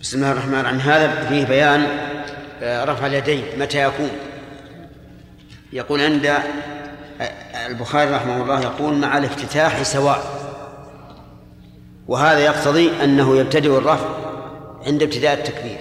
[0.00, 0.80] بسم الله الرحمن الرحيم.
[0.80, 1.86] هذا فيه بيان
[2.62, 4.10] آه، رفع اليدين متى يكون.
[5.72, 10.24] يقول عند آه، البخاري رحمه الله يقول مع الافتتاح سواء.
[12.08, 14.08] وهذا يقتضي أنه يبتدئ الرفع
[14.86, 15.78] عند ابتداء التكبير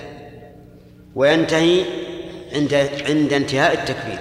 [1.15, 1.85] وينتهي
[2.53, 4.19] عند عند انتهاء التكبير.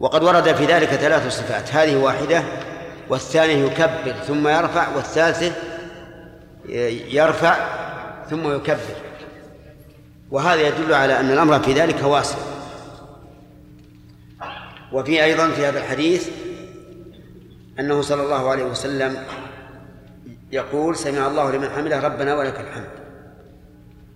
[0.00, 2.42] وقد ورد في ذلك ثلاث صفات هذه واحدة
[3.10, 5.52] والثانية يكبر ثم يرفع والثالثة
[7.08, 7.56] يرفع
[8.30, 8.96] ثم يكبر.
[10.30, 12.38] وهذا يدل على أن الأمر في ذلك واسع.
[14.92, 16.28] وفي أيضا في هذا الحديث
[17.80, 19.16] أنه صلى الله عليه وسلم
[20.52, 22.90] يقول سمع الله لمن حمده ربنا ولك الحمد.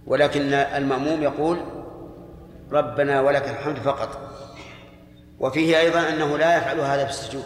[0.07, 1.59] ولكن المأموم يقول
[2.73, 4.19] ربنا ولك الحمد فقط.
[5.41, 7.45] وفيه أيضا أنه لا يفعل هذا في السجود